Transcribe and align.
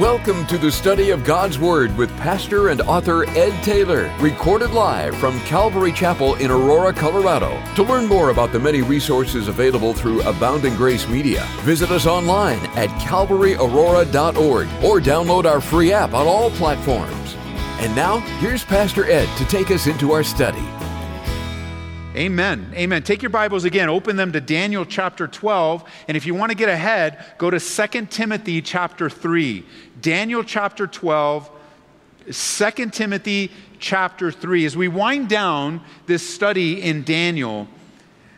Welcome 0.00 0.46
to 0.46 0.56
the 0.56 0.72
study 0.72 1.10
of 1.10 1.22
God's 1.22 1.58
Word 1.58 1.94
with 1.98 2.08
pastor 2.16 2.70
and 2.70 2.80
author 2.80 3.28
Ed 3.28 3.62
Taylor, 3.62 4.10
recorded 4.20 4.70
live 4.70 5.14
from 5.18 5.38
Calvary 5.40 5.92
Chapel 5.92 6.34
in 6.36 6.50
Aurora, 6.50 6.94
Colorado. 6.94 7.62
To 7.74 7.82
learn 7.82 8.06
more 8.06 8.30
about 8.30 8.52
the 8.52 8.58
many 8.58 8.80
resources 8.80 9.48
available 9.48 9.92
through 9.92 10.22
Abounding 10.22 10.76
Grace 10.76 11.06
Media, 11.08 11.46
visit 11.60 11.90
us 11.90 12.06
online 12.06 12.60
at 12.74 12.88
calvaryaurora.org 13.02 14.68
or 14.82 14.98
download 14.98 15.44
our 15.44 15.60
free 15.60 15.92
app 15.92 16.14
on 16.14 16.26
all 16.26 16.50
platforms. 16.52 17.36
And 17.80 17.94
now, 17.94 18.20
here's 18.40 18.64
Pastor 18.64 19.04
Ed 19.04 19.28
to 19.36 19.44
take 19.44 19.70
us 19.70 19.86
into 19.86 20.12
our 20.12 20.24
study. 20.24 20.66
Amen. 22.14 22.70
Amen. 22.74 23.02
Take 23.02 23.22
your 23.22 23.30
Bibles 23.30 23.64
again, 23.64 23.88
open 23.88 24.16
them 24.16 24.32
to 24.32 24.40
Daniel 24.40 24.84
chapter 24.84 25.26
12. 25.26 25.82
And 26.08 26.16
if 26.16 26.26
you 26.26 26.34
want 26.34 26.50
to 26.50 26.56
get 26.56 26.68
ahead, 26.68 27.24
go 27.38 27.48
to 27.48 27.58
2 27.58 28.06
Timothy 28.06 28.60
chapter 28.60 29.08
3. 29.08 29.64
Daniel 30.02 30.44
chapter 30.44 30.86
12, 30.86 31.50
2 32.30 32.70
Timothy 32.90 33.50
chapter 33.78 34.30
3. 34.30 34.66
As 34.66 34.76
we 34.76 34.88
wind 34.88 35.30
down 35.30 35.80
this 36.04 36.28
study 36.28 36.82
in 36.82 37.02
Daniel, 37.02 37.66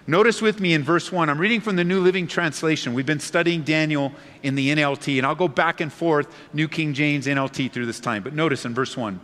notice 0.07 0.41
with 0.41 0.61
me 0.61 0.73
in 0.73 0.85
verse 0.85 1.11
1. 1.11 1.29
I'm 1.29 1.41
reading 1.41 1.61
from 1.61 1.75
the 1.75 1.85
New 1.85 2.01
Living 2.01 2.29
Translation. 2.29 2.95
We've 2.95 3.05
been 3.05 3.19
studying 3.19 3.63
Daniel 3.63 4.13
in 4.45 4.55
the 4.55 4.69
NLT, 4.69 5.19
and 5.19 5.27
I'll 5.27 5.35
go 5.35 5.49
back 5.49 5.81
and 5.81 5.93
forth, 5.93 6.33
New 6.53 6.69
King 6.69 6.95
James, 6.95 7.27
NLT, 7.27 7.73
through 7.73 7.87
this 7.87 7.99
time. 7.99 8.23
But 8.23 8.35
notice 8.35 8.65
in 8.65 8.73
verse 8.73 8.97
1. 8.97 9.19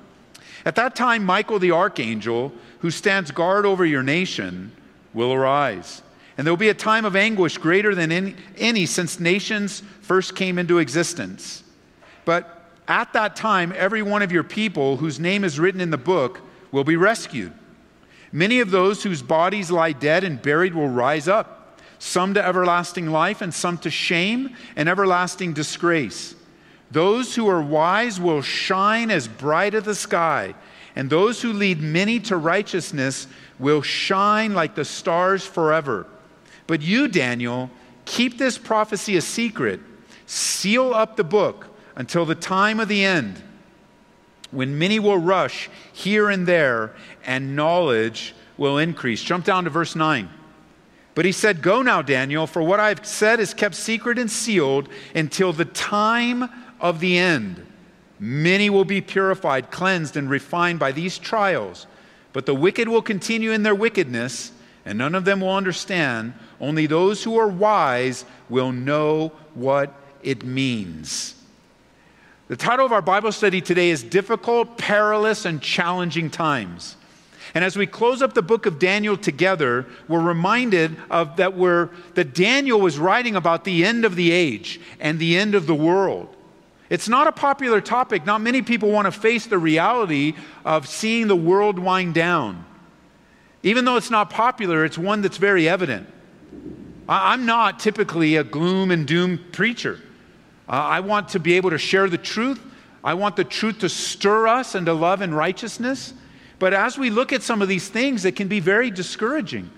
At 0.65 0.74
that 0.74 0.95
time, 0.95 1.24
Michael 1.24 1.59
the 1.59 1.71
archangel, 1.71 2.52
who 2.80 2.91
stands 2.91 3.30
guard 3.30 3.65
over 3.66 3.84
your 3.84 4.02
nation, 4.02 4.73
will 5.12 5.33
arise. 5.33 6.02
And 6.37 6.47
there 6.47 6.52
will 6.52 6.59
be 6.59 6.69
a 6.69 6.75
time 6.75 7.05
of 7.05 7.16
anguish 7.16 7.59
greater 7.59 7.95
than 7.95 8.11
any, 8.11 8.34
any, 8.57 8.87
since 8.87 9.21
nations 9.21 9.83
first 10.01 10.34
came 10.34 10.59
into 10.59 10.79
existence. 10.79 11.62
But 12.24 12.65
at 12.88 13.13
that 13.13 13.37
time, 13.37 13.73
every 13.77 14.02
one 14.02 14.23
of 14.23 14.32
your 14.32 14.43
people 14.43 14.96
whose 14.96 15.21
name 15.21 15.45
is 15.45 15.60
written 15.60 15.80
in 15.80 15.91
the 15.91 15.99
book 15.99 16.41
will 16.73 16.85
be 16.85 16.96
rescued. 16.96 17.52
Many 18.32 18.60
of 18.60 18.71
those 18.71 19.02
whose 19.02 19.23
bodies 19.23 19.71
lie 19.71 19.93
dead 19.93 20.24
and 20.24 20.41
buried 20.41 20.74
will 20.74 20.88
rise 20.88 21.29
up, 21.29 21.80
some 21.99 22.35
to 22.35 22.45
everlasting 22.45 23.10
life, 23.10 23.43
and 23.43 23.52
some 23.52 23.76
to 23.79 23.91
shame 23.91 24.57
and 24.76 24.88
everlasting 24.88 25.52
disgrace. 25.52 26.35
Those 26.91 27.35
who 27.35 27.49
are 27.49 27.63
wise 27.63 28.21
will 28.21 28.43
shine 28.43 29.10
as 29.10 29.29
bright 29.29 29.74
as 29.74 29.85
the 29.85 29.95
sky, 29.95 30.54
and 30.96 31.09
those 31.09 31.41
who 31.43 31.52
lead 31.52 31.80
many 31.80 32.21
to 32.21 32.37
righteousness 32.37 33.27
will 33.59 33.83
shine 33.83 34.55
like 34.55 34.74
the 34.74 34.85
stars 34.85 35.47
forever. 35.47 36.07
But 36.66 36.82
you, 36.82 37.09
Daniel, 37.09 37.71
keep 38.05 38.38
this 38.38 38.59
prophecy 38.59 39.16
a 39.16 39.21
secret, 39.21 39.80
seal 40.27 40.95
up 40.95 41.16
the 41.16 41.24
book 41.24 41.66
until 41.97 42.24
the 42.24 42.35
time 42.35 42.80
of 42.80 42.88
the 42.88 43.05
end, 43.05 43.43
when 44.51 44.79
many 44.79 44.99
will 44.99 45.19
rush 45.19 45.69
here 45.93 46.29
and 46.29 46.47
there, 46.47 46.95
and 47.25 47.54
knowledge 47.54 48.35
will 48.57 48.79
increase. 48.79 49.23
Jump 49.23 49.45
down 49.45 49.65
to 49.65 49.71
verse 49.71 49.95
9. 49.95 50.29
But 51.15 51.25
he 51.25 51.32
said, 51.32 51.63
Go 51.63 51.82
now, 51.82 52.02
Daniel, 52.02 52.47
for 52.47 52.63
what 52.63 52.80
I've 52.80 53.04
said 53.04 53.41
is 53.41 53.52
kept 53.52 53.75
secret 53.75 54.19
and 54.19 54.30
sealed 54.30 54.88
until 55.15 55.52
the 55.52 55.65
time 55.65 56.49
of 56.80 57.01
the 57.01 57.19
end. 57.19 57.66
Many 58.23 58.68
will 58.68 58.85
be 58.85 59.01
purified, 59.01 59.71
cleansed, 59.71 60.15
and 60.15 60.29
refined 60.29 60.79
by 60.79 60.93
these 60.93 61.16
trials, 61.16 61.87
but 62.35 62.45
the 62.45 62.54
wicked 62.54 62.87
will 62.87 63.01
continue 63.01 63.51
in 63.51 63.63
their 63.63 63.74
wickedness, 63.74 64.53
and 64.84 64.99
none 64.99 65.15
of 65.15 65.25
them 65.25 65.41
will 65.41 65.56
understand. 65.56 66.34
Only 66.60 66.87
those 66.87 67.25
who 67.25 67.38
are 67.38 67.48
wise 67.48 68.26
will 68.50 68.72
know 68.72 69.32
what 69.54 69.94
it 70.22 70.44
means. 70.44 71.34
The 72.48 72.56
title 72.56 72.84
of 72.84 72.93
our 72.93 73.00
Bible 73.00 73.32
study 73.32 73.62
today 73.62 73.88
is 73.88 74.03
Difficult, 74.03 74.76
Perilous, 74.76 75.47
and 75.47 75.62
Challenging 75.62 76.28
Times. 76.28 76.97
And 77.54 77.64
as 77.64 77.76
we 77.76 77.87
close 77.87 78.20
up 78.20 78.34
the 78.34 78.42
book 78.42 78.66
of 78.66 78.78
Daniel 78.78 79.16
together, 79.16 79.87
we're 80.08 80.20
reminded 80.20 80.97
of 81.10 81.37
that 81.37 81.56
we're, 81.56 81.88
that 82.14 82.34
Daniel 82.34 82.81
was 82.81 82.98
writing 82.98 83.34
about 83.34 83.64
the 83.64 83.82
end 83.84 84.04
of 84.04 84.14
the 84.14 84.31
age 84.31 84.78
and 85.00 85.19
the 85.19 85.38
end 85.38 85.54
of 85.54 85.66
the 85.66 85.75
world. 85.75 86.37
It's 86.90 87.08
not 87.08 87.28
a 87.28 87.32
popular 87.32 87.80
topic. 87.80 88.26
Not 88.26 88.40
many 88.40 88.62
people 88.62 88.90
want 88.90 89.06
to 89.06 89.12
face 89.12 89.46
the 89.46 89.58
reality 89.58 90.34
of 90.64 90.86
seeing 90.88 91.28
the 91.28 91.36
world 91.36 91.78
wind 91.78 92.14
down. 92.14 92.66
Even 93.62 93.84
though 93.84 93.96
it's 93.96 94.10
not 94.10 94.28
popular, 94.28 94.84
it's 94.84 94.98
one 94.98 95.22
that's 95.22 95.36
very 95.36 95.68
evident. 95.68 96.08
I'm 97.08 97.46
not 97.46 97.78
typically 97.78 98.36
a 98.36 98.44
gloom 98.44 98.90
and 98.90 99.06
doom 99.06 99.38
preacher. 99.52 100.00
I 100.68 101.00
want 101.00 101.30
to 101.30 101.40
be 101.40 101.54
able 101.54 101.70
to 101.70 101.78
share 101.78 102.08
the 102.08 102.18
truth. 102.18 102.60
I 103.02 103.14
want 103.14 103.36
the 103.36 103.44
truth 103.44 103.80
to 103.80 103.88
stir 103.88 104.46
us 104.46 104.74
into 104.74 104.92
love 104.92 105.20
and 105.20 105.34
righteousness. 105.36 106.12
But 106.58 106.74
as 106.74 106.98
we 106.98 107.10
look 107.10 107.32
at 107.32 107.42
some 107.42 107.62
of 107.62 107.68
these 107.68 107.88
things, 107.88 108.24
it 108.24 108.36
can 108.36 108.48
be 108.48 108.60
very 108.60 108.90
discouraging. 108.90 109.70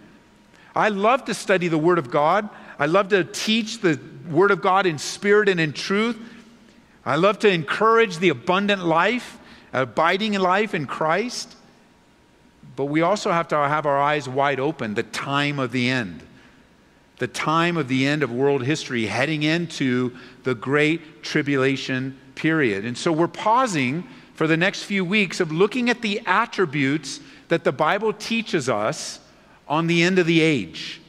I 0.75 0.89
love 0.89 1.25
to 1.27 1.35
study 1.35 1.69
the 1.69 1.79
Word 1.79 1.99
of 1.99 2.11
God. 2.11 2.49
I 2.79 2.87
love 2.87 3.09
to 3.09 3.25
teach 3.25 3.81
the 3.81 4.01
Word 4.31 4.51
of 4.51 4.61
God 4.61 4.87
in 4.87 4.99
spirit 4.99 5.49
and 5.49 5.61
in 5.61 5.73
truth. 5.73 6.19
I 7.05 7.17
love 7.17 7.39
to 7.41 7.49
encourage 7.49 8.19
the 8.19 8.29
abundant 8.29 8.85
life, 8.85 9.39
abiding 9.73 10.35
life 10.35 10.75
in 10.75 10.87
Christ. 10.87 11.57
But 12.77 12.87
we 12.87 13.03
also 13.03 13.33
have 13.33 13.49
to 13.49 13.57
have 13.57 13.87
our 13.87 14.01
eyes 14.01 14.29
wide 14.29 14.61
open, 14.61 14.95
the 14.95 15.03
time 15.03 15.59
of 15.59 15.73
the 15.73 15.91
end. 15.91 16.23
The 17.19 17.27
time 17.27 17.77
of 17.77 17.89
the 17.89 18.07
end 18.07 18.23
of 18.23 18.33
world 18.33 18.65
history, 18.65 19.07
heading 19.07 19.43
into 19.43 20.17
the 20.45 20.55
great 20.55 21.23
tribulation 21.23 22.19
period. 22.35 22.85
And 22.85 22.97
so 22.97 23.13
we're 23.13 23.29
pausing 23.29 24.05
for 24.35 24.47
the 24.47 24.57
next 24.57 24.85
few 24.85 25.05
weeks 25.05 25.39
of 25.39 25.53
looking 25.53 25.91
at 25.91 26.03
the 26.03 26.21
attributes 26.27 27.21
that 27.49 27.65
the 27.65 27.73
Bible 27.73 28.13
teaches 28.13 28.69
us 28.69 29.21
on 29.69 29.87
the 29.87 30.03
end 30.03 30.19
of 30.19 30.27
the 30.27 30.41
age. 30.41 31.01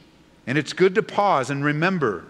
And 0.46 0.58
it's 0.58 0.72
good 0.72 0.94
to 0.96 1.02
pause 1.02 1.50
and 1.50 1.64
remember 1.64 2.24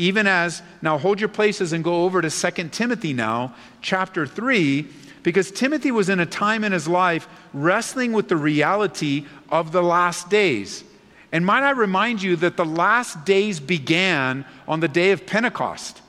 even 0.00 0.26
as, 0.26 0.62
now 0.80 0.96
hold 0.96 1.20
your 1.20 1.28
places 1.28 1.74
and 1.74 1.84
go 1.84 2.04
over 2.04 2.22
to 2.22 2.30
2 2.30 2.68
Timothy 2.70 3.12
now, 3.12 3.54
chapter 3.82 4.26
3, 4.26 4.88
because 5.22 5.50
Timothy 5.50 5.90
was 5.90 6.08
in 6.08 6.20
a 6.20 6.26
time 6.26 6.64
in 6.64 6.72
his 6.72 6.88
life 6.88 7.28
wrestling 7.52 8.14
with 8.14 8.28
the 8.28 8.36
reality 8.36 9.26
of 9.50 9.72
the 9.72 9.82
last 9.82 10.30
days. 10.30 10.84
And 11.32 11.44
might 11.44 11.62
I 11.62 11.72
remind 11.72 12.22
you 12.22 12.34
that 12.36 12.56
the 12.56 12.64
last 12.64 13.26
days 13.26 13.60
began 13.60 14.46
on 14.66 14.80
the 14.80 14.88
day 14.88 15.10
of 15.10 15.26
Pentecost. 15.26 16.00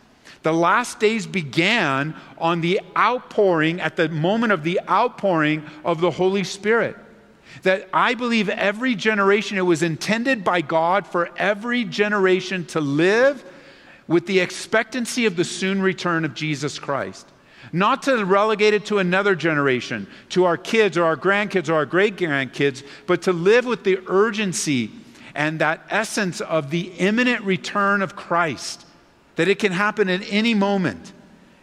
The 0.43 0.53
last 0.53 1.01
days 1.01 1.27
began 1.27 2.15
on 2.37 2.61
the 2.61 2.79
outpouring, 2.97 3.81
at 3.81 3.97
the 3.97 4.07
moment 4.07 4.53
of 4.53 4.63
the 4.63 4.79
outpouring 4.89 5.65
of 5.83 5.99
the 5.99 6.11
Holy 6.11 6.45
Spirit. 6.45 6.95
That 7.63 7.89
I 7.93 8.13
believe 8.13 8.47
every 8.47 8.95
generation, 8.95 9.57
it 9.57 9.61
was 9.61 9.83
intended 9.83 10.45
by 10.45 10.61
God 10.61 11.05
for 11.05 11.29
every 11.37 11.83
generation 11.83 12.65
to 12.67 12.79
live 12.79 13.43
with 14.07 14.25
the 14.25 14.39
expectancy 14.39 15.25
of 15.25 15.35
the 15.35 15.43
soon 15.43 15.81
return 15.81 16.25
of 16.25 16.33
Jesus 16.33 16.79
Christ. 16.79 17.27
Not 17.71 18.03
to 18.03 18.25
relegate 18.25 18.73
it 18.73 18.85
to 18.87 18.99
another 18.99 19.35
generation, 19.35 20.07
to 20.29 20.45
our 20.45 20.57
kids 20.57 20.97
or 20.97 21.05
our 21.05 21.15
grandkids 21.15 21.69
or 21.69 21.75
our 21.75 21.85
great 21.85 22.17
grandkids, 22.17 22.83
but 23.05 23.21
to 23.23 23.33
live 23.33 23.65
with 23.65 23.83
the 23.83 23.99
urgency 24.07 24.91
and 25.35 25.59
that 25.59 25.85
essence 25.89 26.41
of 26.41 26.71
the 26.71 26.91
imminent 26.97 27.43
return 27.43 28.01
of 28.01 28.15
Christ, 28.15 28.85
that 29.35 29.47
it 29.47 29.59
can 29.59 29.71
happen 29.71 30.09
at 30.09 30.21
any 30.29 30.53
moment. 30.53 31.13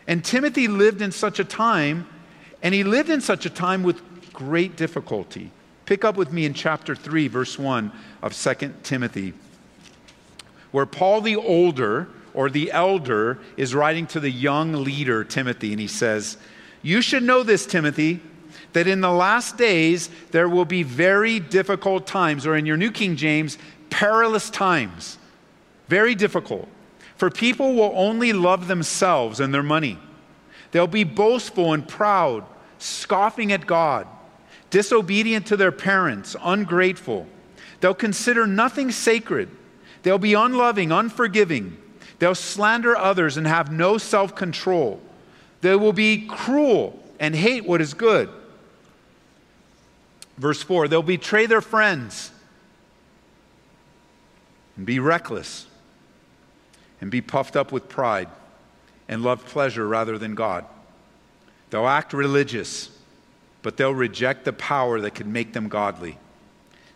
And 0.07 0.25
Timothy 0.25 0.69
lived 0.69 1.03
in 1.03 1.13
such 1.13 1.39
a 1.39 1.45
time, 1.45 2.07
and 2.63 2.75
he 2.75 2.85
lived 2.85 3.11
in 3.11 3.21
such 3.21 3.45
a 3.45 3.51
time 3.51 3.83
with 3.83 4.01
great 4.33 4.77
difficulty. 4.77 5.51
Pick 5.85 6.05
up 6.05 6.17
with 6.17 6.33
me 6.33 6.47
in 6.47 6.55
chapter 6.55 6.95
3, 6.95 7.29
verse 7.29 7.59
1 7.59 7.93
of 8.23 8.35
2 8.35 8.75
Timothy, 8.83 9.35
where 10.71 10.87
Paul 10.87 11.21
the 11.21 11.37
older, 11.37 12.09
or 12.39 12.49
the 12.49 12.71
elder 12.71 13.37
is 13.57 13.75
writing 13.75 14.07
to 14.07 14.21
the 14.21 14.31
young 14.31 14.85
leader, 14.85 15.25
Timothy, 15.25 15.73
and 15.73 15.81
he 15.81 15.89
says, 15.89 16.37
You 16.83 17.03
should 17.03 17.25
know 17.25 17.43
this, 17.43 17.67
Timothy, 17.67 18.21
that 18.75 18.87
in 18.87 19.01
the 19.01 19.11
last 19.11 19.57
days 19.57 20.09
there 20.31 20.49
will 20.49 20.65
be 20.65 20.85
very 20.85 21.41
difficult 21.41 22.07
times, 22.07 22.47
or 22.47 22.55
in 22.55 22.65
your 22.65 22.77
New 22.77 22.93
King 22.93 23.17
James, 23.17 23.59
perilous 23.91 24.51
times. 24.51 25.19
Very 25.89 26.15
difficult. 26.15 26.69
For 27.17 27.29
people 27.29 27.75
will 27.75 27.91
only 27.97 28.33
love 28.33 28.69
themselves 28.69 29.41
and 29.41 29.53
their 29.53 29.65
money. 29.65 29.99
They'll 30.71 30.87
be 30.87 31.03
boastful 31.03 31.73
and 31.73 31.89
proud, 31.89 32.45
scoffing 32.79 33.51
at 33.51 33.67
God, 33.67 34.07
disobedient 34.71 35.45
to 35.47 35.57
their 35.57 35.73
parents, 35.73 36.37
ungrateful. 36.41 37.27
They'll 37.81 37.95
consider 37.95 38.47
nothing 38.47 38.93
sacred. 38.93 39.49
They'll 40.05 40.19
be 40.19 40.35
unloving, 40.35 40.93
unforgiving 40.93 41.79
They'll 42.19 42.35
slander 42.35 42.97
others 42.97 43.37
and 43.37 43.47
have 43.47 43.71
no 43.71 43.99
self 43.99 44.35
control. 44.35 45.01
They 45.61 45.77
will 45.77 45.93
be 45.93 46.27
cruel 46.27 47.03
and 47.21 47.35
hate 47.35 47.65
what 47.65 47.81
is 47.81 47.95
good. 47.95 48.29
Verse 50.37 50.63
4 50.63 50.89
they'll 50.89 51.03
betray 51.03 51.47
their 51.47 51.61
friends 51.61 52.31
and 54.77 54.87
be 54.87 55.01
reckless 55.01 55.67
and 57.01 57.11
be 57.11 57.21
puffed 57.21 57.57
up 57.57 57.73
with 57.73 57.89
pride 57.89 58.29
and 59.09 59.23
love 59.23 59.45
pleasure 59.47 59.87
rather 59.87 60.19
than 60.19 60.35
God. 60.35 60.65
They'll 61.71 61.89
act 61.89 62.13
religious, 62.13 62.91
but 63.63 63.77
they'll 63.77 63.95
reject 63.95 64.45
the 64.45 64.53
power 64.53 65.01
that 65.01 65.15
could 65.15 65.27
make 65.27 65.53
them 65.53 65.69
godly. 65.69 66.19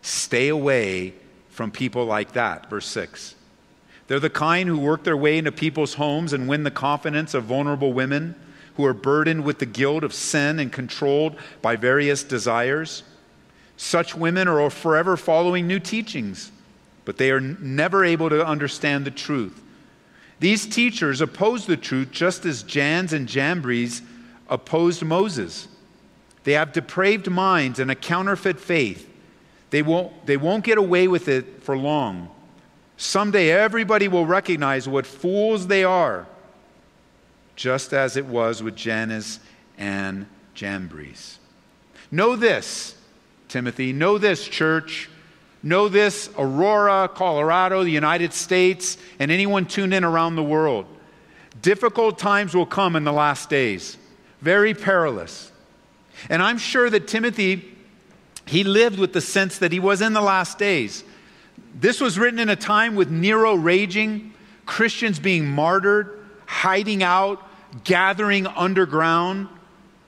Stay 0.01 0.49
away 0.49 1.13
from 1.49 1.71
people 1.71 2.05
like 2.05 2.33
that. 2.33 2.69
Verse 2.69 2.87
6. 2.87 3.35
They're 4.13 4.19
the 4.19 4.29
kind 4.29 4.69
who 4.69 4.77
work 4.77 5.03
their 5.03 5.17
way 5.17 5.39
into 5.39 5.51
people's 5.51 5.95
homes 5.95 6.33
and 6.33 6.47
win 6.47 6.61
the 6.61 6.69
confidence 6.69 7.33
of 7.33 7.45
vulnerable 7.45 7.93
women 7.93 8.35
who 8.75 8.85
are 8.85 8.93
burdened 8.93 9.43
with 9.43 9.57
the 9.57 9.65
guilt 9.65 10.03
of 10.03 10.13
sin 10.13 10.59
and 10.59 10.71
controlled 10.71 11.35
by 11.63 11.77
various 11.77 12.23
desires. 12.23 13.01
Such 13.75 14.13
women 14.13 14.47
are 14.47 14.69
forever 14.69 15.17
following 15.17 15.65
new 15.65 15.79
teachings, 15.79 16.51
but 17.05 17.17
they 17.17 17.31
are 17.31 17.41
never 17.41 18.05
able 18.05 18.29
to 18.29 18.45
understand 18.45 19.03
the 19.03 19.09
truth. 19.09 19.63
These 20.39 20.67
teachers 20.67 21.19
oppose 21.19 21.65
the 21.65 21.75
truth 21.75 22.11
just 22.11 22.45
as 22.45 22.61
Jannes 22.61 23.13
and 23.13 23.27
Jambres 23.27 24.03
opposed 24.47 25.01
Moses. 25.01 25.67
They 26.43 26.53
have 26.53 26.71
depraved 26.71 27.31
minds 27.31 27.79
and 27.79 27.89
a 27.89 27.95
counterfeit 27.95 28.59
faith. 28.59 29.09
They 29.71 29.81
won't, 29.81 30.27
they 30.27 30.37
won't 30.37 30.63
get 30.63 30.77
away 30.77 31.07
with 31.07 31.27
it 31.27 31.63
for 31.63 31.75
long. 31.75 32.29
Someday 32.97 33.51
everybody 33.51 34.07
will 34.07 34.25
recognize 34.25 34.87
what 34.87 35.05
fools 35.05 35.67
they 35.67 35.83
are, 35.83 36.27
just 37.55 37.93
as 37.93 38.17
it 38.17 38.25
was 38.25 38.63
with 38.63 38.75
Jannes 38.75 39.39
and 39.77 40.27
Jambres. 40.55 41.37
Know 42.11 42.35
this, 42.35 42.95
Timothy. 43.47 43.93
Know 43.93 44.17
this, 44.17 44.47
church. 44.47 45.09
Know 45.63 45.87
this, 45.87 46.29
Aurora, 46.37 47.09
Colorado, 47.13 47.83
the 47.83 47.91
United 47.91 48.33
States, 48.33 48.97
and 49.17 49.31
anyone 49.31 49.65
tuned 49.65 49.93
in 49.93 50.03
around 50.03 50.35
the 50.35 50.43
world. 50.43 50.85
Difficult 51.61 52.19
times 52.19 52.53
will 52.53 52.65
come 52.65 52.95
in 52.95 53.05
the 53.05 53.13
last 53.13 53.49
days, 53.49 53.97
very 54.41 54.73
perilous. 54.73 55.51
And 56.29 56.41
I'm 56.41 56.57
sure 56.57 56.89
that 56.89 57.07
Timothy, 57.07 57.63
he 58.45 58.63
lived 58.65 58.99
with 58.99 59.13
the 59.13 59.21
sense 59.21 59.57
that 59.59 59.71
he 59.71 59.79
was 59.79 60.01
in 60.01 60.13
the 60.13 60.21
last 60.21 60.57
days. 60.57 61.03
This 61.73 61.99
was 61.99 62.19
written 62.19 62.39
in 62.39 62.49
a 62.49 62.55
time 62.55 62.95
with 62.95 63.09
Nero 63.09 63.55
raging, 63.55 64.33
Christians 64.65 65.19
being 65.19 65.47
martyred, 65.47 66.25
hiding 66.45 67.03
out, 67.03 67.45
gathering 67.83 68.47
underground. 68.47 69.47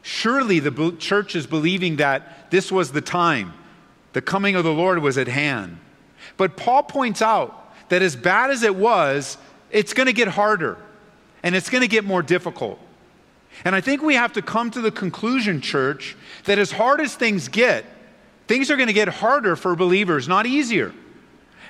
Surely 0.01 0.59
the 0.59 0.95
church 0.97 1.35
is 1.35 1.47
believing 1.47 1.97
that 1.97 2.51
this 2.51 2.71
was 2.71 2.91
the 2.91 3.01
time 3.01 3.53
the 4.13 4.21
coming 4.21 4.56
of 4.56 4.63
the 4.63 4.71
Lord 4.71 5.00
was 5.00 5.17
at 5.17 5.27
hand. 5.27 5.77
But 6.38 6.56
Paul 6.56 6.83
points 6.83 7.21
out 7.21 7.73
that 7.89 8.01
as 8.01 8.15
bad 8.15 8.50
as 8.50 8.63
it 8.63 8.73
was, 8.73 9.38
it's 9.71 9.94
going 9.94 10.07
to 10.07 10.13
get 10.13 10.29
harder 10.29 10.77
and 11.44 11.53
it's 11.53 11.69
going 11.69 11.81
to 11.81 11.88
get 11.88 12.06
more 12.06 12.23
difficult. 12.23 12.79
And 13.65 13.75
I 13.75 13.81
think 13.81 14.01
we 14.01 14.15
have 14.15 14.31
to 14.33 14.41
come 14.41 14.71
to 14.71 14.81
the 14.81 14.91
conclusion, 14.91 15.59
church, 15.59 16.15
that 16.45 16.57
as 16.57 16.71
hard 16.71 17.01
as 17.01 17.15
things 17.15 17.50
get, 17.50 17.85
things 18.47 18.71
are 18.71 18.77
going 18.77 18.88
to 18.88 18.94
get 18.94 19.07
harder 19.09 19.56
for 19.56 19.75
believers, 19.75 20.27
not 20.27 20.45
easier. 20.45 20.94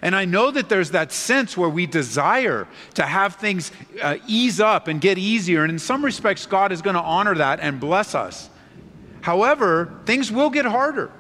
And 0.01 0.15
I 0.15 0.25
know 0.25 0.51
that 0.51 0.69
there's 0.69 0.91
that 0.91 1.11
sense 1.11 1.57
where 1.57 1.69
we 1.69 1.85
desire 1.85 2.67
to 2.95 3.03
have 3.03 3.35
things 3.35 3.71
uh, 4.01 4.17
ease 4.27 4.59
up 4.59 4.87
and 4.87 4.99
get 5.01 5.17
easier. 5.17 5.63
And 5.63 5.71
in 5.71 5.79
some 5.79 6.03
respects, 6.03 6.45
God 6.45 6.71
is 6.71 6.81
going 6.81 6.95
to 6.95 7.01
honor 7.01 7.35
that 7.35 7.59
and 7.59 7.79
bless 7.79 8.15
us. 8.15 8.49
However, 9.21 9.93
things 10.05 10.31
will 10.31 10.49
get 10.49 10.65
harder. 10.65 11.11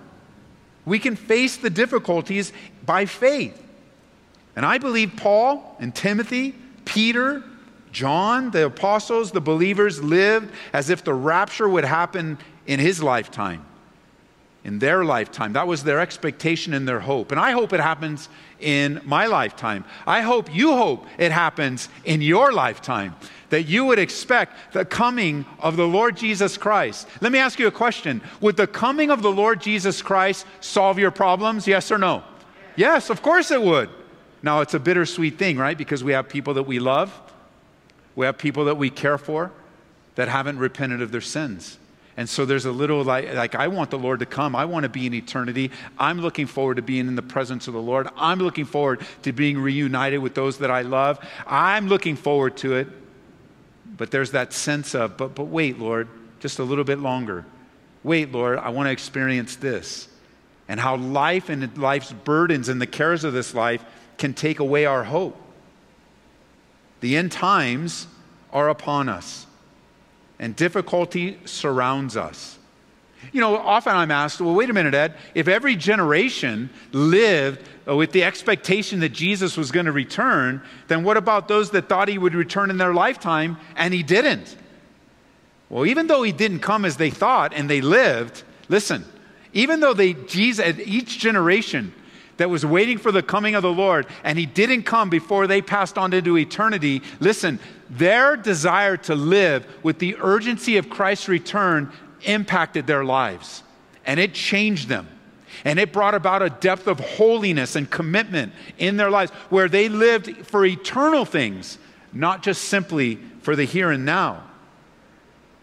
We 0.85 0.99
can 0.99 1.15
face 1.15 1.57
the 1.57 1.69
difficulties 1.69 2.53
by 2.85 3.05
faith. 3.05 3.61
And 4.55 4.65
I 4.65 4.77
believe 4.77 5.13
Paul 5.17 5.75
and 5.79 5.93
Timothy, 5.93 6.53
Peter, 6.85 7.43
John, 7.91 8.51
the 8.51 8.65
apostles, 8.65 9.31
the 9.31 9.41
believers 9.41 10.03
lived 10.03 10.51
as 10.73 10.89
if 10.89 11.03
the 11.03 11.13
rapture 11.13 11.67
would 11.67 11.85
happen 11.85 12.37
in 12.67 12.79
his 12.79 13.01
lifetime, 13.01 13.65
in 14.65 14.79
their 14.79 15.05
lifetime. 15.05 15.53
That 15.53 15.67
was 15.67 15.83
their 15.83 15.99
expectation 15.99 16.73
and 16.73 16.87
their 16.87 16.99
hope. 16.99 17.31
And 17.31 17.39
I 17.39 17.51
hope 17.51 17.71
it 17.71 17.79
happens 17.79 18.27
in 18.59 18.99
my 19.05 19.27
lifetime. 19.27 19.85
I 20.07 20.21
hope 20.21 20.53
you 20.53 20.75
hope 20.75 21.05
it 21.19 21.31
happens 21.31 21.87
in 22.03 22.21
your 22.21 22.51
lifetime 22.51 23.15
that 23.51 23.63
you 23.63 23.85
would 23.85 23.99
expect 23.99 24.73
the 24.73 24.83
coming 24.83 25.45
of 25.59 25.77
the 25.77 25.87
Lord 25.87 26.17
Jesus 26.17 26.57
Christ. 26.57 27.07
Let 27.21 27.31
me 27.31 27.37
ask 27.37 27.59
you 27.59 27.67
a 27.67 27.71
question 27.71 28.21
Would 28.41 28.57
the 28.57 28.65
coming 28.65 29.11
of 29.11 29.21
the 29.21 29.31
Lord 29.31 29.61
Jesus 29.61 30.01
Christ 30.01 30.47
solve 30.61 30.97
your 30.97 31.11
problems? 31.11 31.67
Yes 31.67 31.91
or 31.91 31.99
no? 31.99 32.23
Yes, 32.75 33.11
of 33.11 33.21
course 33.21 33.51
it 33.51 33.61
would. 33.61 33.89
Now, 34.41 34.61
it's 34.61 34.73
a 34.73 34.79
bittersweet 34.79 35.37
thing, 35.37 35.57
right? 35.57 35.77
Because 35.77 36.03
we 36.03 36.11
have 36.13 36.27
people 36.27 36.55
that 36.55 36.63
we 36.63 36.79
love, 36.79 37.13
we 38.15 38.25
have 38.25 38.37
people 38.37 38.65
that 38.65 38.77
we 38.77 38.89
care 38.89 39.17
for 39.17 39.51
that 40.15 40.27
haven't 40.27 40.57
repented 40.57 41.01
of 41.01 41.11
their 41.11 41.21
sins. 41.21 41.77
And 42.17 42.29
so 42.29 42.45
there's 42.45 42.65
a 42.65 42.71
little 42.71 43.03
like, 43.03 43.33
like, 43.33 43.55
I 43.55 43.67
want 43.67 43.91
the 43.91 43.99
Lord 43.99 44.19
to 44.19 44.25
come. 44.25 44.55
I 44.55 44.65
want 44.65 44.83
to 44.83 44.89
be 44.89 45.05
in 45.05 45.13
eternity. 45.13 45.71
I'm 45.99 46.21
looking 46.21 46.45
forward 46.47 46.75
to 46.75 46.81
being 46.81 47.07
in 47.07 47.15
the 47.15 47.21
presence 47.21 47.67
of 47.67 47.73
the 47.73 47.81
Lord. 47.81 48.07
I'm 48.15 48.39
looking 48.39 48.65
forward 48.65 49.05
to 49.23 49.33
being 49.33 49.57
reunited 49.57 50.19
with 50.19 50.33
those 50.33 50.59
that 50.59 50.71
I 50.71 50.81
love. 50.81 51.19
I'm 51.45 51.87
looking 51.87 52.15
forward 52.15 52.55
to 52.57 52.75
it. 52.75 52.87
But 53.97 54.11
there's 54.11 54.31
that 54.31 54.53
sense 54.53 54.95
of, 54.95 55.17
but, 55.17 55.35
but 55.35 55.45
wait, 55.45 55.77
Lord, 55.77 56.07
just 56.39 56.59
a 56.59 56.63
little 56.63 56.83
bit 56.83 56.99
longer. 56.99 57.45
Wait, 58.03 58.31
Lord, 58.31 58.59
I 58.59 58.69
want 58.69 58.87
to 58.87 58.91
experience 58.91 59.55
this. 59.55 60.07
And 60.67 60.79
how 60.79 60.95
life 60.95 61.49
and 61.49 61.77
life's 61.77 62.11
burdens 62.11 62.69
and 62.69 62.81
the 62.81 62.87
cares 62.87 63.23
of 63.23 63.33
this 63.33 63.53
life 63.53 63.83
can 64.17 64.33
take 64.33 64.59
away 64.59 64.85
our 64.85 65.03
hope. 65.03 65.35
The 67.01 67.17
end 67.17 67.31
times 67.31 68.07
are 68.51 68.69
upon 68.69 69.09
us, 69.09 69.45
and 70.39 70.55
difficulty 70.55 71.39
surrounds 71.45 72.17
us. 72.17 72.57
You 73.31 73.41
know, 73.41 73.57
often 73.57 73.95
I'm 73.95 74.11
asked, 74.11 74.39
well, 74.39 74.53
wait 74.53 74.69
a 74.69 74.73
minute, 74.73 74.93
Ed, 74.93 75.15
if 75.33 75.47
every 75.47 75.75
generation 75.75 76.69
lived 76.91 77.67
uh, 77.87 77.95
with 77.95 78.11
the 78.11 78.23
expectation 78.23 78.99
that 78.99 79.09
Jesus 79.09 79.57
was 79.57 79.71
going 79.71 79.87
to 79.87 79.91
return, 79.91 80.61
then 80.87 81.03
what 81.03 81.17
about 81.17 81.47
those 81.47 81.71
that 81.71 81.89
thought 81.89 82.07
he 82.07 82.17
would 82.17 82.35
return 82.35 82.69
in 82.69 82.77
their 82.77 82.93
lifetime 82.93 83.57
and 83.75 83.93
he 83.93 84.03
didn't? 84.03 84.55
Well, 85.69 85.85
even 85.85 86.07
though 86.07 86.23
he 86.23 86.31
didn't 86.31 86.59
come 86.59 86.85
as 86.85 86.97
they 86.97 87.09
thought 87.09 87.53
and 87.53 87.69
they 87.69 87.81
lived, 87.81 88.43
listen, 88.69 89.03
even 89.53 89.79
though 89.79 89.93
they, 89.93 90.13
Jesus, 90.13 90.77
each 90.85 91.17
generation 91.17 91.93
that 92.37 92.49
was 92.49 92.65
waiting 92.65 92.97
for 92.97 93.11
the 93.11 93.23
coming 93.23 93.55
of 93.55 93.61
the 93.63 93.71
Lord 93.71 94.07
and 94.23 94.37
he 94.37 94.45
didn't 94.45 94.83
come 94.83 95.09
before 95.09 95.47
they 95.47 95.61
passed 95.61 95.97
on 95.97 96.13
into 96.13 96.37
eternity, 96.37 97.01
listen, 97.19 97.59
their 97.89 98.35
desire 98.35 98.97
to 98.97 99.15
live 99.15 99.65
with 99.83 99.99
the 99.99 100.17
urgency 100.19 100.77
of 100.77 100.89
Christ's 100.89 101.27
return 101.27 101.91
impacted 102.23 102.87
their 102.87 103.05
lives 103.05 103.63
and 104.05 104.19
it 104.19 104.33
changed 104.33 104.87
them. 104.87 105.07
And 105.63 105.79
it 105.79 105.93
brought 105.93 106.13
about 106.13 106.41
a 106.41 106.49
depth 106.49 106.87
of 106.87 106.99
holiness 106.99 107.75
and 107.75 107.89
commitment 107.89 108.53
in 108.77 108.97
their 108.97 109.09
lives 109.09 109.31
where 109.49 109.69
they 109.69 109.89
lived 109.89 110.45
for 110.45 110.65
eternal 110.65 111.25
things, 111.25 111.77
not 112.13 112.43
just 112.43 112.65
simply 112.65 113.19
for 113.41 113.55
the 113.55 113.63
here 113.63 113.89
and 113.89 114.05
now. 114.05 114.43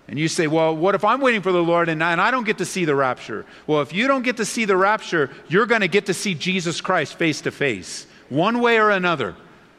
And 0.09 0.19
you 0.19 0.29
say, 0.29 0.47
well, 0.47 0.77
what 0.77 0.95
if 0.95 1.05
I'm 1.05 1.21
waiting 1.21 1.43
for 1.43 1.53
the 1.53 1.63
Lord 1.63 1.89
and 1.89 2.03
I 2.03 2.31
don't 2.31 2.45
get 2.45 2.59
to 2.59 2.65
see 2.65 2.85
the 2.85 2.95
rapture? 2.95 3.47
Well, 3.67 3.81
if 3.81 3.93
you 3.93 4.09
don't 4.09 4.23
get 4.23 4.37
to 4.39 4.45
see 4.45 4.65
the 4.65 4.77
rapture, 4.77 5.31
you're 5.49 5.67
going 5.67 5.81
to 5.81 5.89
get 5.89 6.07
to 6.07 6.15
see 6.15 6.35
Jesus 6.35 6.81
Christ 6.81 7.15
face 7.15 7.41
to 7.43 7.51
face, 7.51 8.07
one 8.29 8.61
way 8.61 8.79
or 8.79 8.91
another. 8.91 9.37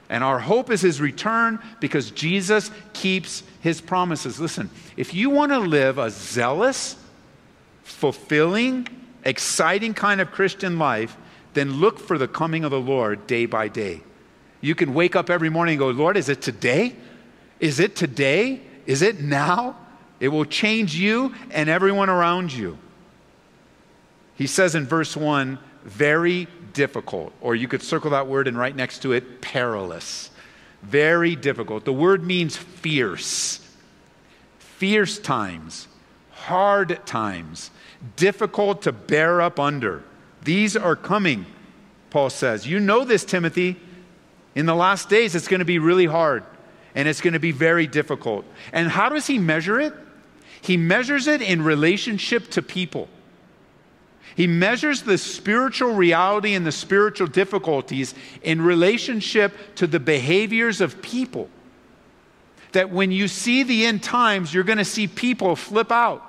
And 0.10 0.24
our 0.24 0.40
hope 0.40 0.70
is 0.70 0.82
his 0.82 1.02
return 1.02 1.60
because 1.80 2.12
Jesus 2.12 2.72
keeps 2.94 3.44
his 3.62 3.82
promises. 3.82 4.40
Listen, 4.40 4.70
if 4.96 5.14
you 5.14 5.30
want 5.30 5.52
to 5.52 5.60
live 5.60 5.98
a 5.98 6.10
zealous, 6.10 6.96
fulfilling, 7.84 8.88
exciting 9.24 9.94
kind 9.94 10.22
of 10.22 10.32
Christian 10.32 10.80
life, 10.80 11.18
then 11.54 11.80
look 11.80 12.00
for 12.00 12.18
the 12.18 12.28
coming 12.28 12.64
of 12.64 12.72
the 12.72 12.80
Lord 12.80 13.28
day 13.28 13.46
by 13.46 13.68
day. 13.68 14.02
You 14.62 14.76
can 14.76 14.94
wake 14.94 15.16
up 15.16 15.30
every 15.30 15.50
morning 15.50 15.74
and 15.74 15.80
go, 15.80 15.90
Lord, 15.90 16.16
is 16.16 16.30
it 16.30 16.42
today? 16.42 16.96
Is 17.60 17.80
it 17.80 17.96
today? 17.96 18.62
Is 18.86 19.02
it 19.02 19.20
now? 19.20 19.78
It 20.24 20.30
will 20.30 20.46
change 20.46 20.96
you 20.96 21.36
and 21.52 21.68
everyone 21.68 22.10
around 22.10 22.54
you. 22.54 22.78
He 24.36 24.48
says 24.48 24.74
in 24.74 24.86
verse 24.86 25.18
1, 25.18 25.60
very 25.84 26.48
difficult, 26.72 27.34
or 27.42 27.56
you 27.56 27.68
could 27.68 27.82
circle 27.82 28.12
that 28.12 28.26
word 28.26 28.48
and 28.48 28.58
right 28.58 28.74
next 28.74 29.00
to 29.00 29.12
it, 29.12 29.42
perilous. 29.42 30.30
Very 30.82 31.36
difficult. 31.36 31.84
The 31.84 31.92
word 31.92 32.24
means 32.24 32.56
fierce. 32.56 33.68
Fierce 34.60 35.20
times, 35.20 35.90
hard 36.32 37.06
times, 37.06 37.70
difficult 38.16 38.84
to 38.84 38.94
bear 38.94 39.42
up 39.42 39.60
under. 39.60 40.06
These 40.42 40.78
are 40.78 40.96
coming, 40.96 41.46
Paul 42.12 42.30
says. 42.30 42.66
You 42.66 42.80
know 42.80 43.04
this, 43.04 43.26
Timothy. 43.26 43.76
In 44.56 44.68
the 44.68 44.76
last 44.76 45.10
days, 45.10 45.36
it's 45.36 45.50
going 45.50 45.60
to 45.60 45.66
be 45.66 45.80
really 45.80 46.06
hard 46.06 46.46
and 46.96 47.10
it's 47.10 47.20
going 47.20 47.34
to 47.34 47.40
be 47.40 47.52
very 47.52 47.88
difficult. 47.88 48.46
And 48.72 48.88
how 48.88 49.10
does 49.10 49.28
he 49.28 49.38
measure 49.38 49.82
it? 49.82 49.94
He 50.64 50.78
measures 50.78 51.28
it 51.28 51.42
in 51.42 51.62
relationship 51.62 52.50
to 52.52 52.62
people. 52.62 53.10
He 54.36 54.48
measures 54.48 55.04
the 55.04 55.20
spiritual 55.20 55.94
reality 55.94 56.56
and 56.56 56.66
the 56.66 56.72
spiritual 56.72 57.28
difficulties 57.28 58.16
in 58.42 58.62
relationship 58.62 59.54
to 59.76 59.86
the 59.86 60.00
behaviors 60.00 60.82
of 60.82 61.02
people. 61.02 61.50
that 62.74 62.90
when 62.90 63.12
you 63.12 63.28
see 63.28 63.64
the 63.64 63.86
end 63.86 64.04
times, 64.04 64.54
you're 64.54 64.64
going 64.64 64.80
to 64.80 64.86
see 64.86 65.08
people 65.08 65.56
flip 65.56 65.92
out. 65.92 66.24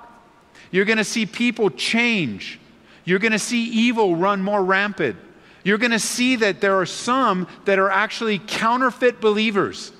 You're 0.71 0.85
going 0.85 0.97
to 0.97 1.03
see 1.03 1.25
people 1.25 1.69
change. 1.69 2.59
You're 3.03 3.19
going 3.19 3.31
to 3.31 3.39
see 3.39 3.65
evil 3.65 4.15
run 4.15 4.41
more 4.41 4.63
rampant. 4.63 5.17
You're 5.63 5.77
going 5.77 5.91
to 5.91 5.99
see 5.99 6.35
that 6.37 6.61
there 6.61 6.79
are 6.79 6.85
some 6.85 7.47
that 7.65 7.79
are 7.79 7.89
actually 7.89 8.39
counterfeit 8.39 9.19
believers. 9.19 9.91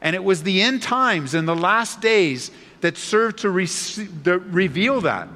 And 0.00 0.14
it 0.14 0.22
was 0.22 0.42
the 0.42 0.60
end 0.60 0.82
times 0.82 1.34
and 1.34 1.48
the 1.48 1.56
last 1.56 2.02
days 2.02 2.50
that 2.84 2.98
serve 2.98 3.34
to, 3.34 3.48
re- 3.48 3.66
to 4.24 4.38
reveal 4.50 5.00
that. 5.00 5.26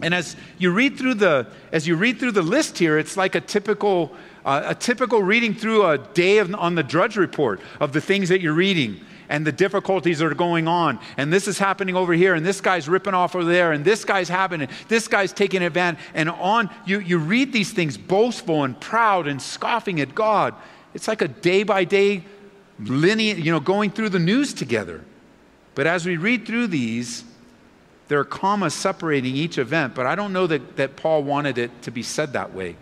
And 0.00 0.14
as 0.14 0.36
you 0.58 0.70
read 0.70 0.96
through 0.96 1.14
the 1.14 1.48
as 1.72 1.88
you 1.88 1.96
read 1.96 2.20
through 2.20 2.32
the 2.32 2.42
list 2.42 2.78
here, 2.78 2.98
it's 2.98 3.16
like 3.16 3.34
a 3.34 3.40
typical 3.40 4.14
uh, 4.44 4.62
a 4.66 4.74
typical 4.74 5.24
reading 5.24 5.56
through 5.56 5.84
a 5.84 5.98
day 5.98 6.38
of, 6.38 6.54
on 6.54 6.76
the 6.76 6.84
Drudge 6.84 7.16
Report 7.16 7.60
of 7.80 7.92
the 7.92 8.00
things 8.00 8.28
that 8.28 8.40
you're 8.40 8.52
reading 8.52 9.00
and 9.28 9.44
the 9.44 9.50
difficulties 9.50 10.20
that 10.20 10.26
are 10.26 10.34
going 10.36 10.68
on. 10.68 11.00
And 11.16 11.32
this 11.32 11.48
is 11.48 11.58
happening 11.58 11.96
over 11.96 12.12
here, 12.12 12.36
and 12.36 12.46
this 12.46 12.60
guy's 12.60 12.88
ripping 12.88 13.14
off 13.14 13.34
over 13.34 13.44
there, 13.44 13.72
and 13.72 13.84
this 13.84 14.04
guy's 14.04 14.28
happening, 14.28 14.68
this 14.86 15.08
guy's 15.08 15.32
taking 15.32 15.64
advantage, 15.64 16.00
and 16.14 16.30
on. 16.30 16.70
You, 16.84 17.00
you 17.00 17.18
read 17.18 17.52
these 17.52 17.72
things 17.72 17.98
boastful 17.98 18.62
and 18.62 18.80
proud 18.80 19.26
and 19.26 19.42
scoffing 19.42 20.00
at 20.00 20.14
God. 20.14 20.54
It's 20.94 21.08
like 21.08 21.22
a 21.22 21.28
day 21.28 21.64
by 21.64 21.82
day 21.82 22.22
linear, 22.78 23.34
you 23.34 23.50
know, 23.50 23.58
going 23.58 23.90
through 23.90 24.10
the 24.10 24.20
news 24.20 24.54
together. 24.54 25.02
But 25.76 25.86
as 25.86 26.06
we 26.06 26.16
read 26.16 26.46
through 26.46 26.68
these, 26.68 27.22
there 28.08 28.18
are 28.18 28.24
commas 28.24 28.72
separating 28.72 29.36
each 29.36 29.58
event, 29.58 29.94
but 29.94 30.06
I 30.06 30.14
don't 30.14 30.32
know 30.32 30.46
that, 30.46 30.76
that 30.76 30.96
Paul 30.96 31.22
wanted 31.22 31.58
it 31.58 31.82
to 31.82 31.90
be 31.90 32.02
said 32.02 32.32
that 32.32 32.54
way. 32.54 32.76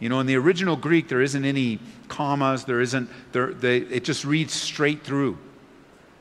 You 0.00 0.08
know, 0.08 0.20
in 0.20 0.26
the 0.26 0.36
original 0.36 0.74
Greek, 0.74 1.08
there 1.08 1.20
isn't 1.20 1.44
any 1.44 1.80
commas, 2.08 2.64
there 2.64 2.80
isn't, 2.80 3.10
there, 3.32 3.52
they, 3.52 3.78
it 3.78 4.04
just 4.04 4.24
reads 4.24 4.54
straight 4.54 5.04
through. 5.04 5.36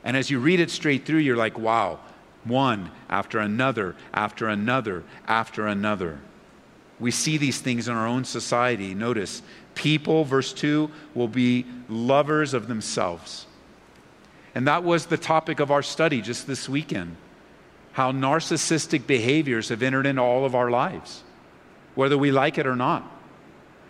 And 0.04 0.18
as 0.18 0.30
you 0.30 0.40
read 0.40 0.60
it 0.60 0.70
straight 0.70 1.06
through, 1.06 1.20
you're 1.20 1.38
like, 1.38 1.58
wow, 1.58 2.00
one 2.44 2.92
after 3.10 3.40
another, 3.40 3.96
after 4.14 4.50
another, 4.50 5.06
after 5.26 5.68
another. 5.68 6.20
We 7.00 7.12
see 7.12 7.38
these 7.38 7.62
things 7.62 7.88
in 7.88 7.96
our 7.96 8.08
own 8.08 8.26
society. 8.26 8.94
Notice, 8.94 9.42
people, 9.74 10.26
verse 10.26 10.52
2, 10.52 10.92
will 11.14 11.30
be 11.30 11.66
lovers 11.88 12.54
of 12.54 12.68
themselves. 12.68 13.46
And 14.56 14.68
that 14.68 14.84
was 14.84 15.08
the 15.08 15.18
topic 15.18 15.60
of 15.60 15.72
our 15.72 15.82
study 15.82 16.22
just 16.22 16.48
this 16.48 16.70
weekend 16.70 17.18
how 17.94 18.12
narcissistic 18.12 19.06
behaviors 19.06 19.70
have 19.70 19.84
entered 19.84 20.08
into 20.08 20.22
all 20.22 20.46
of 20.46 20.56
our 20.56 20.72
lives, 20.72 21.24
whether 21.94 22.18
we 22.18 22.32
like 22.32 22.58
it 22.58 22.66
or 22.66 22.76
not. 22.76 23.10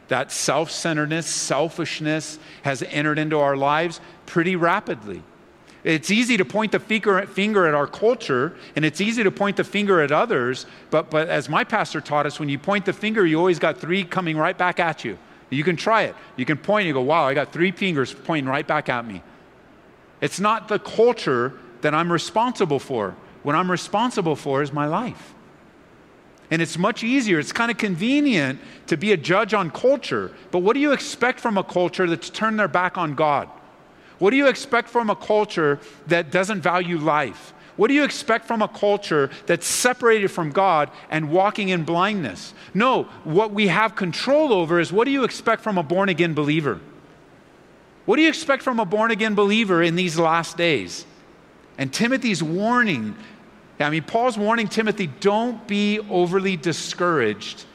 That 0.10 0.30
self 0.32 0.70
centeredness, 0.70 1.26
selfishness 1.26 2.38
has 2.64 2.84
entered 2.84 3.18
into 3.18 3.40
our 3.40 3.56
lives 3.56 4.02
pretty 4.26 4.58
rapidly. 4.58 5.24
It's 5.86 6.12
easy 6.12 6.38
to 6.38 6.46
point 6.46 6.72
the 6.74 6.80
finger 6.80 7.68
at 7.68 7.74
our 7.74 7.88
culture, 7.88 8.56
and 8.76 8.86
it's 8.86 9.02
easy 9.02 9.24
to 9.24 9.32
point 9.32 9.58
the 9.58 9.64
finger 9.66 10.02
at 10.02 10.12
others, 10.12 10.66
but, 10.92 11.10
but 11.10 11.28
as 11.28 11.50
my 11.50 11.64
pastor 11.66 12.00
taught 12.00 12.26
us, 12.26 12.40
when 12.40 12.48
you 12.48 12.58
point 12.58 12.86
the 12.86 12.94
finger, 12.94 13.26
you 13.26 13.38
always 13.38 13.60
got 13.60 13.80
three 13.80 14.04
coming 14.04 14.38
right 14.38 14.58
back 14.58 14.80
at 14.80 15.04
you. 15.04 15.18
You 15.50 15.64
can 15.64 15.76
try 15.76 16.04
it. 16.04 16.16
You 16.38 16.46
can 16.46 16.58
point 16.58 16.84
and 16.84 16.88
you 16.88 16.94
go, 16.94 17.02
wow, 17.02 17.26
I 17.26 17.34
got 17.34 17.52
three 17.52 17.72
fingers 17.72 18.14
pointing 18.14 18.50
right 18.50 18.66
back 18.66 18.88
at 18.90 19.06
me. 19.06 19.22
It's 20.24 20.40
not 20.40 20.70
the 20.70 20.80
culture 20.80 21.52
that 21.82 21.94
I'm 21.94 22.10
responsible 22.10 22.80
for. 22.80 23.14
What 23.44 23.56
I'm 23.56 23.70
responsible 23.70 24.38
for 24.38 24.62
is 24.62 24.72
my 24.72 24.86
life. 24.86 25.34
And 26.50 26.62
it's 26.62 26.78
much 26.78 27.04
easier, 27.04 27.40
it's 27.40 27.52
kind 27.52 27.70
of 27.70 27.78
convenient 27.78 28.62
to 28.88 28.96
be 28.96 29.12
a 29.12 29.18
judge 29.18 29.54
on 29.54 29.70
culture. 29.70 30.32
But 30.50 30.60
what 30.60 30.76
do 30.76 30.80
you 30.80 30.94
expect 30.94 31.42
from 31.42 31.58
a 31.58 31.64
culture 31.64 32.08
that's 32.08 32.30
turned 32.30 32.58
their 32.58 32.70
back 32.70 32.98
on 32.98 33.16
God? 33.16 33.50
What 34.18 34.30
do 34.30 34.38
you 34.38 34.48
expect 34.48 34.88
from 34.88 35.10
a 35.10 35.16
culture 35.16 35.82
that 36.08 36.32
doesn't 36.32 36.62
value 36.62 37.00
life? 37.00 37.54
What 37.76 37.90
do 37.90 37.94
you 37.94 38.06
expect 38.06 38.46
from 38.46 38.62
a 38.62 38.70
culture 38.70 39.30
that's 39.46 39.68
separated 39.68 40.30
from 40.30 40.52
God 40.52 40.90
and 41.10 41.32
walking 41.32 41.68
in 41.68 41.84
blindness? 41.84 42.54
No, 42.74 43.10
what 43.26 43.52
we 43.52 43.68
have 43.68 43.98
control 43.98 44.54
over 44.54 44.80
is 44.80 44.94
what 44.94 45.04
do 45.04 45.12
you 45.12 45.26
expect 45.26 45.64
from 45.64 45.78
a 45.78 45.84
born 45.84 46.08
again 46.08 46.34
believer? 46.34 46.80
What 48.06 48.18
do 48.18 48.22
you 48.22 48.30
expect 48.30 48.64
from 48.64 48.80
a 48.80 48.86
born 48.86 49.12
again 49.12 49.36
believer 49.36 49.82
in 49.82 49.96
these 49.96 50.20
last 50.20 50.58
days? 50.58 51.06
And 51.78 51.92
Timothy's 51.92 52.44
warning 52.44 53.16
I 53.80 53.90
mean, 53.90 54.04
Paul's 54.04 54.38
warning 54.38 54.68
Timothy 54.68 55.08
don't 55.08 55.68
be 55.68 56.00
overly 56.00 56.56
discouraged 56.56 57.66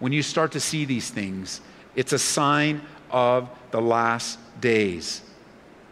when 0.00 0.12
you 0.12 0.22
start 0.22 0.52
to 0.52 0.60
see 0.60 0.84
these 0.84 1.10
things. 1.10 1.60
It's 1.94 2.12
a 2.12 2.18
sign 2.18 2.82
of 3.10 3.48
the 3.70 3.80
last 3.80 4.38
days. 4.60 5.22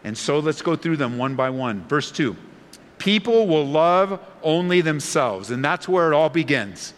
And 0.03 0.17
so 0.17 0.39
let's 0.39 0.61
go 0.61 0.75
through 0.75 0.97
them 0.97 1.17
one 1.17 1.35
by 1.35 1.49
one. 1.51 1.87
Verse 1.87 2.11
2 2.11 2.35
People 2.97 3.47
will 3.47 3.65
love 3.65 4.19
only 4.43 4.81
themselves, 4.81 5.51
and 5.51 5.63
that's 5.63 5.87
where 5.87 6.11
it 6.11 6.15
all 6.15 6.29
begins 6.29 6.93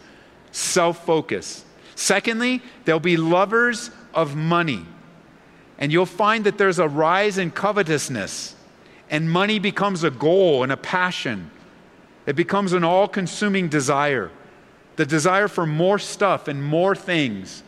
self 0.52 1.04
focus. 1.04 1.64
Secondly, 1.96 2.62
they'll 2.84 2.98
be 2.98 3.16
lovers 3.16 3.90
of 4.14 4.34
money. 4.34 4.84
And 5.78 5.92
you'll 5.92 6.06
find 6.06 6.44
that 6.44 6.58
there's 6.58 6.78
a 6.78 6.88
rise 6.88 7.38
in 7.38 7.50
covetousness, 7.50 8.54
and 9.10 9.30
money 9.30 9.58
becomes 9.58 10.04
a 10.04 10.10
goal 10.10 10.62
and 10.62 10.70
a 10.72 10.76
passion. 10.76 11.50
It 12.26 12.36
becomes 12.36 12.72
an 12.72 12.84
all 12.84 13.08
consuming 13.08 13.68
desire 13.68 14.30
the 14.96 15.06
desire 15.06 15.48
for 15.48 15.66
more 15.66 15.98
stuff 15.98 16.48
and 16.48 16.62
more 16.62 16.94
things. 16.94 17.62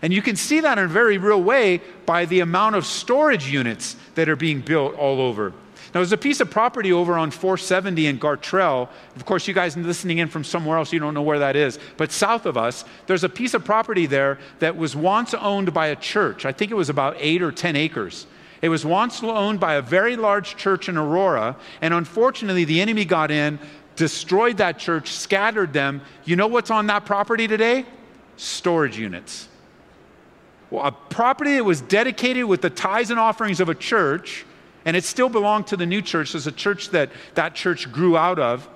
And 0.00 0.12
you 0.12 0.22
can 0.22 0.36
see 0.36 0.60
that 0.60 0.78
in 0.78 0.84
a 0.84 0.88
very 0.88 1.18
real 1.18 1.42
way 1.42 1.80
by 2.06 2.24
the 2.24 2.40
amount 2.40 2.76
of 2.76 2.86
storage 2.86 3.48
units 3.48 3.96
that 4.14 4.28
are 4.28 4.36
being 4.36 4.60
built 4.60 4.94
all 4.94 5.20
over. 5.20 5.52
Now, 5.88 6.00
there's 6.00 6.12
a 6.12 6.18
piece 6.18 6.40
of 6.40 6.50
property 6.50 6.92
over 6.92 7.16
on 7.16 7.30
470 7.30 8.06
in 8.06 8.18
Gartrell. 8.18 8.88
Of 9.16 9.24
course, 9.24 9.48
you 9.48 9.54
guys 9.54 9.76
listening 9.76 10.18
in 10.18 10.28
from 10.28 10.44
somewhere 10.44 10.76
else, 10.76 10.92
you 10.92 10.98
don't 10.98 11.14
know 11.14 11.22
where 11.22 11.38
that 11.38 11.56
is. 11.56 11.78
But 11.96 12.12
south 12.12 12.44
of 12.44 12.58
us, 12.58 12.84
there's 13.06 13.24
a 13.24 13.28
piece 13.28 13.54
of 13.54 13.64
property 13.64 14.04
there 14.04 14.38
that 14.58 14.76
was 14.76 14.94
once 14.94 15.32
owned 15.32 15.72
by 15.72 15.86
a 15.86 15.96
church. 15.96 16.44
I 16.44 16.52
think 16.52 16.70
it 16.70 16.74
was 16.74 16.90
about 16.90 17.16
eight 17.18 17.40
or 17.40 17.50
10 17.50 17.74
acres. 17.74 18.26
It 18.60 18.68
was 18.68 18.84
once 18.84 19.22
owned 19.22 19.60
by 19.60 19.74
a 19.74 19.82
very 19.82 20.16
large 20.16 20.56
church 20.56 20.88
in 20.88 20.96
Aurora, 20.96 21.56
and 21.80 21.94
unfortunately, 21.94 22.64
the 22.64 22.80
enemy 22.80 23.04
got 23.04 23.30
in, 23.30 23.58
destroyed 23.96 24.58
that 24.58 24.78
church, 24.78 25.12
scattered 25.12 25.72
them. 25.72 26.02
You 26.24 26.36
know 26.36 26.48
what's 26.48 26.70
on 26.70 26.86
that 26.88 27.06
property 27.06 27.48
today? 27.48 27.86
Storage 28.36 28.98
units. 28.98 29.48
Well, 30.70 30.84
a 30.84 30.92
property 30.92 31.54
that 31.54 31.64
was 31.64 31.80
dedicated 31.80 32.44
with 32.44 32.60
the 32.60 32.70
tithes 32.70 33.10
and 33.10 33.18
offerings 33.18 33.60
of 33.60 33.68
a 33.68 33.74
church, 33.74 34.44
and 34.88 34.96
it 34.96 35.04
still 35.04 35.28
belonged 35.28 35.66
to 35.66 35.76
the 35.76 35.84
new 35.84 36.00
church. 36.00 36.32
There's 36.32 36.46
a 36.46 36.50
church 36.50 36.88
that 36.92 37.10
that 37.34 37.54
church 37.54 37.92
grew 37.92 38.16
out 38.16 38.38
of, 38.38 38.66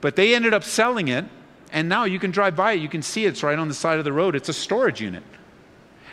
but 0.00 0.14
they 0.14 0.32
ended 0.32 0.54
up 0.54 0.62
selling 0.62 1.08
it, 1.08 1.24
and 1.72 1.88
now 1.88 2.04
you 2.04 2.20
can 2.20 2.30
drive 2.30 2.54
by 2.54 2.74
it. 2.74 2.80
You 2.80 2.88
can 2.88 3.02
see 3.02 3.24
it's 3.24 3.42
right 3.42 3.58
on 3.58 3.66
the 3.66 3.74
side 3.74 3.98
of 3.98 4.04
the 4.04 4.12
road. 4.12 4.36
It's 4.36 4.48
a 4.48 4.52
storage 4.52 5.00
unit. 5.00 5.24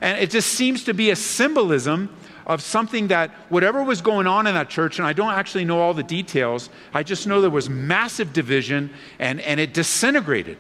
And 0.02 0.18
it 0.18 0.32
just 0.32 0.54
seems 0.54 0.84
to 0.86 0.96
be 0.96 1.12
a 1.12 1.16
symbolism 1.16 2.10
of 2.48 2.64
something 2.64 3.10
that, 3.10 3.30
whatever 3.50 3.84
was 3.84 4.02
going 4.02 4.26
on 4.26 4.48
in 4.48 4.56
that 4.56 4.68
church, 4.68 4.98
and 4.98 5.08
I 5.08 5.14
don't 5.14 5.32
actually 5.32 5.64
know 5.64 5.80
all 5.80 5.94
the 5.94 6.02
details, 6.02 6.72
I 6.92 7.04
just 7.04 7.28
know 7.28 7.40
there 7.40 7.52
was 7.52 7.70
massive 7.70 8.34
division 8.34 8.90
and, 9.20 9.40
and 9.42 9.60
it 9.60 9.76
disintegrated. 9.76 10.58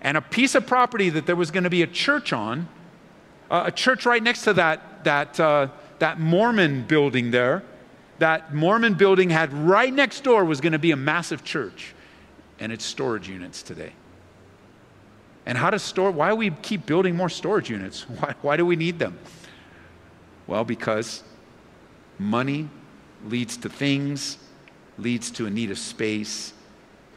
And 0.00 0.16
a 0.16 0.22
piece 0.22 0.54
of 0.54 0.64
property 0.64 1.10
that 1.10 1.26
there 1.26 1.34
was 1.34 1.50
going 1.50 1.64
to 1.64 1.70
be 1.70 1.82
a 1.82 1.88
church 1.88 2.32
on, 2.32 2.68
uh, 3.50 3.64
a 3.66 3.72
church 3.72 4.06
right 4.06 4.22
next 4.22 4.42
to 4.42 4.52
that, 4.52 5.02
that, 5.02 5.40
uh, 5.40 5.66
that 5.98 6.20
Mormon 6.20 6.84
building 6.84 7.32
there, 7.32 7.64
that 8.20 8.54
Mormon 8.54 8.94
building 8.94 9.30
had 9.30 9.52
right 9.52 9.92
next 9.92 10.24
door 10.24 10.44
was 10.44 10.60
going 10.60 10.72
to 10.72 10.78
be 10.78 10.92
a 10.92 10.96
massive 10.96 11.42
church. 11.42 11.94
And 12.58 12.70
it's 12.70 12.84
storage 12.84 13.28
units 13.28 13.62
today. 13.62 13.92
And 15.46 15.56
how 15.56 15.70
to 15.70 15.78
store, 15.78 16.10
why 16.10 16.28
do 16.28 16.36
we 16.36 16.50
keep 16.50 16.86
building 16.86 17.16
more 17.16 17.30
storage 17.30 17.70
units? 17.70 18.02
Why, 18.08 18.34
why 18.42 18.56
do 18.56 18.66
we 18.66 18.76
need 18.76 18.98
them? 18.98 19.18
Well, 20.46 20.64
because 20.64 21.24
money 22.18 22.68
leads 23.24 23.56
to 23.58 23.68
things, 23.68 24.36
leads 24.98 25.30
to 25.32 25.46
a 25.46 25.50
need 25.50 25.70
of 25.70 25.78
space. 25.78 26.52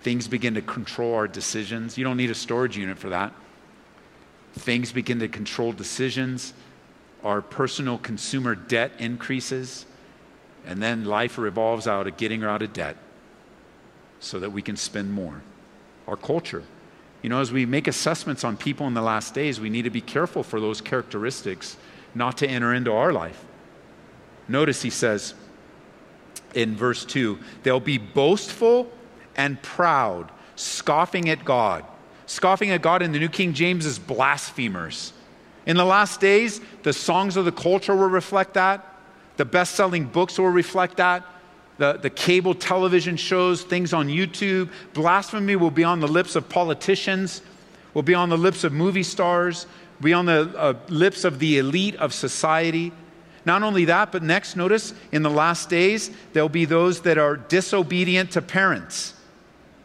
Things 0.01 0.27
begin 0.27 0.53
to 0.53 0.61
control 0.61 1.15
our 1.15 1.27
decisions. 1.27 1.97
You 1.97 2.05
don't 2.05 2.17
need 2.17 2.31
a 2.31 2.35
storage 2.35 2.77
unit 2.77 2.97
for 2.97 3.09
that. 3.09 3.33
Things 4.53 4.91
begin 4.91 5.19
to 5.19 5.27
control 5.27 5.73
decisions. 5.73 6.53
Our 7.23 7.41
personal 7.41 7.97
consumer 7.97 8.55
debt 8.55 8.91
increases. 8.99 9.85
And 10.65 10.81
then 10.81 11.05
life 11.05 11.37
revolves 11.37 11.87
out 11.87 12.07
of 12.07 12.17
getting 12.17 12.41
her 12.41 12.49
out 12.49 12.61
of 12.61 12.73
debt 12.73 12.97
so 14.19 14.39
that 14.39 14.51
we 14.51 14.61
can 14.61 14.77
spend 14.77 15.11
more. 15.11 15.41
Our 16.07 16.15
culture. 16.15 16.63
You 17.21 17.29
know, 17.29 17.39
as 17.39 17.51
we 17.51 17.65
make 17.65 17.87
assessments 17.87 18.43
on 18.43 18.57
people 18.57 18.87
in 18.87 18.93
the 18.93 19.01
last 19.01 19.33
days, 19.33 19.59
we 19.59 19.69
need 19.69 19.83
to 19.83 19.89
be 19.89 20.01
careful 20.01 20.43
for 20.43 20.59
those 20.59 20.81
characteristics 20.81 21.77
not 22.15 22.37
to 22.37 22.47
enter 22.47 22.73
into 22.73 22.91
our 22.91 23.13
life. 23.13 23.43
Notice 24.47 24.81
he 24.81 24.89
says 24.89 25.33
in 26.53 26.75
verse 26.75 27.05
2 27.05 27.39
they'll 27.63 27.79
be 27.79 27.97
boastful 27.97 28.91
and 29.35 29.61
proud, 29.61 30.31
scoffing 30.55 31.29
at 31.29 31.43
God. 31.45 31.85
Scoffing 32.25 32.71
at 32.71 32.81
God 32.81 33.01
in 33.01 33.11
the 33.11 33.19
New 33.19 33.29
King 33.29 33.53
James 33.53 33.85
is 33.85 33.99
blasphemers. 33.99 35.13
In 35.65 35.77
the 35.77 35.85
last 35.85 36.19
days, 36.19 36.59
the 36.83 36.93
songs 36.93 37.37
of 37.37 37.45
the 37.45 37.51
culture 37.51 37.95
will 37.95 38.09
reflect 38.09 38.53
that. 38.55 38.92
The 39.37 39.45
best 39.45 39.75
selling 39.75 40.05
books 40.05 40.37
will 40.37 40.49
reflect 40.49 40.97
that. 40.97 41.23
the, 41.77 41.93
the 41.93 42.09
cable 42.09 42.53
television 42.53 43.17
shows, 43.17 43.63
things 43.63 43.93
on 43.93 44.07
YouTube. 44.07 44.69
Blasphemy 44.93 45.55
will 45.55 45.71
be 45.71 45.83
on 45.83 45.99
the 45.99 46.07
lips 46.07 46.35
of 46.35 46.47
politicians, 46.49 47.41
will 47.93 48.03
be 48.03 48.13
on 48.13 48.29
the 48.29 48.37
lips 48.37 48.63
of 48.63 48.71
movie 48.73 49.03
stars, 49.03 49.65
be 50.01 50.13
on 50.13 50.25
the 50.25 50.53
uh, 50.57 50.73
lips 50.89 51.23
of 51.23 51.39
the 51.39 51.57
elite 51.57 51.95
of 51.95 52.13
society. 52.13 52.91
Not 53.45 53.63
only 53.63 53.85
that, 53.85 54.11
but 54.11 54.23
next, 54.23 54.55
notice 54.55 54.93
in 55.11 55.23
the 55.23 55.29
last 55.29 55.69
days, 55.69 56.11
there'll 56.31 56.49
be 56.49 56.65
those 56.65 57.01
that 57.01 57.17
are 57.17 57.37
disobedient 57.37 58.31
to 58.31 58.41
parents. 58.41 59.13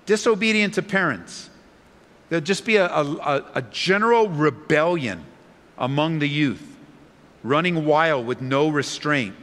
Disobedient 0.06 0.74
to 0.74 0.82
parents. 0.82 1.50
There'll 2.28 2.44
just 2.44 2.64
be 2.64 2.76
a, 2.76 2.86
a, 2.86 3.44
a 3.54 3.62
general 3.70 4.28
rebellion 4.28 5.24
among 5.78 6.18
the 6.18 6.28
youth, 6.28 6.67
running 7.48 7.84
wild 7.84 8.26
with 8.26 8.40
no 8.40 8.68
restraint. 8.68 9.34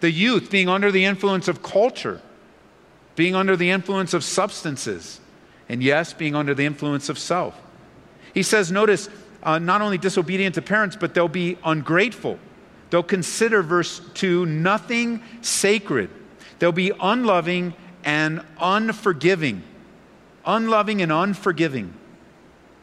The 0.00 0.10
youth 0.10 0.50
being 0.50 0.68
under 0.68 0.92
the 0.92 1.04
influence 1.04 1.48
of 1.48 1.62
culture, 1.62 2.20
being 3.14 3.34
under 3.34 3.56
the 3.56 3.70
influence 3.70 4.12
of 4.14 4.22
substances, 4.22 5.20
and 5.68 5.82
yes, 5.82 6.12
being 6.12 6.34
under 6.34 6.54
the 6.54 6.64
influence 6.64 7.08
of 7.08 7.18
self. 7.18 7.60
He 8.34 8.42
says, 8.42 8.70
notice, 8.70 9.08
uh, 9.42 9.58
not 9.58 9.80
only 9.80 9.96
disobedient 9.96 10.54
to 10.56 10.62
parents, 10.62 10.96
but 10.96 11.14
they'll 11.14 11.28
be 11.28 11.56
ungrateful. 11.64 12.38
They'll 12.90 13.02
consider, 13.02 13.62
verse 13.62 14.00
2, 14.14 14.46
nothing 14.46 15.22
sacred. 15.40 16.10
They'll 16.58 16.72
be 16.72 16.92
unloving 17.00 17.74
and 18.04 18.42
unforgiving. 18.60 19.62
Unloving 20.44 21.02
and 21.02 21.10
unforgiving. 21.10 21.92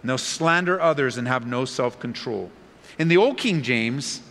And 0.02 0.10
they'll 0.10 0.18
slander 0.18 0.82
others 0.82 1.18
and 1.18 1.28
have 1.28 1.48
no 1.48 1.64
self 1.66 2.00
control. 2.00 2.52
In 3.00 3.08
the 3.08 3.18
Old 3.18 3.38
King 3.38 3.62
James, 3.62 4.22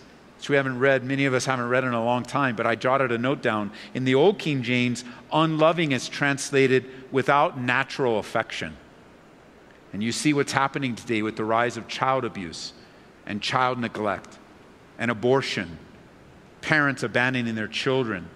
which 0.43 0.49
we 0.49 0.57
haven't 0.57 0.81
read, 0.81 1.05
many 1.05 1.25
of 1.25 1.35
us 1.35 1.45
haven't 1.45 1.69
read 1.69 1.85
in 1.85 1.95
a 1.95 2.05
long 2.05 2.25
time, 2.25 2.57
but 2.57 2.67
I 2.67 2.75
jotted 2.75 3.13
a 3.13 3.17
note 3.17 3.43
down. 3.43 3.71
In 3.95 4.03
the 4.03 4.17
Old 4.17 4.41
King 4.41 4.65
James, 4.65 5.05
unloving 5.33 5.93
is 5.93 6.09
translated 6.09 6.85
without 7.13 7.61
natural 7.61 8.19
affection. 8.19 8.77
And 9.93 10.03
you 10.03 10.11
see 10.11 10.35
what's 10.35 10.51
happening 10.51 10.97
today 10.97 11.23
with 11.23 11.37
the 11.37 11.45
rise 11.45 11.77
of 11.77 11.87
child 11.87 12.25
abuse 12.25 12.73
and 13.25 13.41
child 13.41 13.79
neglect 13.79 14.41
and 14.99 15.13
abortion, 15.13 15.79
parents 16.61 17.05
abandoning 17.05 17.55
their 17.55 17.69
children, 17.69 18.29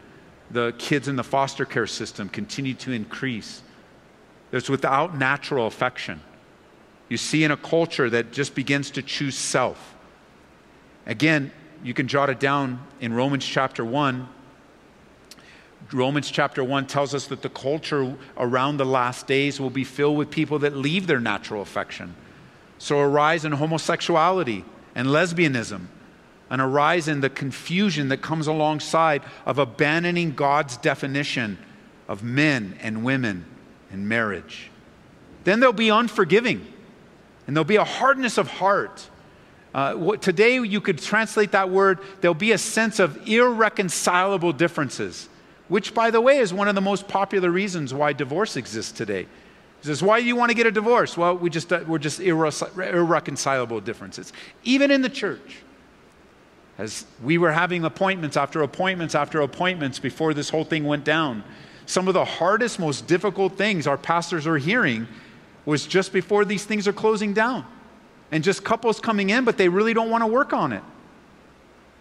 the 0.53 0.77
kids 0.79 1.09
in 1.09 1.17
the 1.17 1.25
foster 1.25 1.65
care 1.65 1.89
system 1.89 2.29
continue 2.29 2.75
to 2.75 2.93
increase. 2.93 3.63
There's 4.53 4.71
without 4.71 5.19
natural 5.19 5.67
affection. 5.67 6.21
You 7.09 7.17
see 7.17 7.43
in 7.43 7.51
a 7.51 7.57
culture 7.57 8.09
that 8.11 8.31
just 8.31 8.55
begins 8.55 8.93
to 8.93 9.03
choose 9.03 9.37
self. 9.37 9.97
Again, 11.05 11.51
you 11.87 11.95
can 11.95 12.09
jot 12.09 12.29
it 12.31 12.41
down 12.41 12.81
in 13.01 13.13
Romans 13.13 13.47
chapter 13.47 13.85
1. 13.85 14.29
Romans 15.93 16.29
chapter 16.29 16.65
1 16.65 16.89
tells 16.89 17.15
us 17.15 17.29
that 17.29 17.43
the 17.43 17.49
culture 17.49 18.17
around 18.37 18.79
the 18.79 18.85
last 18.85 19.29
days 19.29 19.61
will 19.61 19.71
be 19.71 19.85
filled 19.85 20.17
with 20.17 20.29
people 20.29 20.59
that 20.59 20.77
leave 20.77 21.07
their 21.07 21.21
natural 21.21 21.63
affection. 21.63 22.17
So, 22.79 22.99
a 22.99 23.07
rise 23.07 23.45
in 23.45 23.53
homosexuality 23.53 24.65
and 24.97 25.07
lesbianism, 25.07 25.87
and 26.51 26.61
a 26.61 26.67
rise 26.67 27.07
in 27.07 27.21
the 27.21 27.31
confusion 27.31 28.09
that 28.09 28.21
comes 28.21 28.49
alongside 28.49 29.23
of 29.45 29.61
abandoning 29.61 30.33
God's 30.33 30.77
definition 30.79 31.57
of 32.09 32.25
men 32.25 32.77
and 32.81 33.05
women 33.05 33.45
and 33.93 34.09
marriage. 34.09 34.73
Then 35.45 35.61
there'll 35.61 35.73
be 35.73 35.91
unforgiving, 35.91 36.67
and 37.47 37.55
there'll 37.55 37.65
be 37.65 37.77
a 37.77 37.85
hardness 37.85 38.39
of 38.39 38.49
heart 38.49 39.09
uh, 39.77 39.93
what, 39.93 40.23
today, 40.23 40.59
you 40.59 40.81
could 40.81 40.99
translate 40.99 41.53
that 41.53 41.69
word, 41.69 41.99
there'll 42.23 42.35
be 42.35 42.53
a 42.53 42.59
sense 42.59 42.99
of 42.99 43.29
irreconcilable 43.29 44.55
differences, 44.55 45.29
which, 45.69 45.93
by 45.93 46.11
the 46.11 46.19
way, 46.19 46.39
is 46.39 46.55
one 46.55 46.67
of 46.67 46.75
the 46.75 46.81
most 46.81 47.07
popular 47.07 47.51
reasons 47.51 47.93
why 47.93 48.15
divorce 48.15 48.57
exists 48.57 48.91
today. 48.91 49.25
He 49.25 49.87
says, 49.87 50.03
Why 50.03 50.23
do 50.23 50.27
you 50.27 50.35
want 50.35 50.49
to 50.49 50.55
get 50.55 50.65
a 50.65 50.71
divorce? 50.71 51.19
Well, 51.19 51.37
we 51.37 51.51
just, 51.51 51.71
uh, 51.71 51.85
we're 51.87 51.99
just 51.99 52.21
irre- 52.21 52.95
irreconcilable 52.95 53.83
differences. 53.83 54.33
Even 54.65 54.91
in 54.91 55.03
the 55.03 55.11
church, 55.11 55.59
as 56.79 57.05
we 57.23 57.37
were 57.37 57.53
having 57.53 57.85
appointments 57.85 58.39
after 58.39 58.63
appointments 58.63 59.15
after 59.15 59.43
appointments 59.43 59.99
before 59.99 60.33
this 60.33 60.49
whole 60.49 60.65
thing 60.65 60.85
went 60.85 61.05
down, 61.05 61.45
some 61.85 62.09
of 62.09 62.15
the 62.15 62.25
hardest, 62.25 62.79
most 62.79 63.07
difficult 63.07 63.59
things 63.59 63.87
our 63.87 63.99
pastors 63.99 64.47
are 64.47 64.57
hearing 64.57 65.07
was 65.67 65.87
just 65.87 66.15
before 66.15 66.47
these 66.47 66.65
things 66.65 66.89
are 66.89 66.95
closing 66.95 67.35
down 67.35 67.67
and 68.31 68.43
just 68.43 68.65
couples 68.65 69.01
coming 69.01 69.31
in, 69.31 69.45
but 69.45 69.57
they 69.57 69.69
really 69.69 69.95
don't 69.95 70.11
want 70.11 70.23
to 70.23 70.27
work 70.27 70.53
on 70.53 70.73
it. 70.73 70.83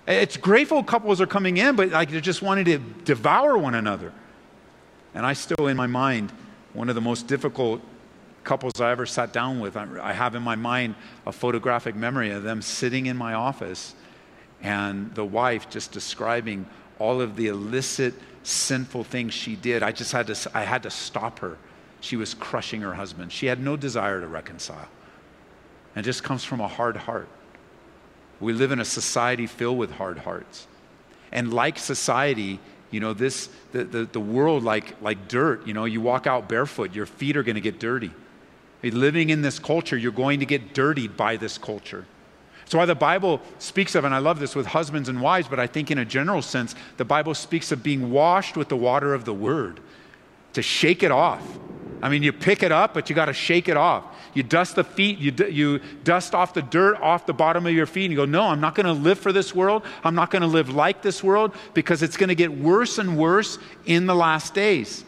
It's 0.07 0.37
grateful 0.37 0.83
couples 0.83 1.19
are 1.19 1.27
coming 1.27 1.57
in, 1.57 1.75
but 1.75 1.89
like 1.89 2.11
they're 2.11 2.21
just 2.21 2.41
wanting 2.41 2.65
to 2.65 2.77
devour 2.77 3.57
one 3.57 3.75
another. 3.75 4.13
And 5.13 5.25
I 5.25 5.33
still, 5.33 5.67
in 5.67 5.77
my 5.77 5.87
mind, 5.87 6.31
one 6.73 6.89
of 6.89 6.95
the 6.95 7.01
most 7.01 7.27
difficult 7.27 7.81
couples 8.43 8.79
I 8.79 8.91
ever 8.91 9.05
sat 9.05 9.33
down 9.33 9.59
with, 9.59 9.75
I 9.75 10.13
have 10.13 10.35
in 10.35 10.43
my 10.43 10.55
mind 10.55 10.95
a 11.25 11.31
photographic 11.31 11.95
memory 11.95 12.31
of 12.31 12.43
them 12.43 12.61
sitting 12.61 13.07
in 13.07 13.17
my 13.17 13.33
office 13.33 13.95
and 14.61 15.13
the 15.15 15.25
wife 15.25 15.69
just 15.69 15.91
describing 15.91 16.67
all 16.99 17.21
of 17.21 17.35
the 17.35 17.47
illicit, 17.47 18.13
sinful 18.43 19.05
things 19.05 19.33
she 19.33 19.55
did. 19.55 19.81
I 19.81 19.91
just 19.91 20.11
had 20.11 20.27
to, 20.27 20.51
I 20.53 20.63
had 20.63 20.83
to 20.83 20.91
stop 20.91 21.39
her. 21.39 21.57
She 22.01 22.15
was 22.15 22.35
crushing 22.35 22.81
her 22.81 22.93
husband. 22.93 23.31
She 23.31 23.47
had 23.47 23.59
no 23.59 23.75
desire 23.75 24.21
to 24.21 24.27
reconcile 24.27 24.87
and 25.95 26.03
just 26.03 26.23
comes 26.23 26.43
from 26.43 26.59
a 26.59 26.67
hard 26.67 26.97
heart. 26.97 27.29
We 28.39 28.53
live 28.53 28.71
in 28.71 28.79
a 28.79 28.85
society 28.85 29.47
filled 29.47 29.77
with 29.77 29.91
hard 29.91 30.19
hearts. 30.19 30.67
And 31.31 31.53
like 31.53 31.77
society, 31.77 32.59
you 32.91 32.99
know, 32.99 33.13
this, 33.13 33.49
the, 33.71 33.83
the, 33.83 34.05
the 34.05 34.19
world 34.19 34.63
like, 34.63 35.01
like 35.01 35.27
dirt, 35.27 35.65
you 35.65 35.73
know, 35.73 35.85
you 35.85 36.01
walk 36.01 36.27
out 36.27 36.49
barefoot, 36.49 36.93
your 36.93 37.05
feet 37.05 37.37
are 37.37 37.43
to 37.43 37.61
get 37.61 37.79
dirty. 37.79 38.11
Living 38.83 39.29
in 39.31 39.41
this 39.41 39.57
culture, 39.57 39.97
you're 39.97 40.11
going 40.11 40.39
to 40.41 40.45
get 40.45 40.73
dirtied 40.73 41.17
by 41.17 41.37
this 41.37 41.57
culture. 41.57 42.05
So, 42.65 42.79
why 42.79 42.85
the 42.85 42.95
Bible 42.95 43.41
speaks 43.59 43.95
of, 43.95 44.05
and 44.05 44.13
I 44.13 44.17
love 44.17 44.39
this 44.39 44.55
with 44.55 44.65
husbands 44.65 45.07
and 45.07 45.21
wives, 45.21 45.47
but 45.47 45.59
I 45.59 45.67
think 45.67 45.91
in 45.91 45.99
a 45.99 46.05
general 46.05 46.41
sense, 46.41 46.73
the 46.97 47.05
Bible 47.05 47.35
speaks 47.35 47.71
of 47.71 47.83
being 47.83 48.11
washed 48.11 48.57
with 48.57 48.69
the 48.69 48.77
water 48.77 49.13
of 49.13 49.25
the 49.25 49.33
Word, 49.33 49.79
to 50.55 50.61
shake 50.61 51.03
it 51.03 51.11
off. 51.11 51.41
I 52.01 52.09
mean, 52.09 52.23
you 52.23 52.33
pick 52.33 52.63
it 52.63 52.71
up, 52.71 52.93
but 52.93 53.09
you 53.09 53.15
got 53.15 53.25
to 53.25 53.33
shake 53.33 53.69
it 53.69 53.77
off. 53.77 54.03
You 54.33 54.43
dust 54.43 54.75
the 54.75 54.83
feet, 54.83 55.17
you, 55.17 55.33
you 55.47 55.79
dust 56.03 56.35
off 56.35 56.53
the 56.53 56.61
dirt 56.61 56.99
off 57.01 57.25
the 57.25 57.33
bottom 57.33 57.65
of 57.65 57.71
your 57.71 57.85
feet, 57.85 58.05
and 58.05 58.11
you 58.11 58.17
go, 58.17 58.25
No, 58.25 58.43
I'm 58.43 58.59
not 58.59 58.75
going 58.75 58.85
to 58.85 58.91
live 58.91 59.17
for 59.17 59.31
this 59.31 59.55
world. 59.55 59.83
I'm 60.03 60.13
not 60.13 60.29
going 60.29 60.41
to 60.41 60.47
live 60.47 60.69
like 60.69 61.01
this 61.01 61.23
world 61.23 61.55
because 61.73 62.03
it's 62.03 62.17
going 62.17 62.27
to 62.29 62.35
get 62.35 62.51
worse 62.51 62.97
and 62.97 63.17
worse 63.17 63.57
in 63.85 64.07
the 64.07 64.15
last 64.15 64.53
days. 64.53 65.05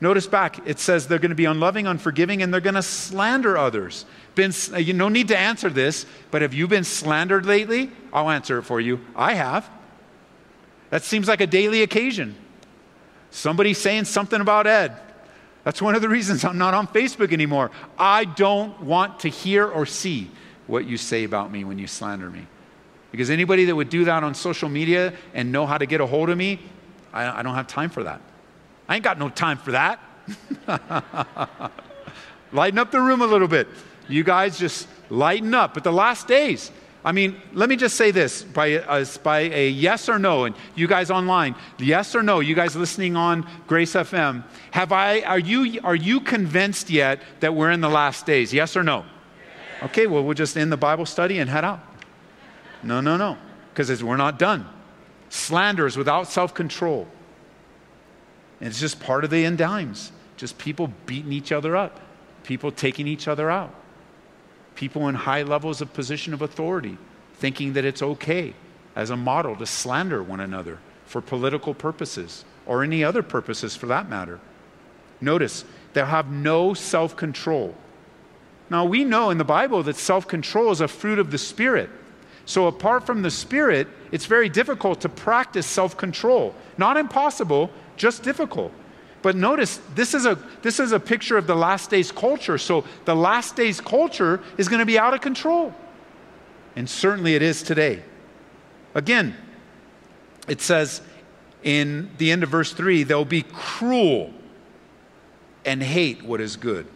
Notice 0.00 0.26
back, 0.26 0.66
it 0.66 0.80
says 0.80 1.06
they're 1.06 1.20
going 1.20 1.30
to 1.30 1.36
be 1.36 1.44
unloving, 1.44 1.86
unforgiving, 1.86 2.42
and 2.42 2.52
they're 2.52 2.60
going 2.60 2.74
to 2.74 2.82
slander 2.82 3.56
others. 3.56 4.04
Been, 4.34 4.52
you 4.76 4.94
no 4.94 5.08
need 5.08 5.28
to 5.28 5.38
answer 5.38 5.70
this, 5.70 6.06
but 6.32 6.42
have 6.42 6.52
you 6.52 6.66
been 6.66 6.82
slandered 6.82 7.46
lately? 7.46 7.92
I'll 8.12 8.28
answer 8.28 8.58
it 8.58 8.64
for 8.64 8.80
you. 8.80 8.98
I 9.14 9.34
have. 9.34 9.70
That 10.90 11.04
seems 11.04 11.28
like 11.28 11.40
a 11.40 11.46
daily 11.46 11.82
occasion. 11.82 12.34
Somebody 13.32 13.72
saying 13.72 14.04
something 14.04 14.40
about 14.40 14.66
Ed. 14.66 14.94
That's 15.64 15.80
one 15.80 15.94
of 15.94 16.02
the 16.02 16.08
reasons 16.08 16.44
I'm 16.44 16.58
not 16.58 16.74
on 16.74 16.86
Facebook 16.86 17.32
anymore. 17.32 17.70
I 17.98 18.24
don't 18.24 18.78
want 18.82 19.20
to 19.20 19.28
hear 19.28 19.66
or 19.66 19.86
see 19.86 20.30
what 20.66 20.84
you 20.84 20.98
say 20.98 21.24
about 21.24 21.50
me 21.50 21.64
when 21.64 21.78
you 21.78 21.86
slander 21.86 22.28
me. 22.30 22.46
Because 23.10 23.30
anybody 23.30 23.64
that 23.64 23.74
would 23.74 23.88
do 23.88 24.04
that 24.04 24.22
on 24.22 24.34
social 24.34 24.68
media 24.68 25.14
and 25.32 25.50
know 25.50 25.66
how 25.66 25.78
to 25.78 25.86
get 25.86 26.02
a 26.02 26.06
hold 26.06 26.28
of 26.28 26.36
me, 26.36 26.60
I, 27.12 27.40
I 27.40 27.42
don't 27.42 27.54
have 27.54 27.66
time 27.66 27.88
for 27.88 28.02
that. 28.04 28.20
I 28.86 28.96
ain't 28.96 29.04
got 29.04 29.18
no 29.18 29.30
time 29.30 29.56
for 29.56 29.72
that. 29.72 29.98
lighten 32.52 32.78
up 32.78 32.90
the 32.90 33.00
room 33.00 33.22
a 33.22 33.26
little 33.26 33.48
bit. 33.48 33.66
You 34.08 34.24
guys 34.24 34.58
just 34.58 34.88
lighten 35.08 35.54
up. 35.54 35.72
But 35.72 35.84
the 35.84 35.92
last 35.92 36.28
days, 36.28 36.70
I 37.04 37.10
mean, 37.10 37.40
let 37.52 37.68
me 37.68 37.74
just 37.74 37.96
say 37.96 38.12
this 38.12 38.44
by, 38.44 38.74
uh, 38.76 39.04
by 39.24 39.40
a 39.40 39.68
yes 39.68 40.08
or 40.08 40.20
no, 40.20 40.44
and 40.44 40.54
you 40.76 40.86
guys 40.86 41.10
online, 41.10 41.56
yes 41.78 42.14
or 42.14 42.22
no, 42.22 42.38
you 42.38 42.54
guys 42.54 42.76
listening 42.76 43.16
on 43.16 43.48
Grace 43.66 43.94
FM, 43.94 44.44
have 44.70 44.92
I, 44.92 45.22
are, 45.22 45.38
you, 45.38 45.80
are 45.82 45.96
you 45.96 46.20
convinced 46.20 46.90
yet 46.90 47.20
that 47.40 47.54
we're 47.54 47.72
in 47.72 47.80
the 47.80 47.88
last 47.88 48.24
days? 48.24 48.54
Yes 48.54 48.76
or 48.76 48.84
no? 48.84 49.04
Okay, 49.82 50.06
well, 50.06 50.22
we'll 50.22 50.34
just 50.34 50.56
end 50.56 50.70
the 50.70 50.76
Bible 50.76 51.04
study 51.04 51.40
and 51.40 51.50
head 51.50 51.64
out. 51.64 51.80
No, 52.84 53.00
no, 53.00 53.16
no, 53.16 53.36
because 53.74 54.02
we're 54.02 54.16
not 54.16 54.38
done. 54.38 54.68
Slander 55.28 55.86
is 55.86 55.96
without 55.96 56.28
self 56.28 56.54
control. 56.54 57.08
It's 58.60 58.78
just 58.78 59.00
part 59.00 59.24
of 59.24 59.30
the 59.30 59.44
end 59.44 59.58
times. 59.58 60.12
Just 60.36 60.56
people 60.56 60.92
beating 61.06 61.32
each 61.32 61.50
other 61.50 61.76
up, 61.76 61.98
people 62.44 62.70
taking 62.70 63.08
each 63.08 63.26
other 63.26 63.50
out 63.50 63.74
people 64.74 65.08
in 65.08 65.14
high 65.14 65.42
levels 65.42 65.80
of 65.80 65.92
position 65.92 66.32
of 66.34 66.42
authority 66.42 66.98
thinking 67.34 67.72
that 67.72 67.84
it's 67.84 68.02
okay 68.02 68.54
as 68.94 69.10
a 69.10 69.16
model 69.16 69.56
to 69.56 69.66
slander 69.66 70.22
one 70.22 70.40
another 70.40 70.78
for 71.06 71.20
political 71.20 71.74
purposes 71.74 72.44
or 72.66 72.82
any 72.82 73.02
other 73.02 73.22
purposes 73.22 73.74
for 73.74 73.86
that 73.86 74.08
matter. 74.08 74.38
Notice, 75.20 75.64
they'll 75.92 76.06
have 76.06 76.30
no 76.30 76.74
self 76.74 77.16
control. 77.16 77.74
Now, 78.70 78.84
we 78.84 79.04
know 79.04 79.30
in 79.30 79.38
the 79.38 79.44
Bible 79.44 79.82
that 79.82 79.96
self 79.96 80.26
control 80.26 80.70
is 80.70 80.80
a 80.80 80.88
fruit 80.88 81.18
of 81.18 81.30
the 81.30 81.38
Spirit. 81.38 81.90
So, 82.44 82.66
apart 82.66 83.06
from 83.06 83.22
the 83.22 83.30
Spirit, 83.30 83.88
it's 84.10 84.26
very 84.26 84.48
difficult 84.48 85.00
to 85.02 85.08
practice 85.08 85.66
self 85.66 85.96
control. 85.96 86.54
Not 86.78 86.96
impossible, 86.96 87.70
just 87.96 88.22
difficult. 88.22 88.72
But 89.22 89.36
notice, 89.36 89.80
this 89.94 90.14
is, 90.14 90.26
a, 90.26 90.36
this 90.62 90.80
is 90.80 90.92
a 90.92 91.00
picture 91.00 91.38
of 91.38 91.46
the 91.46 91.54
last 91.54 91.90
days 91.90 92.10
culture. 92.10 92.58
So 92.58 92.84
the 93.04 93.14
last 93.14 93.54
days 93.56 93.80
culture 93.80 94.40
is 94.58 94.68
going 94.68 94.80
to 94.80 94.86
be 94.86 94.98
out 94.98 95.14
of 95.14 95.20
control. 95.20 95.72
And 96.74 96.90
certainly 96.90 97.34
it 97.34 97.42
is 97.42 97.62
today. 97.62 98.02
Again, 98.94 99.36
it 100.48 100.60
says 100.60 101.00
in 101.62 102.10
the 102.18 102.32
end 102.32 102.42
of 102.42 102.48
verse 102.48 102.72
3 102.72 103.04
they'll 103.04 103.24
be 103.24 103.42
cruel 103.42 104.32
and 105.64 105.82
hate 105.82 106.22
what 106.24 106.40
is 106.40 106.56
good, 106.56 106.86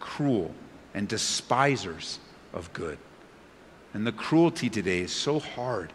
cruel 0.00 0.54
and 0.94 1.06
despisers 1.06 2.18
of 2.54 2.72
good. 2.72 2.98
And 3.92 4.06
the 4.06 4.12
cruelty 4.12 4.70
today 4.70 5.00
is 5.00 5.12
so 5.12 5.38
hard 5.38 5.92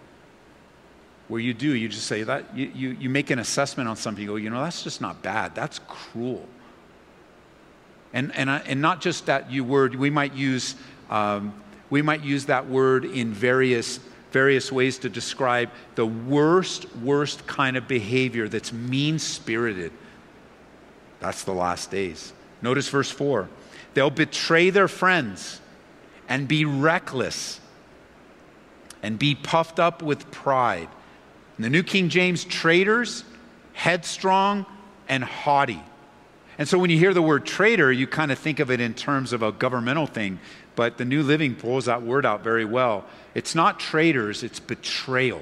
where 1.27 1.39
you 1.39 1.53
do, 1.53 1.73
you 1.73 1.87
just 1.87 2.07
say 2.07 2.23
that, 2.23 2.55
you, 2.55 2.71
you, 2.75 2.89
you 2.91 3.09
make 3.09 3.29
an 3.29 3.39
assessment 3.39 3.87
on 3.87 3.95
something, 3.95 4.21
you 4.21 4.29
go, 4.29 4.35
you 4.35 4.49
know, 4.49 4.61
that's 4.61 4.83
just 4.83 5.01
not 5.01 5.21
bad, 5.21 5.55
that's 5.55 5.79
cruel. 5.87 6.47
And, 8.13 8.35
and, 8.35 8.49
and 8.49 8.81
not 8.81 9.01
just 9.01 9.25
that 9.25 9.51
you 9.51 9.63
word, 9.63 9.95
we 9.95 10.09
might 10.09 10.33
use, 10.33 10.75
um, 11.09 11.53
we 11.89 12.01
might 12.01 12.23
use 12.23 12.45
that 12.45 12.67
word 12.67 13.05
in 13.05 13.33
various, 13.33 13.99
various 14.31 14.71
ways 14.71 14.99
to 14.99 15.09
describe 15.09 15.69
the 15.95 16.05
worst, 16.05 16.93
worst 16.97 17.47
kind 17.47 17.77
of 17.77 17.87
behavior 17.87 18.47
that's 18.47 18.73
mean 18.73 19.17
spirited. 19.17 19.91
That's 21.19 21.43
the 21.43 21.53
last 21.53 21.89
days. 21.89 22.33
Notice 22.61 22.89
verse 22.89 23.09
4 23.09 23.49
they'll 23.93 24.09
betray 24.09 24.71
their 24.71 24.87
friends 24.87 25.61
and 26.27 26.47
be 26.47 26.65
reckless 26.65 27.59
and 29.03 29.19
be 29.19 29.35
puffed 29.35 29.79
up 29.79 30.01
with 30.01 30.31
pride 30.31 30.89
in 31.57 31.63
the 31.63 31.69
New 31.69 31.83
King 31.83 32.09
James, 32.09 32.43
traitors, 32.43 33.23
headstrong, 33.73 34.65
and 35.07 35.23
haughty. 35.23 35.81
And 36.57 36.67
so 36.67 36.77
when 36.77 36.89
you 36.89 36.97
hear 36.97 37.13
the 37.13 37.21
word 37.21 37.45
traitor, 37.45 37.91
you 37.91 38.07
kind 38.07 38.31
of 38.31 38.39
think 38.39 38.59
of 38.59 38.69
it 38.69 38.79
in 38.79 38.93
terms 38.93 39.33
of 39.33 39.41
a 39.41 39.51
governmental 39.51 40.05
thing, 40.05 40.39
but 40.75 40.97
the 40.97 41.05
New 41.05 41.23
Living 41.23 41.55
pulls 41.55 41.85
that 41.85 42.03
word 42.03 42.25
out 42.25 42.43
very 42.43 42.65
well. 42.65 43.05
It's 43.33 43.55
not 43.55 43.79
traitors, 43.79 44.43
it's 44.43 44.59
betrayal. 44.59 45.41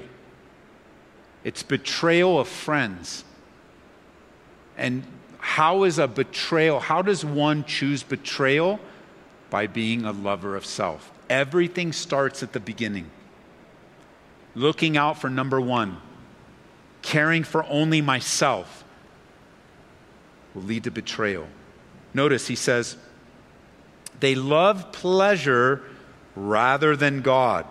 It's 1.44 1.62
betrayal 1.62 2.38
of 2.38 2.48
friends. 2.48 3.24
And 4.76 5.04
how 5.38 5.82
is 5.82 5.98
a 5.98 6.06
betrayal? 6.08 6.80
How 6.80 7.02
does 7.02 7.24
one 7.24 7.64
choose 7.64 8.02
betrayal? 8.02 8.80
By 9.50 9.66
being 9.66 10.04
a 10.04 10.12
lover 10.12 10.56
of 10.56 10.64
self. 10.64 11.10
Everything 11.28 11.92
starts 11.92 12.42
at 12.42 12.52
the 12.52 12.60
beginning 12.60 13.10
looking 14.54 14.96
out 14.96 15.20
for 15.20 15.30
number 15.30 15.60
one, 15.60 15.96
caring 17.02 17.44
for 17.44 17.64
only 17.64 18.00
myself, 18.00 18.84
will 20.54 20.62
lead 20.62 20.84
to 20.84 20.90
betrayal. 20.90 21.46
Notice 22.14 22.46
he 22.46 22.56
says, 22.56 22.96
they 24.20 24.34
love 24.34 24.92
pleasure 24.92 25.82
rather 26.36 26.96
than 26.96 27.22
God. 27.22 27.66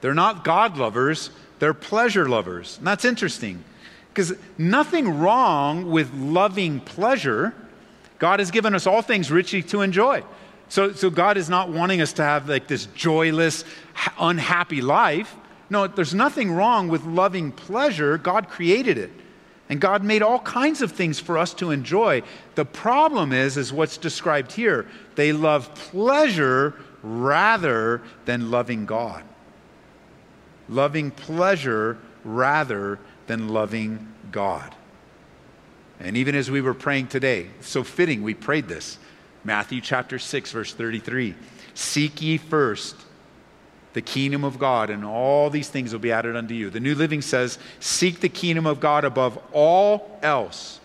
They're 0.00 0.14
not 0.14 0.44
God 0.44 0.76
lovers, 0.76 1.30
they're 1.58 1.74
pleasure 1.74 2.28
lovers. 2.28 2.78
And 2.78 2.86
that's 2.86 3.04
interesting 3.04 3.64
because 4.12 4.34
nothing 4.56 5.18
wrong 5.18 5.90
with 5.90 6.12
loving 6.14 6.80
pleasure. 6.80 7.54
God 8.18 8.40
has 8.40 8.50
given 8.50 8.74
us 8.74 8.86
all 8.86 9.02
things 9.02 9.30
richly 9.30 9.62
to 9.64 9.80
enjoy. 9.80 10.22
So, 10.68 10.92
so 10.92 11.08
God 11.08 11.36
is 11.36 11.48
not 11.48 11.70
wanting 11.70 12.00
us 12.00 12.12
to 12.14 12.22
have 12.22 12.48
like 12.48 12.68
this 12.68 12.86
joyless, 12.86 13.64
unhappy 14.18 14.80
life. 14.82 15.34
No, 15.70 15.86
there's 15.86 16.14
nothing 16.14 16.52
wrong 16.52 16.88
with 16.88 17.04
loving 17.04 17.52
pleasure. 17.52 18.16
God 18.18 18.48
created 18.48 18.98
it. 18.98 19.10
And 19.68 19.80
God 19.80 20.02
made 20.02 20.22
all 20.22 20.38
kinds 20.40 20.80
of 20.80 20.92
things 20.92 21.20
for 21.20 21.36
us 21.36 21.52
to 21.54 21.70
enjoy. 21.70 22.22
The 22.54 22.64
problem 22.64 23.32
is, 23.32 23.58
is 23.58 23.72
what's 23.72 23.98
described 23.98 24.52
here. 24.52 24.86
They 25.14 25.32
love 25.32 25.74
pleasure 25.74 26.74
rather 27.02 28.02
than 28.24 28.50
loving 28.50 28.86
God. 28.86 29.22
Loving 30.70 31.10
pleasure 31.10 31.98
rather 32.24 32.98
than 33.26 33.48
loving 33.48 34.12
God. 34.32 34.74
And 36.00 36.16
even 36.16 36.34
as 36.34 36.50
we 36.50 36.60
were 36.60 36.74
praying 36.74 37.08
today, 37.08 37.48
so 37.60 37.84
fitting, 37.84 38.22
we 38.22 38.32
prayed 38.32 38.68
this. 38.68 38.98
Matthew 39.44 39.80
chapter 39.80 40.18
6, 40.18 40.52
verse 40.52 40.72
33. 40.72 41.34
Seek 41.74 42.22
ye 42.22 42.38
first 42.38 42.96
the 43.94 44.02
kingdom 44.02 44.44
of 44.44 44.58
God, 44.58 44.90
and 44.90 45.04
all 45.04 45.50
these 45.50 45.68
things 45.68 45.92
will 45.92 46.00
be 46.00 46.12
added 46.12 46.36
unto 46.36 46.54
you. 46.54 46.70
The 46.70 46.80
New 46.80 46.94
Living 46.94 47.22
says, 47.22 47.58
Seek 47.80 48.20
the 48.20 48.28
kingdom 48.28 48.66
of 48.66 48.80
God 48.80 49.04
above 49.04 49.38
all 49.52 50.18
else 50.22 50.80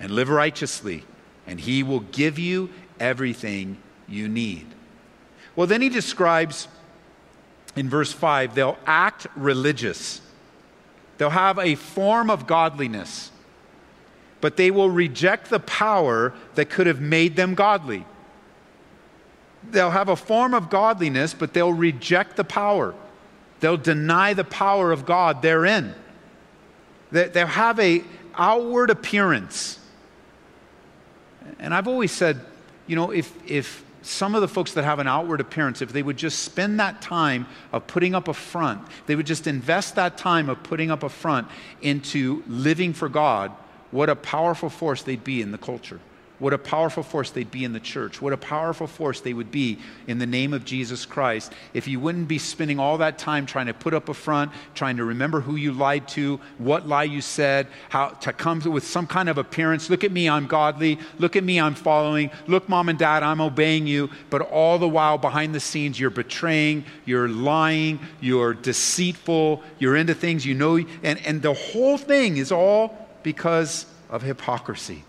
and 0.00 0.10
live 0.10 0.28
righteously, 0.28 1.04
and 1.46 1.60
he 1.60 1.82
will 1.82 2.00
give 2.00 2.38
you 2.38 2.70
everything 2.98 3.76
you 4.08 4.28
need. 4.28 4.66
Well, 5.54 5.66
then 5.66 5.82
he 5.82 5.88
describes 5.88 6.68
in 7.76 7.88
verse 7.88 8.12
5 8.12 8.54
they'll 8.54 8.78
act 8.86 9.26
religious, 9.36 10.20
they'll 11.18 11.30
have 11.30 11.58
a 11.58 11.74
form 11.74 12.30
of 12.30 12.46
godliness, 12.46 13.30
but 14.40 14.56
they 14.56 14.70
will 14.70 14.90
reject 14.90 15.50
the 15.50 15.60
power 15.60 16.32
that 16.54 16.70
could 16.70 16.86
have 16.86 17.00
made 17.00 17.36
them 17.36 17.54
godly 17.54 18.06
they'll 19.70 19.90
have 19.90 20.08
a 20.08 20.16
form 20.16 20.54
of 20.54 20.70
godliness, 20.70 21.34
but 21.34 21.52
they'll 21.52 21.72
reject 21.72 22.36
the 22.36 22.44
power. 22.44 22.94
They'll 23.60 23.76
deny 23.76 24.34
the 24.34 24.44
power 24.44 24.92
of 24.92 25.06
God 25.06 25.42
therein. 25.42 25.94
They'll 27.10 27.46
have 27.46 27.78
a 27.78 28.02
outward 28.34 28.90
appearance. 28.90 29.78
And 31.58 31.72
I've 31.72 31.88
always 31.88 32.10
said, 32.12 32.40
you 32.86 32.96
know, 32.96 33.10
if, 33.10 33.32
if 33.50 33.84
some 34.02 34.34
of 34.34 34.42
the 34.42 34.48
folks 34.48 34.74
that 34.74 34.84
have 34.84 34.98
an 34.98 35.06
outward 35.06 35.40
appearance, 35.40 35.80
if 35.80 35.92
they 35.92 36.02
would 36.02 36.16
just 36.16 36.40
spend 36.40 36.80
that 36.80 37.00
time 37.00 37.46
of 37.72 37.86
putting 37.86 38.14
up 38.14 38.28
a 38.28 38.34
front, 38.34 38.82
they 39.06 39.16
would 39.16 39.26
just 39.26 39.46
invest 39.46 39.94
that 39.94 40.18
time 40.18 40.48
of 40.48 40.62
putting 40.62 40.90
up 40.90 41.02
a 41.02 41.08
front 41.08 41.48
into 41.80 42.42
living 42.46 42.92
for 42.92 43.08
God, 43.08 43.50
what 43.90 44.10
a 44.10 44.16
powerful 44.16 44.68
force 44.68 45.02
they'd 45.02 45.24
be 45.24 45.40
in 45.40 45.52
the 45.52 45.58
culture. 45.58 46.00
What 46.44 46.52
a 46.52 46.58
powerful 46.58 47.02
force 47.02 47.30
they'd 47.30 47.50
be 47.50 47.64
in 47.64 47.72
the 47.72 47.80
church. 47.80 48.20
What 48.20 48.34
a 48.34 48.36
powerful 48.36 48.86
force 48.86 49.18
they 49.22 49.32
would 49.32 49.50
be 49.50 49.78
in 50.06 50.18
the 50.18 50.26
name 50.26 50.52
of 50.52 50.66
Jesus 50.66 51.06
Christ 51.06 51.50
if 51.72 51.88
you 51.88 51.98
wouldn't 51.98 52.28
be 52.28 52.36
spending 52.36 52.78
all 52.78 52.98
that 52.98 53.16
time 53.16 53.46
trying 53.46 53.64
to 53.64 53.72
put 53.72 53.94
up 53.94 54.10
a 54.10 54.14
front, 54.14 54.52
trying 54.74 54.98
to 54.98 55.04
remember 55.04 55.40
who 55.40 55.56
you 55.56 55.72
lied 55.72 56.06
to, 56.08 56.38
what 56.58 56.86
lie 56.86 57.04
you 57.04 57.22
said, 57.22 57.66
how 57.88 58.08
to 58.08 58.30
come 58.34 58.60
with 58.60 58.86
some 58.86 59.06
kind 59.06 59.30
of 59.30 59.38
appearance. 59.38 59.88
Look 59.88 60.04
at 60.04 60.12
me, 60.12 60.28
I'm 60.28 60.46
godly. 60.46 60.98
Look 61.18 61.34
at 61.34 61.44
me, 61.44 61.58
I'm 61.58 61.74
following. 61.74 62.30
Look, 62.46 62.68
mom 62.68 62.90
and 62.90 62.98
dad, 62.98 63.22
I'm 63.22 63.40
obeying 63.40 63.86
you. 63.86 64.10
But 64.28 64.42
all 64.42 64.78
the 64.78 64.86
while, 64.86 65.16
behind 65.16 65.54
the 65.54 65.60
scenes, 65.60 65.98
you're 65.98 66.10
betraying, 66.10 66.84
you're 67.06 67.26
lying, 67.26 68.00
you're 68.20 68.52
deceitful, 68.52 69.62
you're 69.78 69.96
into 69.96 70.12
things 70.14 70.44
you 70.44 70.52
know. 70.52 70.76
And, 70.76 71.18
and 71.24 71.40
the 71.40 71.54
whole 71.54 71.96
thing 71.96 72.36
is 72.36 72.52
all 72.52 73.08
because 73.22 73.86
of 74.10 74.20
hypocrisy. 74.20 75.04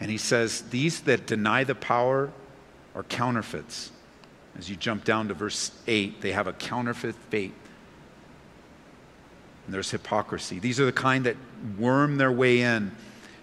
And 0.00 0.10
he 0.10 0.18
says, 0.18 0.62
These 0.62 1.00
that 1.02 1.26
deny 1.26 1.64
the 1.64 1.74
power 1.74 2.32
are 2.94 3.02
counterfeits. 3.02 3.90
As 4.56 4.68
you 4.68 4.76
jump 4.76 5.04
down 5.04 5.28
to 5.28 5.34
verse 5.34 5.70
8, 5.86 6.20
they 6.20 6.32
have 6.32 6.46
a 6.46 6.52
counterfeit 6.52 7.14
faith. 7.30 7.54
And 9.66 9.74
there's 9.74 9.90
hypocrisy. 9.90 10.58
These 10.58 10.80
are 10.80 10.86
the 10.86 10.92
kind 10.92 11.26
that 11.26 11.36
worm 11.78 12.16
their 12.16 12.32
way 12.32 12.62
in. 12.62 12.90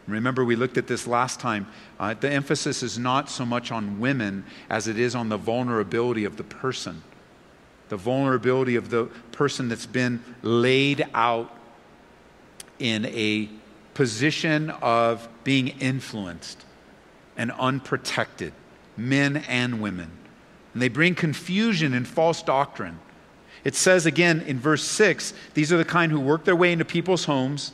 Remember, 0.08 0.44
we 0.46 0.56
looked 0.56 0.78
at 0.78 0.88
this 0.88 1.08
last 1.08 1.39
time. 1.39 1.68
Uh, 2.00 2.13
the 2.13 2.30
emphasis 2.30 2.84
is 2.84 3.00
not 3.00 3.30
so 3.30 3.46
much 3.46 3.72
on 3.72 4.00
women 4.00 4.46
as 4.70 4.88
it 4.88 5.00
is 5.00 5.15
on 5.15 5.30
the 5.30 5.38
vulnerability 5.38 6.26
of 6.26 6.38
the 6.38 6.44
person. 6.44 7.02
The 7.89 7.98
vulnerability 7.98 8.76
of 8.76 8.89
the 8.89 9.06
person 9.32 9.68
that's 9.70 9.86
been 9.86 10.24
laid 10.41 11.08
out 11.13 11.56
in 12.80 13.06
a 13.06 13.50
position 13.96 14.70
of 14.82 15.28
being 15.44 15.70
influenced 15.70 16.64
and 17.36 17.52
unprotected, 17.54 18.54
men 18.96 19.38
and 19.48 19.82
women. 19.82 20.12
And 20.74 20.82
they 20.82 20.90
bring 20.90 21.16
confusion 21.16 21.94
and 21.94 22.08
false 22.08 22.44
doctrine. 22.44 23.00
It 23.64 23.74
says 23.74 24.06
again 24.06 24.42
in 24.42 24.60
verse 24.60 24.84
6 24.84 25.34
these 25.56 25.74
are 25.74 25.78
the 25.78 25.86
kind 25.86 26.12
who 26.12 26.20
work 26.20 26.46
their 26.46 26.56
way 26.56 26.72
into 26.72 26.86
people's 26.86 27.26
homes. 27.26 27.72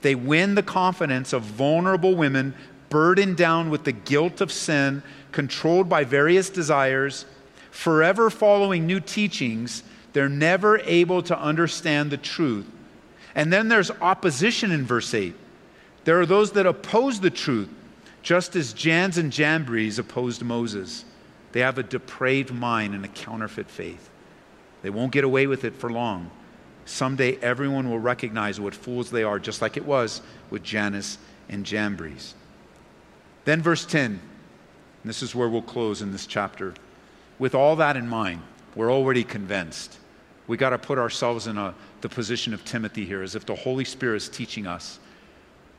They 0.00 0.14
win 0.14 0.54
the 0.54 0.62
confidence 0.62 1.32
of 1.32 1.42
vulnerable 1.42 2.16
women 2.16 2.54
burdened 2.88 3.36
down 3.36 3.68
with 3.68 3.84
the 3.84 3.92
guilt 3.92 4.40
of 4.40 4.50
sin, 4.50 5.02
controlled 5.30 5.88
by 5.88 6.04
various 6.04 6.48
desires, 6.48 7.26
forever 7.70 8.30
following 8.30 8.86
new 8.86 9.00
teachings. 9.00 9.82
They're 10.14 10.28
never 10.28 10.78
able 10.78 11.22
to 11.24 11.38
understand 11.38 12.10
the 12.10 12.16
truth. 12.16 12.66
And 13.34 13.52
then 13.52 13.68
there's 13.68 13.90
opposition 13.90 14.72
in 14.72 14.86
verse 14.86 15.12
8. 15.12 15.34
There 16.08 16.18
are 16.18 16.24
those 16.24 16.52
that 16.52 16.64
oppose 16.64 17.20
the 17.20 17.28
truth, 17.28 17.68
just 18.22 18.56
as 18.56 18.72
Jannes 18.72 19.18
and 19.18 19.30
Jambres 19.30 19.98
opposed 19.98 20.42
Moses. 20.42 21.04
They 21.52 21.60
have 21.60 21.76
a 21.76 21.82
depraved 21.82 22.50
mind 22.50 22.94
and 22.94 23.04
a 23.04 23.08
counterfeit 23.08 23.68
faith. 23.68 24.08
They 24.80 24.88
won't 24.88 25.12
get 25.12 25.24
away 25.24 25.46
with 25.46 25.64
it 25.64 25.76
for 25.76 25.92
long. 25.92 26.30
someday 26.86 27.36
everyone 27.42 27.90
will 27.90 27.98
recognize 27.98 28.58
what 28.58 28.74
fools 28.74 29.10
they 29.10 29.22
are, 29.22 29.38
just 29.38 29.60
like 29.60 29.76
it 29.76 29.84
was 29.84 30.22
with 30.48 30.62
Jannes 30.62 31.18
and 31.50 31.66
Jambres. 31.66 32.34
Then, 33.44 33.60
verse 33.60 33.84
10, 33.84 34.18
this 35.04 35.22
is 35.22 35.34
where 35.34 35.50
we'll 35.50 35.60
close 35.60 36.00
in 36.00 36.10
this 36.10 36.26
chapter. 36.26 36.72
With 37.38 37.54
all 37.54 37.76
that 37.76 37.98
in 37.98 38.08
mind, 38.08 38.40
we're 38.74 38.90
already 38.90 39.24
convinced. 39.24 39.98
We 40.46 40.56
got 40.56 40.70
to 40.70 40.78
put 40.78 40.96
ourselves 40.96 41.46
in 41.48 41.58
a, 41.58 41.74
the 42.00 42.08
position 42.08 42.54
of 42.54 42.64
Timothy 42.64 43.04
here, 43.04 43.20
as 43.20 43.34
if 43.34 43.44
the 43.44 43.54
Holy 43.54 43.84
Spirit 43.84 44.16
is 44.16 44.30
teaching 44.30 44.66
us. 44.66 45.00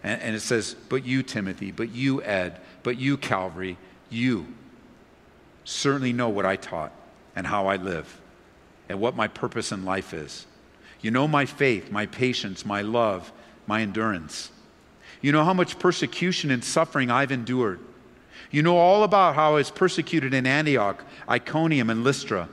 And, 0.03 0.21
and 0.21 0.35
it 0.35 0.41
says, 0.41 0.75
But 0.87 1.05
you, 1.05 1.23
Timothy, 1.23 1.71
but 1.71 1.89
you, 1.89 2.21
Ed, 2.23 2.59
but 2.83 2.97
you, 2.97 3.17
Calvary, 3.17 3.77
you 4.09 4.47
certainly 5.63 6.13
know 6.13 6.29
what 6.29 6.45
I 6.45 6.55
taught 6.55 6.91
and 7.35 7.45
how 7.45 7.67
I 7.67 7.75
live 7.75 8.19
and 8.87 8.99
what 8.99 9.15
my 9.15 9.27
purpose 9.27 9.71
in 9.71 9.85
life 9.85 10.13
is. 10.13 10.45
You 11.01 11.11
know 11.11 11.27
my 11.27 11.45
faith, 11.45 11.91
my 11.91 12.05
patience, 12.07 12.65
my 12.65 12.81
love, 12.81 13.31
my 13.67 13.81
endurance. 13.81 14.51
You 15.21 15.31
know 15.31 15.45
how 15.45 15.53
much 15.53 15.79
persecution 15.79 16.51
and 16.51 16.63
suffering 16.63 17.11
I've 17.11 17.31
endured. 17.31 17.79
You 18.51 18.63
know 18.63 18.77
all 18.77 19.03
about 19.03 19.35
how 19.35 19.51
I 19.51 19.55
was 19.55 19.69
persecuted 19.69 20.33
in 20.33 20.47
Antioch, 20.47 21.03
Iconium, 21.29 21.89
and 21.89 22.03
Lystra, 22.03 22.49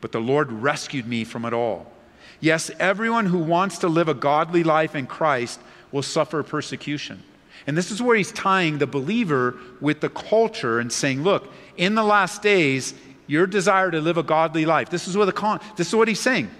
but 0.00 0.12
the 0.12 0.20
Lord 0.20 0.50
rescued 0.50 1.06
me 1.06 1.24
from 1.24 1.44
it 1.44 1.52
all. 1.52 1.92
Yes, 2.40 2.70
everyone 2.78 3.26
who 3.26 3.38
wants 3.38 3.78
to 3.78 3.88
live 3.88 4.08
a 4.08 4.14
godly 4.14 4.64
life 4.64 4.94
in 4.94 5.06
Christ 5.06 5.60
will 5.92 6.02
suffer 6.02 6.42
persecution. 6.42 7.22
And 7.66 7.76
this 7.76 7.90
is 7.90 8.00
where 8.00 8.16
he's 8.16 8.32
tying 8.32 8.78
the 8.78 8.86
believer 8.86 9.56
with 9.80 10.00
the 10.00 10.08
culture 10.08 10.78
and 10.78 10.92
saying, 10.92 11.22
look, 11.22 11.52
in 11.76 11.94
the 11.94 12.04
last 12.04 12.42
days, 12.42 12.94
your 13.26 13.46
desire 13.46 13.90
to 13.90 14.00
live 14.00 14.16
a 14.16 14.22
godly 14.22 14.64
life. 14.64 14.90
This 14.90 15.06
is 15.06 15.16
what 15.16 15.26
the 15.26 15.32
con- 15.32 15.60
this 15.76 15.88
is 15.88 15.94
what 15.94 16.08
he's 16.08 16.20
saying. 16.20 16.50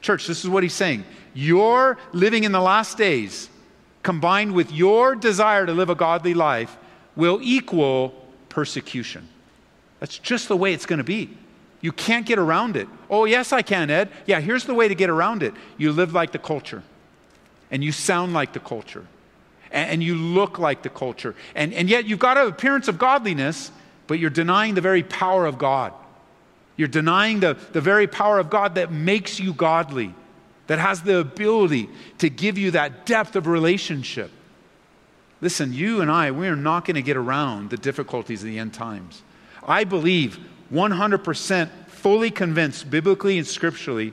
Church, 0.00 0.26
this 0.26 0.44
is 0.44 0.50
what 0.50 0.62
he's 0.62 0.74
saying. 0.74 1.04
Your 1.34 1.98
living 2.12 2.44
in 2.44 2.52
the 2.52 2.60
last 2.60 2.96
days 2.96 3.48
combined 4.02 4.52
with 4.52 4.72
your 4.72 5.14
desire 5.14 5.66
to 5.66 5.72
live 5.72 5.90
a 5.90 5.94
godly 5.94 6.34
life 6.34 6.76
will 7.16 7.38
equal 7.42 8.14
persecution. 8.48 9.28
That's 10.00 10.18
just 10.18 10.48
the 10.48 10.56
way 10.56 10.72
it's 10.72 10.86
going 10.86 10.98
to 10.98 11.04
be. 11.04 11.30
You 11.80 11.92
can't 11.92 12.26
get 12.26 12.38
around 12.38 12.76
it. 12.76 12.88
Oh, 13.10 13.24
yes, 13.24 13.52
I 13.52 13.62
can, 13.62 13.90
Ed. 13.90 14.10
Yeah, 14.26 14.40
here's 14.40 14.64
the 14.64 14.74
way 14.74 14.88
to 14.88 14.94
get 14.94 15.10
around 15.10 15.42
it. 15.42 15.54
You 15.76 15.92
live 15.92 16.12
like 16.12 16.32
the 16.32 16.38
culture, 16.38 16.82
and 17.72 17.82
you 17.82 17.90
sound 17.90 18.34
like 18.34 18.52
the 18.52 18.60
culture, 18.60 19.06
and, 19.72 20.02
you 20.02 20.14
look 20.14 20.58
like 20.58 20.82
the 20.82 20.90
culture. 20.90 21.34
And, 21.54 21.72
and 21.72 21.88
yet 21.88 22.04
you've 22.04 22.18
got 22.18 22.36
an 22.36 22.46
appearance 22.46 22.86
of 22.86 22.98
godliness, 22.98 23.72
but 24.06 24.18
you're 24.18 24.28
denying 24.28 24.74
the 24.74 24.82
very 24.82 25.02
power 25.02 25.46
of 25.46 25.56
God. 25.56 25.94
You're 26.76 26.88
denying 26.88 27.40
the, 27.40 27.56
the 27.72 27.80
very 27.80 28.06
power 28.06 28.38
of 28.38 28.50
God 28.50 28.74
that 28.74 28.92
makes 28.92 29.40
you 29.40 29.54
godly, 29.54 30.14
that 30.66 30.78
has 30.78 31.02
the 31.02 31.18
ability 31.18 31.88
to 32.18 32.28
give 32.28 32.58
you 32.58 32.72
that 32.72 33.06
depth 33.06 33.34
of 33.34 33.46
relationship. 33.46 34.30
Listen, 35.40 35.72
you 35.72 36.02
and 36.02 36.10
I, 36.10 36.30
we 36.30 36.48
are 36.48 36.56
not 36.56 36.84
going 36.84 36.96
to 36.96 37.02
get 37.02 37.16
around 37.16 37.70
the 37.70 37.78
difficulties 37.78 38.42
of 38.42 38.48
the 38.48 38.58
end 38.58 38.74
times. 38.74 39.22
I 39.66 39.84
believe 39.84 40.38
100% 40.70 41.70
fully 41.88 42.30
convinced, 42.30 42.90
biblically 42.90 43.38
and 43.38 43.46
scripturally, 43.46 44.12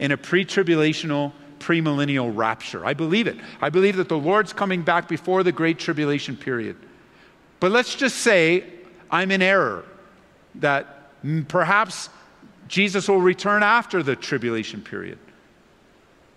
in 0.00 0.10
a 0.10 0.16
pre 0.16 0.44
tribulational, 0.44 1.32
premillennial 1.58 2.34
rapture. 2.34 2.84
I 2.84 2.94
believe 2.94 3.26
it. 3.26 3.36
I 3.60 3.70
believe 3.70 3.96
that 3.96 4.08
the 4.08 4.18
Lord's 4.18 4.52
coming 4.52 4.82
back 4.82 5.08
before 5.08 5.42
the 5.42 5.52
great 5.52 5.78
tribulation 5.78 6.36
period. 6.36 6.76
But 7.60 7.72
let's 7.72 7.94
just 7.94 8.18
say 8.18 8.64
I'm 9.10 9.30
in 9.30 9.42
error, 9.42 9.84
that 10.56 10.98
Perhaps 11.48 12.10
Jesus 12.68 13.08
will 13.08 13.20
return 13.20 13.62
after 13.62 14.02
the 14.02 14.14
tribulation 14.14 14.82
period. 14.82 15.18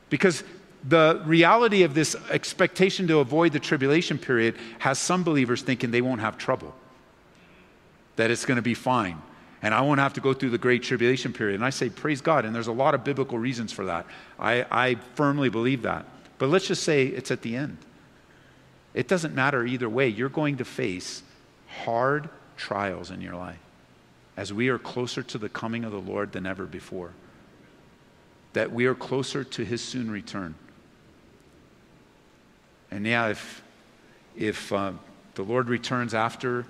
Because 0.10 0.44
the 0.84 1.22
reality 1.26 1.84
of 1.84 1.94
this 1.94 2.16
expectation 2.32 3.08
to 3.08 3.20
avoid 3.20 3.54
the 3.54 3.60
tribulation 3.60 4.18
period 4.18 4.56
has 4.80 4.98
some 4.98 5.24
believers 5.24 5.62
thinking 5.62 5.92
they 5.92 6.02
won't 6.02 6.22
have 6.22 6.38
trouble, 6.38 6.74
that 8.16 8.32
it's 8.32 8.46
going 8.46 8.56
to 8.56 8.64
be 8.64 8.74
fine, 8.74 9.22
and 9.62 9.74
I 9.74 9.82
won't 9.82 10.00
have 10.00 10.14
to 10.14 10.22
go 10.22 10.34
through 10.34 10.50
the 10.50 10.58
great 10.58 10.84
tribulation 10.84 11.34
period. 11.34 11.56
And 11.56 11.66
I 11.66 11.70
say, 11.70 11.90
praise 11.90 12.22
God, 12.22 12.46
and 12.46 12.56
there's 12.56 12.68
a 12.68 12.72
lot 12.72 12.96
of 12.96 13.04
biblical 13.04 13.38
reasons 13.38 13.72
for 13.72 13.86
that. 13.86 14.06
I, 14.40 14.66
I 14.72 14.96
firmly 15.16 15.50
believe 15.50 15.84
that. 15.84 16.06
But 16.40 16.50
let's 16.50 16.68
just 16.68 16.84
say 16.84 17.06
it's 17.06 17.30
at 17.30 17.44
the 17.44 17.56
end. 17.56 17.78
It 18.94 19.08
doesn't 19.08 19.36
matter 19.36 19.64
either 19.66 19.88
way. 19.88 20.08
You're 20.08 20.30
going 20.30 20.58
to 20.58 20.66
face 20.66 21.22
hard 21.68 22.30
trials 22.58 23.12
in 23.12 23.22
your 23.22 23.36
life 23.36 23.60
as 24.36 24.52
we 24.52 24.70
are 24.70 24.80
closer 24.80 25.22
to 25.22 25.38
the 25.38 25.50
coming 25.50 25.84
of 25.84 25.92
the 25.92 26.00
Lord 26.00 26.32
than 26.32 26.46
ever 26.46 26.66
before. 26.66 27.12
That 28.54 28.72
we 28.72 28.86
are 28.86 28.96
closer 28.96 29.44
to 29.44 29.64
his 29.64 29.82
soon 29.82 30.10
return. 30.10 30.56
And 32.90 33.06
yeah, 33.06 33.28
if, 33.28 33.62
if 34.36 34.74
uh, 34.74 34.94
the 35.36 35.44
Lord 35.44 35.70
returns 35.70 36.14
after 36.14 36.66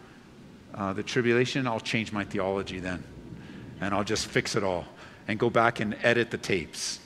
uh, 0.74 0.94
the 0.94 1.04
tribulation, 1.04 1.68
I'll 1.68 1.80
change 1.80 2.12
my 2.12 2.24
theology 2.24 2.80
then. 2.80 3.04
And 3.80 3.94
I'll 3.94 4.04
just 4.04 4.28
fix 4.28 4.56
it 4.56 4.64
all 4.64 4.86
and 5.28 5.40
go 5.40 5.50
back 5.50 5.80
and 5.80 5.96
edit 6.04 6.32
the 6.32 6.38
tapes. 6.38 7.00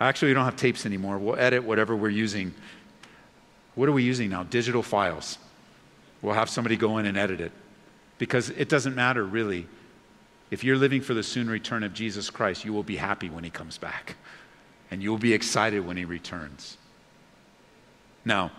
Actually, 0.00 0.28
we 0.28 0.34
don't 0.34 0.44
have 0.44 0.56
tapes 0.56 0.86
anymore. 0.86 1.18
We'll 1.18 1.38
edit 1.38 1.64
whatever 1.64 1.96
we're 1.96 2.08
using. 2.08 2.54
What 3.74 3.88
are 3.88 3.92
we 3.92 4.02
using 4.02 4.30
now? 4.30 4.44
Digital 4.44 4.82
files. 4.82 5.38
We'll 6.22 6.34
have 6.34 6.48
somebody 6.48 6.76
go 6.76 6.98
in 6.98 7.06
and 7.06 7.16
edit 7.16 7.40
it 7.40 7.52
because 8.18 8.50
it 8.50 8.68
doesn't 8.68 8.94
matter 8.94 9.24
really 9.24 9.66
if 10.50 10.62
you're 10.62 10.76
living 10.76 11.00
for 11.00 11.14
the 11.14 11.22
soon 11.22 11.48
return 11.48 11.82
of 11.82 11.92
Jesus 11.92 12.30
Christ, 12.30 12.64
you 12.64 12.72
will 12.72 12.84
be 12.84 12.96
happy 12.96 13.28
when 13.28 13.42
he 13.44 13.50
comes 13.50 13.76
back. 13.76 14.16
And 14.90 15.02
you 15.02 15.10
will 15.10 15.18
be 15.18 15.32
excited 15.32 15.84
when 15.84 15.96
he 15.96 16.04
returns. 16.04 16.76
Now, 18.24 18.52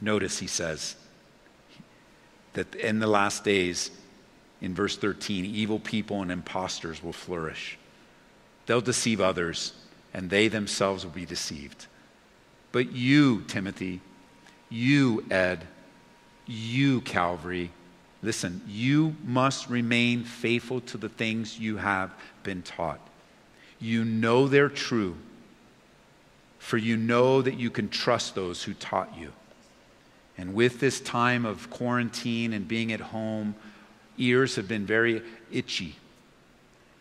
notice 0.00 0.38
he 0.38 0.46
says 0.46 0.96
that 2.54 2.74
in 2.74 2.98
the 2.98 3.06
last 3.06 3.44
days, 3.44 3.90
in 4.60 4.74
verse 4.74 4.96
13, 4.96 5.44
evil 5.44 5.78
people 5.78 6.22
and 6.22 6.32
impostors 6.32 7.02
will 7.02 7.12
flourish. 7.12 7.78
They'll 8.66 8.80
deceive 8.80 9.20
others, 9.20 9.74
and 10.12 10.30
they 10.30 10.48
themselves 10.48 11.04
will 11.04 11.12
be 11.12 11.26
deceived. 11.26 11.86
But 12.72 12.92
you, 12.92 13.42
Timothy, 13.42 14.00
you, 14.70 15.24
Ed, 15.30 15.66
you, 16.46 17.00
Calvary, 17.02 17.70
Listen, 18.24 18.62
you 18.66 19.14
must 19.22 19.68
remain 19.68 20.24
faithful 20.24 20.80
to 20.80 20.96
the 20.96 21.10
things 21.10 21.60
you 21.60 21.76
have 21.76 22.10
been 22.42 22.62
taught. 22.62 22.98
You 23.78 24.02
know 24.02 24.48
they're 24.48 24.70
true, 24.70 25.16
for 26.58 26.78
you 26.78 26.96
know 26.96 27.42
that 27.42 27.58
you 27.58 27.68
can 27.68 27.90
trust 27.90 28.34
those 28.34 28.62
who 28.62 28.72
taught 28.72 29.14
you. 29.18 29.30
And 30.36 30.54
with 30.54 30.80
this 30.80 31.00
time 31.00 31.44
of 31.44 31.70
quarantine 31.70 32.52
and 32.52 32.66
being 32.66 32.92
at 32.92 33.00
home, 33.00 33.54
ears 34.18 34.56
have 34.56 34.68
been 34.68 34.86
very 34.86 35.22
itchy. 35.52 35.96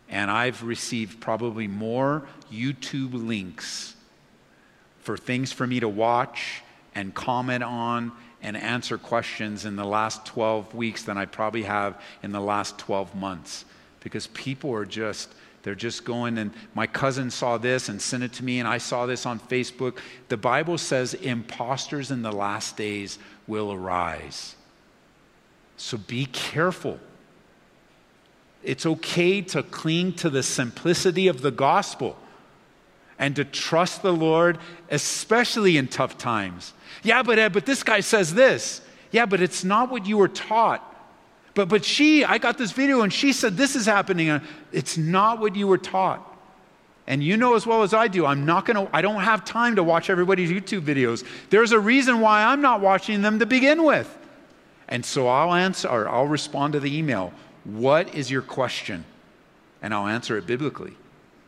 And 0.09 0.29
I've 0.29 0.63
received 0.63 1.19
probably 1.19 1.67
more 1.67 2.23
YouTube 2.51 3.13
links 3.13 3.95
for 5.01 5.17
things 5.17 5.51
for 5.51 5.65
me 5.65 5.79
to 5.79 5.89
watch 5.89 6.61
and 6.95 7.13
comment 7.13 7.63
on 7.63 8.11
and 8.41 8.55
answer 8.55 8.97
questions 8.97 9.65
in 9.65 9.75
the 9.75 9.85
last 9.85 10.25
12 10.25 10.75
weeks 10.75 11.03
than 11.03 11.17
I 11.17 11.25
probably 11.25 11.63
have 11.63 11.99
in 12.21 12.31
the 12.31 12.41
last 12.41 12.77
12 12.77 13.15
months 13.15 13.65
because 14.01 14.27
people 14.27 14.73
are 14.73 14.85
just 14.85 15.33
they're 15.63 15.75
just 15.75 16.03
going 16.03 16.37
and 16.37 16.51
my 16.75 16.85
cousin 16.85 17.31
saw 17.31 17.57
this 17.57 17.89
and 17.89 18.01
sent 18.01 18.23
it 18.23 18.33
to 18.33 18.43
me 18.43 18.59
and 18.59 18.67
I 18.67 18.77
saw 18.77 19.05
this 19.05 19.25
on 19.25 19.39
Facebook. 19.39 19.97
The 20.27 20.37
Bible 20.37 20.77
says 20.77 21.13
imposters 21.13 22.11
in 22.11 22.21
the 22.21 22.31
last 22.31 22.77
days 22.77 23.17
will 23.47 23.71
arise. 23.71 24.55
So 25.77 25.97
be 25.97 26.25
careful. 26.27 26.99
It's 28.61 28.85
okay 28.85 29.41
to 29.41 29.63
cling 29.63 30.13
to 30.13 30.29
the 30.29 30.43
simplicity 30.43 31.27
of 31.27 31.41
the 31.41 31.51
gospel 31.51 32.17
and 33.19 33.35
to 33.35 33.45
trust 33.45 34.01
the 34.01 34.13
Lord, 34.13 34.57
especially 34.89 35.77
in 35.77 35.87
tough 35.87 36.17
times. 36.17 36.73
Yeah, 37.03 37.23
but 37.23 37.39
Ed, 37.39 37.53
but 37.53 37.65
this 37.65 37.83
guy 37.83 38.01
says 38.01 38.33
this. 38.33 38.81
Yeah, 39.11 39.25
but 39.25 39.41
it's 39.41 39.63
not 39.63 39.89
what 39.89 40.05
you 40.05 40.17
were 40.17 40.27
taught. 40.27 40.89
But 41.55 41.69
but 41.69 41.85
she, 41.85 42.23
I 42.23 42.37
got 42.37 42.57
this 42.57 42.71
video 42.71 43.01
and 43.01 43.13
she 43.13 43.33
said 43.33 43.57
this 43.57 43.75
is 43.75 43.85
happening. 43.85 44.41
It's 44.71 44.97
not 44.97 45.39
what 45.39 45.55
you 45.55 45.67
were 45.67 45.77
taught. 45.77 46.29
And 47.05 47.21
you 47.21 47.35
know 47.35 47.55
as 47.55 47.67
well 47.67 47.83
as 47.83 47.93
I 47.93 48.07
do, 48.07 48.25
I'm 48.25 48.45
not 48.45 48.65
going 48.65 48.87
to 48.87 48.95
I 48.95 49.01
don't 49.01 49.21
have 49.21 49.43
time 49.43 49.75
to 49.75 49.83
watch 49.83 50.09
everybody's 50.09 50.49
YouTube 50.49 50.81
videos. 50.81 51.25
There's 51.49 51.71
a 51.71 51.79
reason 51.79 52.21
why 52.21 52.43
I'm 52.43 52.61
not 52.61 52.81
watching 52.81 53.21
them 53.21 53.39
to 53.39 53.45
begin 53.45 53.83
with. 53.83 54.17
And 54.87 55.05
so 55.05 55.27
I'll 55.27 55.53
answer 55.53 55.87
or 55.89 56.09
I'll 56.09 56.27
respond 56.27 56.73
to 56.73 56.79
the 56.79 56.97
email. 56.97 57.33
What 57.63 58.13
is 58.15 58.31
your 58.31 58.41
question? 58.41 59.05
And 59.81 59.93
I'll 59.93 60.07
answer 60.07 60.37
it 60.37 60.45
biblically. 60.45 60.93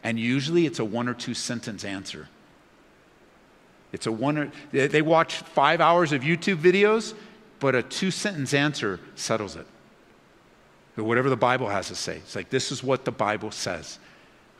And 0.03 0.19
usually 0.19 0.65
it's 0.65 0.79
a 0.79 0.85
one 0.85 1.07
or 1.07 1.13
two 1.13 1.33
sentence 1.33 1.83
answer. 1.83 2.27
It's 3.91 4.07
a 4.07 4.11
one, 4.11 4.51
they 4.71 5.01
watch 5.01 5.37
five 5.37 5.79
hours 5.79 6.11
of 6.11 6.21
YouTube 6.21 6.57
videos, 6.57 7.13
but 7.59 7.75
a 7.75 7.81
two 7.81 8.11
sentence 8.11 8.53
answer 8.53 8.99
settles 9.15 9.55
it. 9.55 9.65
Whatever 10.95 11.29
the 11.29 11.35
Bible 11.35 11.67
has 11.67 11.89
to 11.89 11.95
say. 11.95 12.17
It's 12.17 12.35
like, 12.35 12.49
this 12.49 12.71
is 12.71 12.83
what 12.83 13.05
the 13.05 13.11
Bible 13.11 13.51
says. 13.51 13.99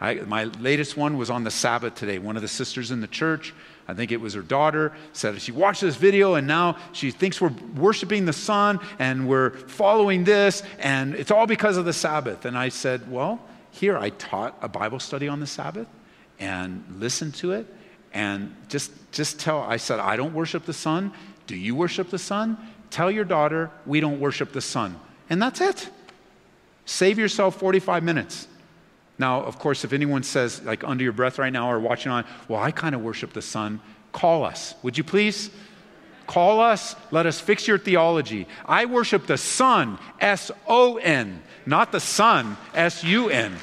I, 0.02 0.15
my 0.15 0.45
latest 0.45 0.98
one 0.98 1.17
was 1.17 1.30
on 1.30 1.45
the 1.45 1.52
Sabbath 1.52 1.95
today. 1.95 2.19
One 2.19 2.36
of 2.36 2.41
the 2.41 2.50
sisters 2.50 2.91
in 2.91 3.00
the 3.00 3.08
church, 3.08 3.54
I 3.88 3.93
think 3.93 4.12
it 4.12 4.19
was 4.19 4.34
her 4.34 4.41
daughter, 4.41 4.91
said 5.13 5.41
she 5.41 5.54
watched 5.54 5.82
this 5.82 5.95
video 5.95 6.34
and 6.34 6.45
now 6.45 6.78
she 6.91 7.12
thinks 7.12 7.39
we're 7.39 7.54
worshiping 7.78 8.26
the 8.26 8.34
sun 8.34 8.82
and 9.00 9.28
we're 9.28 9.52
following 9.52 10.26
this 10.26 10.63
and 10.80 11.15
it's 11.15 11.32
all 11.32 11.48
because 11.48 11.78
of 11.78 11.86
the 11.86 11.93
Sabbath. 11.93 12.43
And 12.43 12.58
I 12.58 12.69
said, 12.69 13.10
Well, 13.10 13.39
here 13.71 13.98
I 13.98 14.10
taught 14.10 14.58
a 14.62 14.67
Bible 14.67 15.00
study 15.00 15.30
on 15.30 15.39
the 15.39 15.48
Sabbath 15.48 15.88
and 16.39 16.84
listened 17.00 17.36
to 17.36 17.54
it 17.54 17.65
and 18.13 18.54
just, 18.67 18.91
just 19.13 19.39
tell, 19.39 19.62
I 19.62 19.78
said, 19.78 20.00
I 20.00 20.17
don't 20.17 20.34
worship 20.34 20.65
the 20.65 20.74
sun. 20.74 21.13
Do 21.48 21.56
you 21.56 21.74
worship 21.74 22.10
the 22.10 22.19
sun? 22.19 22.58
Tell 22.89 23.10
your 23.10 23.26
daughter 23.26 23.71
we 23.86 24.02
don't 24.02 24.19
worship 24.19 24.52
the 24.52 24.62
sun. 24.62 25.00
And 25.30 25.41
that's 25.41 25.62
it. 25.62 25.89
Save 26.86 27.17
yourself 27.17 27.58
45 27.60 28.04
minutes. 28.04 28.48
Now, 29.17 29.41
of 29.41 29.60
course, 29.60 29.84
if 29.84 29.93
anyone 29.93 30.24
says, 30.24 30.62
like 30.63 30.84
under 30.84 31.04
your 31.04 31.13
breath 31.13 31.39
right 31.39 31.54
now 31.54 31.71
or 31.71 31.80
watching 31.80 32.12
on, 32.12 32.26
well, 32.48 32.62
I 32.62 32.71
kind 32.71 32.93
of 32.93 33.02
worship 33.02 33.34
the 33.34 33.41
sun, 33.41 33.80
call 34.12 34.43
us. 34.43 34.76
Would 34.84 34.98
you 34.98 35.04
please? 35.04 35.50
Call 36.28 36.60
us. 36.60 36.95
Let 37.12 37.26
us 37.26 37.39
fix 37.39 37.67
your 37.67 37.78
theology. 37.78 38.48
I 38.65 38.86
worship 38.86 39.28
the 39.28 39.38
sun, 39.38 40.00
S 40.19 40.52
O 40.67 40.98
N, 40.98 41.41
not 41.65 41.91
the 41.91 42.00
Sun, 42.00 42.58
S 42.74 43.04
U 43.04 43.30
N. 43.30 43.56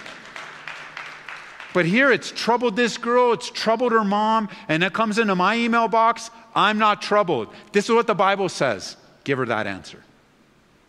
But 1.74 1.86
here 1.86 2.12
it's 2.12 2.30
troubled 2.30 2.76
this 2.76 2.98
girl, 2.98 3.32
it's 3.32 3.50
troubled 3.50 3.92
her 3.92 4.04
mom, 4.04 4.48
and 4.68 4.84
it 4.84 4.92
comes 4.92 5.18
into 5.18 5.34
my 5.34 5.56
email 5.56 5.88
box. 5.88 6.30
I'm 6.54 6.78
not 6.78 7.00
troubled. 7.02 7.48
This 7.72 7.86
is 7.86 7.94
what 7.94 8.06
the 8.06 8.14
Bible 8.14 8.48
says. 8.48 8.96
Give 9.24 9.38
her 9.38 9.46
that 9.46 9.66
answer. 9.66 9.98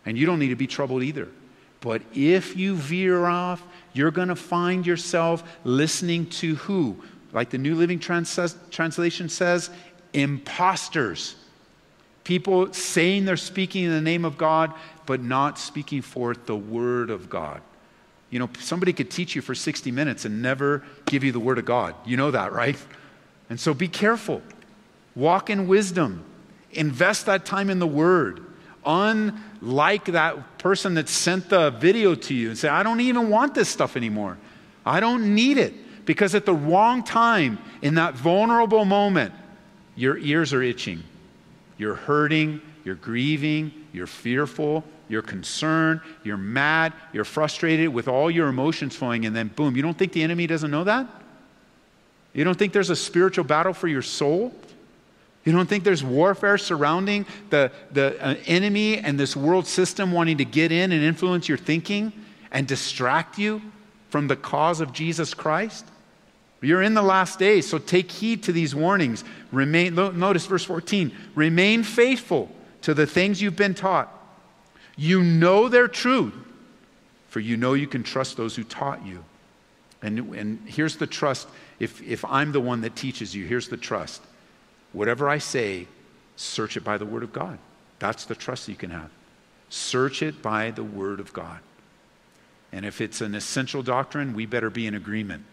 And 0.04 0.18
you 0.18 0.26
don't 0.26 0.38
need 0.38 0.48
to 0.48 0.56
be 0.56 0.66
troubled 0.66 1.02
either. 1.02 1.28
But 1.84 2.00
if 2.14 2.56
you 2.56 2.76
veer 2.76 3.26
off, 3.26 3.62
you're 3.92 4.10
going 4.10 4.28
to 4.28 4.36
find 4.36 4.86
yourself 4.86 5.44
listening 5.64 6.24
to 6.30 6.54
who? 6.54 6.96
Like 7.30 7.50
the 7.50 7.58
New 7.58 7.74
Living 7.74 7.98
Trans- 7.98 8.56
Translation 8.70 9.28
says, 9.28 9.68
imposters. 10.14 11.36
People 12.24 12.72
saying 12.72 13.26
they're 13.26 13.36
speaking 13.36 13.84
in 13.84 13.90
the 13.90 14.00
name 14.00 14.24
of 14.24 14.38
God, 14.38 14.72
but 15.04 15.22
not 15.22 15.58
speaking 15.58 16.00
forth 16.00 16.46
the 16.46 16.56
word 16.56 17.10
of 17.10 17.28
God. 17.28 17.60
You 18.30 18.38
know, 18.38 18.48
somebody 18.60 18.94
could 18.94 19.10
teach 19.10 19.36
you 19.36 19.42
for 19.42 19.54
60 19.54 19.90
minutes 19.90 20.24
and 20.24 20.40
never 20.40 20.82
give 21.04 21.22
you 21.22 21.32
the 21.32 21.38
word 21.38 21.58
of 21.58 21.66
God. 21.66 21.94
You 22.06 22.16
know 22.16 22.30
that, 22.30 22.54
right? 22.54 22.78
And 23.50 23.60
so 23.60 23.74
be 23.74 23.88
careful. 23.88 24.40
Walk 25.14 25.50
in 25.50 25.68
wisdom. 25.68 26.24
Invest 26.72 27.26
that 27.26 27.44
time 27.44 27.68
in 27.68 27.78
the 27.78 27.86
word. 27.86 28.42
Unlike 28.86 30.06
that 30.06 30.58
person 30.58 30.94
that 30.94 31.08
sent 31.08 31.48
the 31.48 31.70
video 31.70 32.14
to 32.14 32.34
you 32.34 32.48
and 32.48 32.58
say, 32.58 32.68
I 32.68 32.82
don't 32.82 33.00
even 33.00 33.30
want 33.30 33.54
this 33.54 33.68
stuff 33.68 33.96
anymore. 33.96 34.36
I 34.84 35.00
don't 35.00 35.34
need 35.34 35.58
it. 35.58 35.74
Because 36.04 36.34
at 36.34 36.44
the 36.44 36.54
wrong 36.54 37.02
time, 37.02 37.58
in 37.80 37.94
that 37.94 38.14
vulnerable 38.14 38.84
moment, 38.84 39.32
your 39.96 40.18
ears 40.18 40.52
are 40.52 40.62
itching. 40.62 41.02
You're 41.78 41.94
hurting, 41.94 42.60
you're 42.84 42.94
grieving, 42.94 43.72
you're 43.92 44.06
fearful, 44.06 44.84
you're 45.08 45.22
concerned, 45.22 46.00
you're 46.22 46.36
mad, 46.36 46.92
you're 47.12 47.24
frustrated 47.24 47.88
with 47.88 48.08
all 48.08 48.30
your 48.30 48.48
emotions 48.48 48.94
flowing, 48.94 49.26
and 49.26 49.34
then 49.34 49.48
boom, 49.48 49.76
you 49.76 49.82
don't 49.82 49.96
think 49.96 50.12
the 50.12 50.22
enemy 50.22 50.46
doesn't 50.46 50.70
know 50.70 50.84
that? 50.84 51.06
You 52.32 52.44
don't 52.44 52.58
think 52.58 52.72
there's 52.72 52.90
a 52.90 52.96
spiritual 52.96 53.44
battle 53.44 53.72
for 53.72 53.88
your 53.88 54.02
soul? 54.02 54.52
You 55.44 55.52
don't 55.52 55.68
think 55.68 55.84
there's 55.84 56.02
warfare 56.02 56.56
surrounding 56.56 57.26
the, 57.50 57.70
the 57.92 58.16
uh, 58.24 58.36
enemy 58.46 58.98
and 58.98 59.20
this 59.20 59.36
world 59.36 59.66
system 59.66 60.10
wanting 60.10 60.38
to 60.38 60.44
get 60.44 60.72
in 60.72 60.90
and 60.90 61.02
influence 61.02 61.48
your 61.48 61.58
thinking 61.58 62.12
and 62.50 62.66
distract 62.66 63.38
you 63.38 63.60
from 64.08 64.28
the 64.28 64.36
cause 64.36 64.80
of 64.80 64.92
Jesus 64.92 65.34
Christ? 65.34 65.84
You're 66.62 66.82
in 66.82 66.94
the 66.94 67.02
last 67.02 67.38
days, 67.38 67.68
so 67.68 67.76
take 67.76 68.10
heed 68.10 68.42
to 68.44 68.52
these 68.52 68.74
warnings. 68.74 69.22
Remain, 69.52 69.94
notice 69.94 70.46
verse 70.46 70.64
14 70.64 71.12
remain 71.34 71.82
faithful 71.82 72.50
to 72.82 72.94
the 72.94 73.06
things 73.06 73.42
you've 73.42 73.56
been 73.56 73.74
taught. 73.74 74.10
You 74.96 75.22
know 75.22 75.68
they're 75.68 75.88
true, 75.88 76.32
for 77.28 77.40
you 77.40 77.58
know 77.58 77.74
you 77.74 77.86
can 77.86 78.02
trust 78.02 78.38
those 78.38 78.56
who 78.56 78.64
taught 78.64 79.04
you. 79.04 79.24
And, 80.00 80.34
and 80.34 80.60
here's 80.66 80.96
the 80.96 81.06
trust 81.06 81.48
if, 81.80 82.02
if 82.02 82.24
I'm 82.24 82.52
the 82.52 82.60
one 82.60 82.80
that 82.82 82.96
teaches 82.96 83.34
you, 83.34 83.44
here's 83.46 83.68
the 83.68 83.76
trust. 83.76 84.22
Whatever 84.94 85.28
I 85.28 85.36
say, 85.36 85.86
search 86.36 86.78
it 86.78 86.84
by 86.84 86.96
the 86.96 87.04
Word 87.04 87.22
of 87.22 87.32
God. 87.32 87.58
That's 87.98 88.24
the 88.24 88.34
trust 88.34 88.68
you 88.68 88.76
can 88.76 88.90
have. 88.90 89.10
Search 89.68 90.22
it 90.22 90.40
by 90.40 90.70
the 90.70 90.84
Word 90.84 91.20
of 91.20 91.32
God. 91.32 91.58
And 92.72 92.86
if 92.86 93.00
it's 93.00 93.20
an 93.20 93.34
essential 93.34 93.82
doctrine, 93.82 94.34
we 94.34 94.46
better 94.46 94.70
be 94.70 94.86
in 94.86 94.94
agreement. 94.94 95.44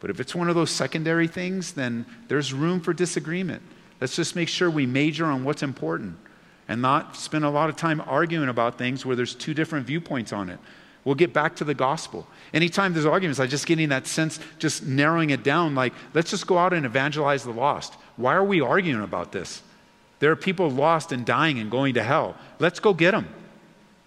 But 0.00 0.10
if 0.10 0.20
it's 0.20 0.34
one 0.34 0.48
of 0.48 0.54
those 0.54 0.70
secondary 0.70 1.28
things, 1.28 1.72
then 1.72 2.06
there's 2.28 2.52
room 2.52 2.80
for 2.80 2.92
disagreement. 2.92 3.62
Let's 4.00 4.16
just 4.16 4.34
make 4.34 4.48
sure 4.48 4.68
we 4.68 4.84
major 4.84 5.26
on 5.26 5.44
what's 5.44 5.62
important 5.62 6.18
and 6.68 6.82
not 6.82 7.16
spend 7.16 7.44
a 7.44 7.50
lot 7.50 7.68
of 7.68 7.76
time 7.76 8.00
arguing 8.00 8.48
about 8.48 8.78
things 8.78 9.06
where 9.06 9.14
there's 9.14 9.34
two 9.34 9.54
different 9.54 9.86
viewpoints 9.86 10.32
on 10.32 10.48
it. 10.48 10.58
We'll 11.04 11.16
get 11.16 11.32
back 11.32 11.56
to 11.56 11.64
the 11.64 11.74
gospel. 11.74 12.26
Anytime 12.54 12.92
there's 12.92 13.06
arguments, 13.06 13.40
I'm 13.40 13.48
just 13.48 13.66
getting 13.66 13.88
that 13.88 14.06
sense, 14.06 14.38
just 14.58 14.84
narrowing 14.84 15.30
it 15.30 15.42
down, 15.42 15.74
like, 15.74 15.92
let's 16.14 16.30
just 16.30 16.46
go 16.46 16.58
out 16.58 16.72
and 16.72 16.86
evangelize 16.86 17.42
the 17.42 17.50
lost. 17.50 17.94
Why 18.16 18.34
are 18.34 18.44
we 18.44 18.60
arguing 18.60 19.02
about 19.02 19.32
this? 19.32 19.62
There 20.18 20.30
are 20.30 20.36
people 20.36 20.70
lost 20.70 21.12
and 21.12 21.26
dying 21.26 21.58
and 21.58 21.70
going 21.70 21.94
to 21.94 22.02
hell. 22.02 22.36
Let's 22.58 22.78
go 22.78 22.94
get 22.94 23.10
them. 23.10 23.28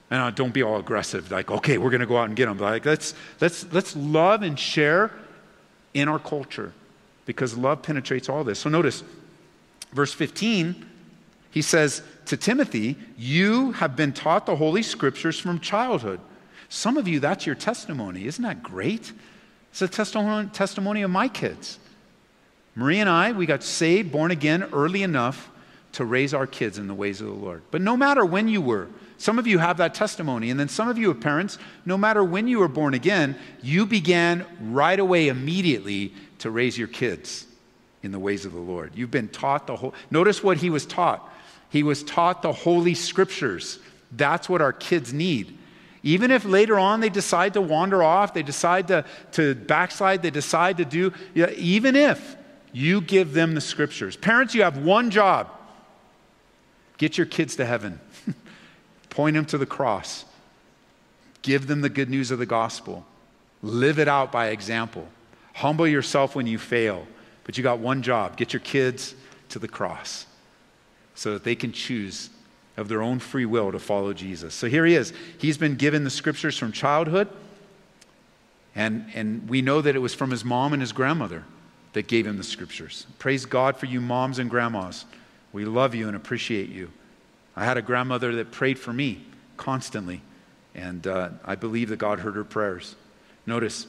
And 0.09 0.21
uh, 0.21 0.31
don't 0.31 0.53
be 0.53 0.63
all 0.63 0.79
aggressive, 0.79 1.31
like, 1.31 1.49
okay, 1.49 1.77
we're 1.77 1.89
going 1.89 2.01
to 2.01 2.05
go 2.05 2.17
out 2.17 2.27
and 2.27 2.35
get 2.35 2.45
them. 2.45 2.59
Like, 2.59 2.85
let's, 2.85 3.15
let's, 3.41 3.65
let's 3.73 3.95
love 3.95 4.43
and 4.43 4.57
share 4.57 5.11
in 5.93 6.07
our 6.07 6.19
culture 6.19 6.73
because 7.25 7.57
love 7.57 7.81
penetrates 7.81 8.29
all 8.29 8.43
this. 8.43 8.59
So 8.59 8.69
notice, 8.69 9.03
verse 9.93 10.13
15, 10.13 10.85
he 11.49 11.61
says 11.61 12.03
to 12.27 12.37
Timothy, 12.37 12.97
You 13.17 13.71
have 13.73 13.95
been 13.95 14.13
taught 14.13 14.45
the 14.45 14.55
Holy 14.55 14.83
Scriptures 14.83 15.39
from 15.39 15.59
childhood. 15.59 16.19
Some 16.69 16.97
of 16.97 17.07
you, 17.07 17.19
that's 17.19 17.45
your 17.45 17.55
testimony. 17.55 18.25
Isn't 18.25 18.43
that 18.43 18.61
great? 18.61 19.11
It's 19.71 19.81
a 19.81 19.87
testimony, 19.87 20.49
testimony 20.49 21.01
of 21.01 21.11
my 21.11 21.27
kids. 21.27 21.79
Marie 22.75 22.99
and 22.99 23.09
I, 23.09 23.31
we 23.31 23.45
got 23.45 23.63
saved, 23.63 24.11
born 24.11 24.31
again 24.31 24.63
early 24.73 25.01
enough 25.01 25.49
to 25.93 26.03
raise 26.03 26.33
our 26.33 26.45
kids 26.45 26.77
in 26.77 26.87
the 26.87 26.93
ways 26.93 27.21
of 27.21 27.27
the 27.27 27.33
Lord. 27.33 27.63
But 27.71 27.81
no 27.81 27.95
matter 27.95 28.25
when 28.25 28.49
you 28.49 28.59
were, 28.59 28.89
some 29.17 29.39
of 29.39 29.47
you 29.47 29.59
have 29.59 29.77
that 29.77 29.93
testimony. 29.93 30.49
And 30.49 30.59
then 30.59 30.67
some 30.67 30.89
of 30.89 30.97
you 30.97 31.09
are 31.09 31.15
parents, 31.15 31.57
no 31.85 31.97
matter 31.97 32.21
when 32.21 32.49
you 32.49 32.59
were 32.59 32.67
born 32.67 32.93
again, 32.93 33.37
you 33.61 33.85
began 33.85 34.45
right 34.59 34.99
away, 34.99 35.29
immediately, 35.29 36.13
to 36.39 36.51
raise 36.51 36.77
your 36.77 36.89
kids 36.89 37.47
in 38.03 38.11
the 38.11 38.19
ways 38.19 38.45
of 38.45 38.51
the 38.51 38.59
Lord. 38.59 38.91
You've 38.93 39.09
been 39.09 39.29
taught 39.29 39.67
the 39.67 39.77
whole. 39.77 39.93
Notice 40.11 40.43
what 40.43 40.57
he 40.57 40.69
was 40.69 40.85
taught. 40.85 41.31
He 41.69 41.81
was 41.81 42.03
taught 42.03 42.41
the 42.41 42.51
Holy 42.51 42.93
Scriptures. 42.93 43.79
That's 44.11 44.49
what 44.49 44.61
our 44.61 44.73
kids 44.73 45.13
need. 45.13 45.57
Even 46.03 46.29
if 46.29 46.45
later 46.45 46.77
on 46.77 46.99
they 46.99 47.09
decide 47.09 47.53
to 47.53 47.61
wander 47.61 48.03
off, 48.03 48.33
they 48.33 48.43
decide 48.43 48.89
to, 48.89 49.05
to 49.31 49.55
backslide, 49.55 50.21
they 50.21 50.29
decide 50.29 50.77
to 50.77 50.85
do, 50.85 51.13
even 51.33 51.95
if 51.95 52.35
you 52.75 52.99
give 52.99 53.31
them 53.31 53.55
the 53.55 53.61
Scriptures. 53.61 54.17
Parents, 54.17 54.53
you 54.53 54.63
have 54.63 54.77
one 54.77 55.09
job 55.09 55.49
get 56.97 57.17
your 57.17 57.25
kids 57.25 57.55
to 57.55 57.65
heaven, 57.65 57.99
point 59.09 59.35
them 59.35 59.45
to 59.45 59.57
the 59.57 59.65
cross, 59.65 60.25
give 61.41 61.67
them 61.67 61.79
the 61.81 61.89
good 61.89 62.09
news 62.09 62.31
of 62.31 62.39
the 62.39 62.45
gospel, 62.45 63.05
live 63.61 63.97
it 63.97 64.09
out 64.09 64.29
by 64.31 64.47
example. 64.47 65.07
Humble 65.53 65.87
yourself 65.87 66.35
when 66.35 66.47
you 66.47 66.57
fail, 66.57 67.07
but 67.45 67.57
you 67.57 67.63
got 67.63 67.79
one 67.79 68.01
job 68.01 68.35
get 68.35 68.51
your 68.51 68.59
kids 68.59 69.15
to 69.49 69.59
the 69.59 69.69
cross 69.69 70.25
so 71.15 71.31
that 71.31 71.45
they 71.45 71.55
can 71.55 71.71
choose 71.71 72.29
of 72.75 72.89
their 72.89 73.01
own 73.01 73.19
free 73.19 73.45
will 73.45 73.71
to 73.71 73.79
follow 73.79 74.11
Jesus. 74.11 74.53
So 74.53 74.67
here 74.67 74.85
he 74.85 74.95
is. 74.95 75.13
He's 75.37 75.57
been 75.57 75.75
given 75.75 76.03
the 76.03 76.09
scriptures 76.09 76.57
from 76.57 76.73
childhood, 76.73 77.29
and, 78.75 79.09
and 79.13 79.47
we 79.47 79.61
know 79.61 79.79
that 79.79 79.95
it 79.95 79.99
was 79.99 80.13
from 80.13 80.31
his 80.31 80.43
mom 80.43 80.73
and 80.73 80.81
his 80.81 80.91
grandmother 80.91 81.45
that 81.95 82.07
gave 82.07 82.27
him 82.27 82.35
the 82.35 82.43
scriptures. 82.43 83.07
Praise 83.19 83.45
God 83.45 83.77
for 83.77 83.85
you, 83.85 84.01
moms 84.01 84.37
and 84.37 84.49
grandmas. 84.49 85.05
We 85.53 85.63
love 85.63 85.95
you 85.95 86.07
and 86.07 86.15
appreciate 86.15 86.69
you. 86.69 86.91
I 87.55 87.63
had 87.63 87.77
a 87.77 87.81
grandmother 87.81 88.35
that 88.35 88.51
prayed 88.51 88.77
for 88.77 88.91
me 88.91 89.25
constantly, 89.55 90.21
and 90.75 91.07
uh, 91.07 91.29
I 91.45 91.55
believe 91.55 91.87
that 91.89 91.95
God 91.95 92.19
heard 92.19 92.35
her 92.35 92.43
prayers. 92.43 92.95
Notice, 93.45 93.87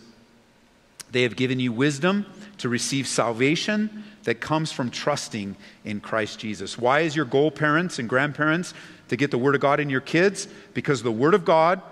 they 1.10 1.22
have 1.22 1.34
given 1.34 1.58
you 1.58 1.72
wisdom 1.72 2.26
to 2.58 2.68
receive 2.68 3.08
salvation 3.08 4.04
that 4.22 4.40
comes 4.40 4.70
from 4.70 4.88
trusting 4.88 5.56
in 5.84 5.98
Christ 5.98 6.38
Jesus. 6.38 6.78
Why 6.78 7.00
is 7.00 7.16
your 7.16 7.24
goal, 7.24 7.50
parents 7.50 7.98
and 7.98 8.08
grandparents, 8.08 8.72
to 9.08 9.16
get 9.16 9.32
the 9.32 9.38
Word 9.38 9.56
of 9.56 9.60
God 9.60 9.80
in 9.80 9.90
your 9.90 10.00
kids? 10.00 10.46
Because 10.74 11.02
the 11.02 11.10
Word 11.10 11.34
of 11.34 11.44
God 11.44 11.82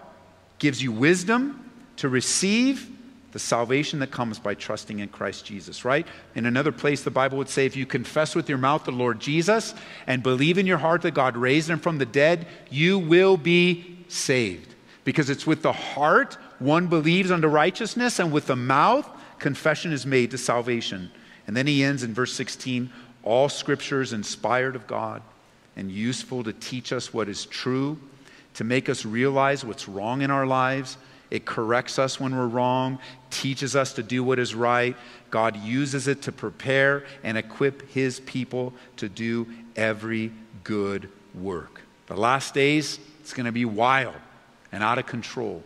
gives 0.60 0.80
you 0.80 0.92
wisdom 0.92 1.72
to 1.96 2.08
receive 2.08 2.88
the 3.34 3.40
salvation 3.40 3.98
that 3.98 4.12
comes 4.12 4.38
by 4.38 4.54
trusting 4.54 5.00
in 5.00 5.08
Christ 5.08 5.44
Jesus, 5.44 5.84
right? 5.84 6.06
In 6.36 6.46
another 6.46 6.70
place, 6.70 7.02
the 7.02 7.10
Bible 7.10 7.36
would 7.36 7.48
say 7.48 7.66
if 7.66 7.74
you 7.74 7.84
confess 7.84 8.36
with 8.36 8.48
your 8.48 8.58
mouth 8.58 8.84
the 8.84 8.92
Lord 8.92 9.18
Jesus 9.18 9.74
and 10.06 10.22
believe 10.22 10.56
in 10.56 10.68
your 10.68 10.78
heart 10.78 11.02
that 11.02 11.14
God 11.14 11.36
raised 11.36 11.68
him 11.68 11.80
from 11.80 11.98
the 11.98 12.06
dead, 12.06 12.46
you 12.70 12.96
will 12.96 13.36
be 13.36 13.98
saved. 14.06 14.76
Because 15.02 15.30
it's 15.30 15.48
with 15.48 15.62
the 15.62 15.72
heart 15.72 16.38
one 16.60 16.86
believes 16.86 17.32
unto 17.32 17.48
righteousness, 17.48 18.20
and 18.20 18.30
with 18.30 18.46
the 18.46 18.54
mouth 18.54 19.10
confession 19.40 19.92
is 19.92 20.06
made 20.06 20.30
to 20.30 20.38
salvation. 20.38 21.10
And 21.48 21.56
then 21.56 21.66
he 21.66 21.82
ends 21.82 22.04
in 22.04 22.14
verse 22.14 22.32
16 22.32 22.88
all 23.24 23.48
scripture 23.48 24.00
is 24.00 24.12
inspired 24.12 24.76
of 24.76 24.86
God 24.86 25.22
and 25.74 25.90
useful 25.90 26.44
to 26.44 26.52
teach 26.52 26.92
us 26.92 27.12
what 27.12 27.28
is 27.28 27.46
true, 27.46 27.98
to 28.54 28.62
make 28.62 28.88
us 28.88 29.04
realize 29.04 29.64
what's 29.64 29.88
wrong 29.88 30.22
in 30.22 30.30
our 30.30 30.46
lives. 30.46 30.98
It 31.34 31.44
corrects 31.44 31.98
us 31.98 32.20
when 32.20 32.36
we're 32.36 32.46
wrong, 32.46 33.00
teaches 33.28 33.74
us 33.74 33.94
to 33.94 34.04
do 34.04 34.22
what 34.22 34.38
is 34.38 34.54
right. 34.54 34.96
God 35.32 35.56
uses 35.56 36.06
it 36.06 36.22
to 36.22 36.32
prepare 36.32 37.06
and 37.24 37.36
equip 37.36 37.90
his 37.90 38.20
people 38.20 38.72
to 38.98 39.08
do 39.08 39.48
every 39.74 40.30
good 40.62 41.08
work. 41.34 41.80
The 42.06 42.14
last 42.14 42.54
days, 42.54 43.00
it's 43.18 43.32
going 43.32 43.46
to 43.46 43.52
be 43.52 43.64
wild 43.64 44.14
and 44.70 44.84
out 44.84 44.98
of 44.98 45.06
control, 45.06 45.64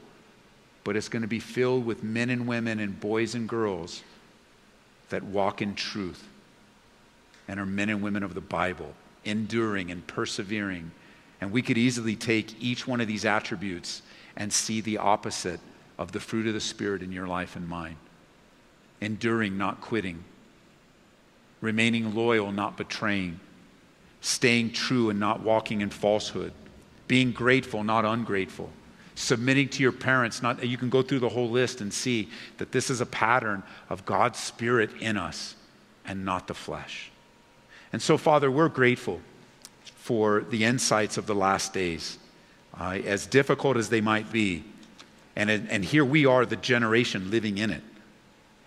but 0.85 0.97
it's 0.97 1.11
going 1.11 1.21
to 1.21 1.29
be 1.29 1.39
filled 1.39 1.85
with 1.85 2.03
men 2.03 2.31
and 2.31 2.49
women 2.49 2.81
and 2.81 2.99
boys 2.99 3.35
and 3.35 3.47
girls 3.47 4.03
that 5.11 5.23
walk 5.23 5.61
in 5.61 5.75
truth 5.75 6.27
and 7.47 7.61
are 7.61 7.67
men 7.67 7.91
and 7.91 8.01
women 8.01 8.23
of 8.23 8.33
the 8.33 8.41
Bible, 8.41 8.95
enduring 9.27 9.91
and 9.91 10.07
persevering. 10.07 10.93
And 11.43 11.53
we 11.53 11.61
could 11.61 11.77
easily 11.77 12.17
take 12.17 12.59
each 12.59 12.87
one 12.87 13.03
of 13.03 13.07
these 13.07 13.27
attributes 13.27 14.01
and 14.39 14.51
see 14.51 14.81
the 14.81 14.97
opposite 14.97 15.61
of 15.99 16.13
the 16.13 16.21
fruit 16.21 16.47
of 16.47 16.55
the 16.55 16.61
Spirit 16.61 17.03
in 17.03 17.13
your 17.13 17.27
life 17.27 17.57
and 17.57 17.69
mine. 17.69 17.97
Enduring, 19.01 19.59
not 19.59 19.81
quitting, 19.81 20.25
remaining 21.61 22.15
loyal, 22.15 22.53
not 22.53 22.77
betraying, 22.77 23.39
staying 24.21 24.73
true 24.73 25.11
and 25.11 25.21
not 25.21 25.41
walking 25.41 25.81
in 25.81 25.91
falsehood, 25.91 26.53
being 27.09 27.33
grateful, 27.33 27.85
not 27.85 28.05
ungrateful, 28.05 28.71
submitting 29.15 29.69
to 29.69 29.83
your 29.83 29.93
parents. 29.93 30.41
Not, 30.41 30.65
you 30.65 30.79
can 30.79 30.89
go 30.89 31.03
through 31.03 31.21
the 31.21 31.29
whole 31.29 31.51
list 31.51 31.81
and 31.81 31.93
see 31.93 32.29
that 32.59 32.73
this 32.73 32.91
is 32.91 33.01
a 33.01 33.07
pattern 33.07 33.63
of 33.91 34.05
God's 34.05 34.39
Spirit 34.39 34.91
in 35.01 35.17
us 35.17 35.57
and 36.05 36.25
not 36.25 36.47
the 36.47 36.55
flesh. 36.55 37.11
And 37.93 38.01
so, 38.01 38.17
Father, 38.17 38.51
we're 38.51 38.69
grateful 38.69 39.21
for 39.97 40.43
the 40.49 40.65
insights 40.65 41.19
of 41.19 41.27
the 41.27 41.35
last 41.35 41.73
days, 41.73 42.19
uh, 42.79 42.99
as 43.05 43.27
difficult 43.27 43.77
as 43.77 43.89
they 43.89 44.01
might 44.01 44.31
be. 44.33 44.65
And, 45.37 45.51
and 45.51 45.85
here 45.85 46.05
we 46.05 46.27
are, 46.27 46.45
the 46.45 46.57
generation 46.57 47.31
living 47.31 47.59
in 47.59 47.71
it. 47.71 47.83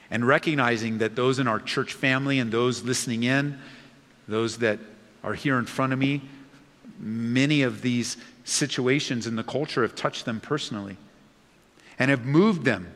And 0.10 0.28
recognizing 0.28 0.98
that 1.00 1.16
those 1.16 1.40
in 1.40 1.48
our 1.48 1.60
church 1.60 1.94
family 1.94 2.40
and 2.40 2.52
those 2.52 2.84
listening 2.84 3.24
in, 3.24 3.60
those 4.28 4.58
that 4.58 4.80
are 5.24 5.34
here 5.34 5.58
in 5.58 5.66
front 5.66 5.94
of 5.94 6.00
me, 6.00 6.22
many 7.00 7.62
of 7.62 7.82
these 7.82 8.18
situations 8.44 9.28
in 9.28 9.36
the 9.36 9.44
culture 9.44 9.82
have 9.82 9.96
touched 9.96 10.26
them 10.26 10.40
personally 10.40 10.98
and 12.00 12.10
have 12.10 12.26
moved 12.26 12.66
them 12.66 12.88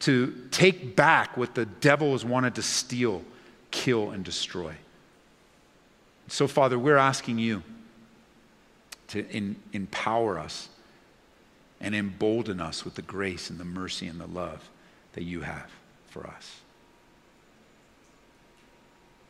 to 0.00 0.34
take 0.50 0.96
back 0.96 1.36
what 1.36 1.54
the 1.54 1.66
devil 1.66 2.12
has 2.12 2.24
wanted 2.24 2.54
to 2.54 2.62
steal, 2.62 3.22
kill, 3.70 4.10
and 4.10 4.24
destroy. 4.24 4.74
So, 6.28 6.48
Father, 6.48 6.78
we're 6.78 6.96
asking 6.96 7.38
you 7.38 7.62
to 9.12 9.28
in, 9.30 9.56
empower 9.72 10.38
us 10.38 10.68
and 11.80 11.94
embolden 11.94 12.60
us 12.60 12.84
with 12.84 12.94
the 12.94 13.02
grace 13.02 13.50
and 13.50 13.58
the 13.58 13.64
mercy 13.64 14.06
and 14.06 14.20
the 14.20 14.26
love 14.26 14.68
that 15.14 15.24
you 15.24 15.40
have 15.40 15.70
for 16.08 16.26
us. 16.26 16.60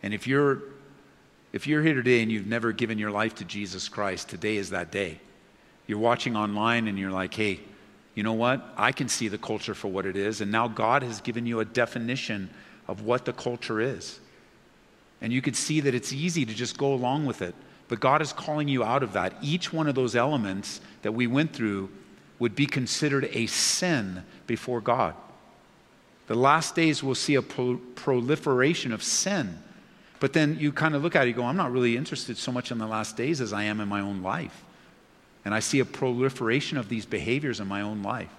And 0.02 0.12
if 0.12 0.26
you're 0.26 0.62
if 1.52 1.66
you're 1.66 1.82
here 1.82 1.94
today 1.94 2.22
and 2.22 2.32
you've 2.32 2.46
never 2.46 2.72
given 2.72 2.98
your 2.98 3.10
life 3.10 3.34
to 3.34 3.44
Jesus 3.44 3.86
Christ, 3.86 4.30
today 4.30 4.56
is 4.56 4.70
that 4.70 4.90
day. 4.90 5.20
You're 5.86 5.98
watching 5.98 6.34
online 6.34 6.88
and 6.88 6.98
you're 6.98 7.10
like, 7.10 7.34
"Hey, 7.34 7.60
you 8.14 8.22
know 8.22 8.32
what? 8.32 8.72
I 8.76 8.90
can 8.90 9.08
see 9.08 9.28
the 9.28 9.36
culture 9.36 9.74
for 9.74 9.88
what 9.88 10.06
it 10.06 10.16
is, 10.16 10.40
and 10.40 10.50
now 10.50 10.66
God 10.66 11.02
has 11.02 11.20
given 11.20 11.44
you 11.44 11.60
a 11.60 11.64
definition 11.66 12.48
of 12.88 13.02
what 13.02 13.26
the 13.26 13.34
culture 13.34 13.80
is." 13.80 14.18
And 15.20 15.32
you 15.32 15.42
could 15.42 15.56
see 15.56 15.80
that 15.80 15.94
it's 15.94 16.12
easy 16.12 16.46
to 16.46 16.54
just 16.54 16.78
go 16.78 16.94
along 16.94 17.26
with 17.26 17.42
it. 17.42 17.54
But 17.92 18.00
God 18.00 18.22
is 18.22 18.32
calling 18.32 18.68
you 18.68 18.82
out 18.82 19.02
of 19.02 19.12
that. 19.12 19.34
Each 19.42 19.70
one 19.70 19.86
of 19.86 19.94
those 19.94 20.16
elements 20.16 20.80
that 21.02 21.12
we 21.12 21.26
went 21.26 21.52
through 21.52 21.90
would 22.38 22.56
be 22.56 22.64
considered 22.64 23.28
a 23.34 23.44
sin 23.44 24.24
before 24.46 24.80
God. 24.80 25.14
The 26.26 26.34
last 26.34 26.74
days 26.74 27.02
will 27.02 27.14
see 27.14 27.34
a 27.34 27.42
pro- 27.42 27.76
proliferation 27.94 28.94
of 28.94 29.02
sin. 29.02 29.58
But 30.20 30.32
then 30.32 30.56
you 30.58 30.72
kind 30.72 30.94
of 30.94 31.02
look 31.02 31.14
at 31.14 31.26
it, 31.26 31.28
you 31.28 31.34
go, 31.34 31.44
I'm 31.44 31.58
not 31.58 31.70
really 31.70 31.98
interested 31.98 32.38
so 32.38 32.50
much 32.50 32.70
in 32.70 32.78
the 32.78 32.86
last 32.86 33.14
days 33.14 33.42
as 33.42 33.52
I 33.52 33.64
am 33.64 33.78
in 33.78 33.88
my 33.88 34.00
own 34.00 34.22
life. 34.22 34.64
And 35.44 35.52
I 35.52 35.60
see 35.60 35.80
a 35.80 35.84
proliferation 35.84 36.78
of 36.78 36.88
these 36.88 37.04
behaviors 37.04 37.60
in 37.60 37.68
my 37.68 37.82
own 37.82 38.02
life. 38.02 38.32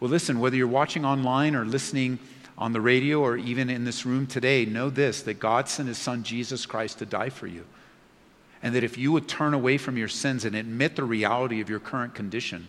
Well, 0.00 0.08
listen, 0.08 0.40
whether 0.40 0.56
you're 0.56 0.66
watching 0.66 1.04
online 1.04 1.54
or 1.54 1.66
listening 1.66 2.18
on 2.56 2.72
the 2.72 2.80
radio 2.80 3.20
or 3.20 3.36
even 3.36 3.68
in 3.68 3.84
this 3.84 4.06
room 4.06 4.26
today, 4.26 4.64
know 4.64 4.88
this 4.88 5.20
that 5.24 5.34
God 5.40 5.68
sent 5.68 5.88
his 5.88 5.98
son 5.98 6.22
Jesus 6.22 6.64
Christ 6.64 7.00
to 7.00 7.04
die 7.04 7.28
for 7.28 7.46
you. 7.46 7.66
And 8.62 8.74
that 8.74 8.84
if 8.84 8.96
you 8.96 9.10
would 9.12 9.28
turn 9.28 9.54
away 9.54 9.76
from 9.76 9.96
your 9.96 10.08
sins 10.08 10.44
and 10.44 10.54
admit 10.54 10.96
the 10.96 11.04
reality 11.04 11.60
of 11.60 11.68
your 11.68 11.80
current 11.80 12.14
condition, 12.14 12.68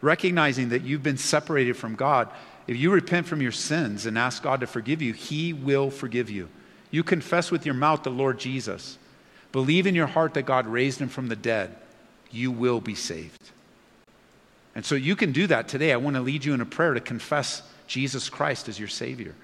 recognizing 0.00 0.68
that 0.68 0.82
you've 0.82 1.02
been 1.02 1.18
separated 1.18 1.76
from 1.76 1.96
God, 1.96 2.28
if 2.66 2.76
you 2.76 2.90
repent 2.90 3.26
from 3.26 3.42
your 3.42 3.52
sins 3.52 4.06
and 4.06 4.16
ask 4.16 4.42
God 4.42 4.60
to 4.60 4.66
forgive 4.66 5.02
you, 5.02 5.12
he 5.12 5.52
will 5.52 5.90
forgive 5.90 6.30
you. 6.30 6.48
You 6.90 7.02
confess 7.02 7.50
with 7.50 7.66
your 7.66 7.74
mouth 7.74 8.04
the 8.04 8.10
Lord 8.10 8.38
Jesus, 8.38 8.98
believe 9.52 9.86
in 9.86 9.94
your 9.94 10.06
heart 10.06 10.34
that 10.34 10.42
God 10.42 10.66
raised 10.66 11.00
him 11.00 11.08
from 11.08 11.28
the 11.28 11.36
dead, 11.36 11.74
you 12.30 12.50
will 12.50 12.80
be 12.80 12.94
saved. 12.94 13.50
And 14.74 14.84
so 14.84 14.94
you 14.94 15.14
can 15.16 15.32
do 15.32 15.46
that 15.48 15.68
today. 15.68 15.92
I 15.92 15.96
want 15.96 16.16
to 16.16 16.22
lead 16.22 16.44
you 16.44 16.54
in 16.54 16.60
a 16.60 16.66
prayer 16.66 16.94
to 16.94 17.00
confess 17.00 17.62
Jesus 17.86 18.28
Christ 18.28 18.68
as 18.68 18.78
your 18.78 18.88
Savior. 18.88 19.34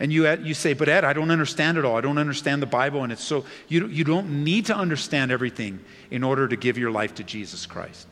And 0.00 0.12
you, 0.12 0.28
you 0.36 0.54
say, 0.54 0.74
but 0.74 0.88
Ed, 0.88 1.04
I 1.04 1.12
don't 1.12 1.30
understand 1.30 1.76
it 1.76 1.84
all. 1.84 1.96
I 1.96 2.00
don't 2.00 2.18
understand 2.18 2.62
the 2.62 2.66
Bible. 2.66 3.02
And 3.02 3.12
it's 3.12 3.24
so, 3.24 3.44
you, 3.66 3.86
you 3.88 4.04
don't 4.04 4.44
need 4.44 4.66
to 4.66 4.76
understand 4.76 5.32
everything 5.32 5.80
in 6.10 6.22
order 6.22 6.46
to 6.46 6.56
give 6.56 6.78
your 6.78 6.90
life 6.90 7.16
to 7.16 7.24
Jesus 7.24 7.66
Christ. 7.66 8.06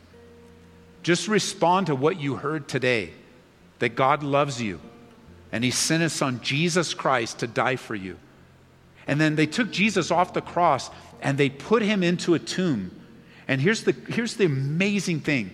Just 1.03 1.27
respond 1.27 1.87
to 1.87 1.95
what 1.95 2.19
you 2.19 2.35
heard 2.35 2.67
today 2.67 3.11
that 3.79 3.95
God 3.95 4.23
loves 4.23 4.61
you 4.61 4.81
and 5.51 5.63
He 5.63 5.71
sent 5.71 6.03
His 6.03 6.11
Son, 6.11 6.41
Jesus 6.41 6.93
Christ, 6.93 7.39
to 7.39 7.47
die 7.47 7.77
for 7.77 7.95
you. 7.95 8.17
And 9.07 9.21
then 9.21 9.35
they 9.35 9.45
took 9.45 9.71
Jesus 9.71 10.11
off 10.11 10.33
the 10.33 10.41
cross 10.41 10.89
and 11.21 11.37
they 11.37 11.49
put 11.49 11.81
him 11.81 12.03
into 12.03 12.33
a 12.33 12.39
tomb. 12.39 12.91
And 13.47 13.61
here's 13.61 13.83
the, 13.83 13.93
here's 14.09 14.35
the 14.35 14.45
amazing 14.45 15.21
thing 15.21 15.51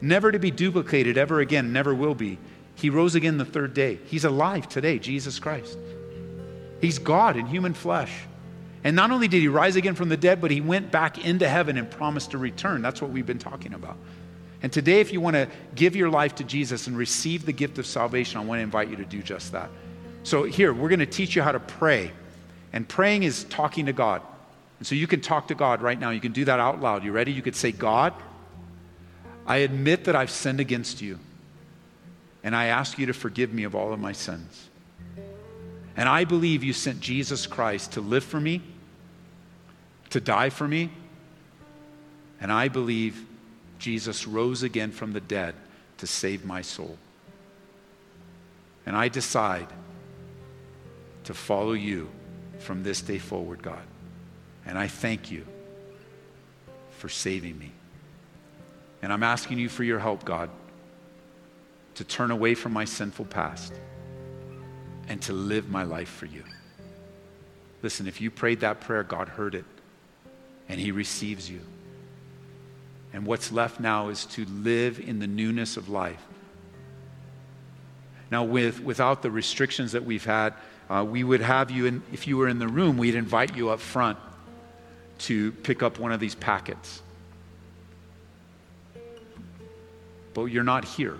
never 0.00 0.32
to 0.32 0.38
be 0.38 0.50
duplicated 0.50 1.16
ever 1.16 1.40
again, 1.40 1.72
never 1.72 1.94
will 1.94 2.14
be. 2.14 2.38
He 2.74 2.90
rose 2.90 3.14
again 3.14 3.38
the 3.38 3.44
third 3.44 3.74
day. 3.74 3.98
He's 4.06 4.24
alive 4.24 4.68
today, 4.68 4.98
Jesus 4.98 5.38
Christ. 5.38 5.78
He's 6.80 6.98
God 6.98 7.36
in 7.36 7.46
human 7.46 7.74
flesh. 7.74 8.12
And 8.82 8.94
not 8.94 9.10
only 9.10 9.28
did 9.28 9.40
he 9.40 9.48
rise 9.48 9.76
again 9.76 9.94
from 9.94 10.10
the 10.10 10.16
dead, 10.16 10.40
but 10.40 10.50
he 10.50 10.60
went 10.60 10.90
back 10.90 11.24
into 11.24 11.48
heaven 11.48 11.78
and 11.78 11.90
promised 11.90 12.32
to 12.32 12.38
return. 12.38 12.82
That's 12.82 13.00
what 13.00 13.10
we've 13.10 13.24
been 13.24 13.38
talking 13.38 13.72
about. 13.72 13.96
And 14.62 14.72
today, 14.72 15.00
if 15.00 15.12
you 15.12 15.20
want 15.20 15.36
to 15.36 15.48
give 15.74 15.96
your 15.96 16.10
life 16.10 16.34
to 16.36 16.44
Jesus 16.44 16.86
and 16.86 16.96
receive 16.96 17.46
the 17.46 17.52
gift 17.52 17.78
of 17.78 17.86
salvation, 17.86 18.38
I 18.38 18.44
want 18.44 18.58
to 18.58 18.62
invite 18.62 18.88
you 18.88 18.96
to 18.96 19.04
do 19.04 19.22
just 19.22 19.52
that. 19.52 19.70
So, 20.22 20.44
here, 20.44 20.72
we're 20.72 20.88
going 20.88 21.00
to 21.00 21.06
teach 21.06 21.36
you 21.36 21.42
how 21.42 21.52
to 21.52 21.60
pray. 21.60 22.12
And 22.72 22.88
praying 22.88 23.22
is 23.22 23.44
talking 23.44 23.86
to 23.86 23.92
God. 23.92 24.22
And 24.78 24.86
so 24.86 24.94
you 24.94 25.06
can 25.06 25.20
talk 25.20 25.48
to 25.48 25.54
God 25.54 25.80
right 25.80 25.98
now. 25.98 26.10
You 26.10 26.20
can 26.20 26.32
do 26.32 26.44
that 26.46 26.60
out 26.60 26.80
loud. 26.80 27.04
You 27.04 27.12
ready? 27.12 27.32
You 27.32 27.42
could 27.42 27.56
say, 27.56 27.72
God, 27.72 28.12
I 29.46 29.58
admit 29.58 30.04
that 30.04 30.16
I've 30.16 30.30
sinned 30.30 30.60
against 30.60 31.00
you 31.00 31.18
and 32.44 32.54
I 32.54 32.66
ask 32.66 32.98
you 32.98 33.06
to 33.06 33.14
forgive 33.14 33.54
me 33.54 33.64
of 33.64 33.74
all 33.74 33.92
of 33.94 33.98
my 33.98 34.12
sins. 34.12 34.68
And 35.96 36.08
I 36.08 36.24
believe 36.24 36.62
you 36.62 36.74
sent 36.74 37.00
Jesus 37.00 37.46
Christ 37.46 37.92
to 37.92 38.02
live 38.02 38.22
for 38.22 38.38
me, 38.38 38.60
to 40.10 40.20
die 40.20 40.50
for 40.50 40.68
me, 40.68 40.90
and 42.40 42.52
I 42.52 42.68
believe 42.68 43.24
Jesus 43.78 44.26
rose 44.26 44.62
again 44.62 44.92
from 44.92 45.14
the 45.14 45.20
dead 45.20 45.54
to 45.98 46.06
save 46.06 46.44
my 46.44 46.60
soul. 46.60 46.98
And 48.84 48.94
I 48.94 49.08
decide 49.08 49.68
to 51.24 51.32
follow 51.32 51.72
you 51.72 52.10
from 52.58 52.82
this 52.82 53.00
day 53.00 53.18
forward, 53.18 53.62
God. 53.62 53.82
And 54.66 54.76
I 54.76 54.88
thank 54.88 55.30
you 55.30 55.46
for 56.98 57.08
saving 57.08 57.58
me. 57.58 57.70
And 59.00 59.10
I'm 59.12 59.22
asking 59.22 59.58
you 59.58 59.70
for 59.70 59.84
your 59.84 59.98
help, 59.98 60.24
God 60.24 60.50
to 61.94 62.04
turn 62.04 62.30
away 62.30 62.54
from 62.54 62.72
my 62.72 62.84
sinful 62.84 63.26
past 63.26 63.72
and 65.08 65.20
to 65.22 65.32
live 65.32 65.68
my 65.68 65.82
life 65.82 66.08
for 66.08 66.26
you. 66.26 66.42
Listen, 67.82 68.06
if 68.06 68.20
you 68.20 68.30
prayed 68.30 68.60
that 68.60 68.80
prayer, 68.80 69.02
God 69.02 69.28
heard 69.28 69.54
it 69.54 69.64
and 70.68 70.80
He 70.80 70.90
receives 70.90 71.50
you. 71.50 71.60
And 73.12 73.26
what's 73.26 73.52
left 73.52 73.78
now 73.78 74.08
is 74.08 74.26
to 74.26 74.44
live 74.46 74.98
in 74.98 75.18
the 75.20 75.26
newness 75.26 75.76
of 75.76 75.88
life. 75.88 76.22
Now, 78.30 78.42
with, 78.42 78.80
without 78.80 79.22
the 79.22 79.30
restrictions 79.30 79.92
that 79.92 80.04
we've 80.04 80.24
had, 80.24 80.54
uh, 80.90 81.04
we 81.08 81.22
would 81.22 81.40
have 81.40 81.70
you, 81.70 81.86
in, 81.86 82.02
if 82.12 82.26
you 82.26 82.36
were 82.36 82.48
in 82.48 82.58
the 82.58 82.66
room, 82.66 82.96
we'd 82.96 83.14
invite 83.14 83.56
you 83.56 83.70
up 83.70 83.80
front 83.80 84.18
to 85.18 85.52
pick 85.52 85.82
up 85.82 85.98
one 85.98 86.10
of 86.10 86.20
these 86.20 86.34
packets. 86.34 87.02
But 90.32 90.46
you're 90.46 90.64
not 90.64 90.84
here. 90.84 91.18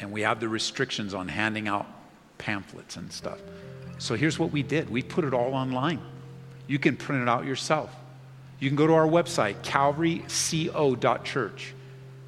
And 0.00 0.10
we 0.10 0.22
have 0.22 0.40
the 0.40 0.48
restrictions 0.48 1.14
on 1.14 1.28
handing 1.28 1.68
out 1.68 1.86
pamphlets 2.38 2.96
and 2.96 3.12
stuff. 3.12 3.38
So 3.98 4.16
here's 4.16 4.38
what 4.38 4.50
we 4.50 4.62
did 4.62 4.88
we 4.90 5.02
put 5.02 5.24
it 5.24 5.34
all 5.34 5.54
online. 5.54 6.00
You 6.66 6.78
can 6.78 6.96
print 6.96 7.22
it 7.22 7.28
out 7.28 7.44
yourself. 7.44 7.94
You 8.58 8.68
can 8.68 8.76
go 8.76 8.86
to 8.86 8.94
our 8.94 9.06
website, 9.06 9.56
calvaryco.church. 9.62 11.74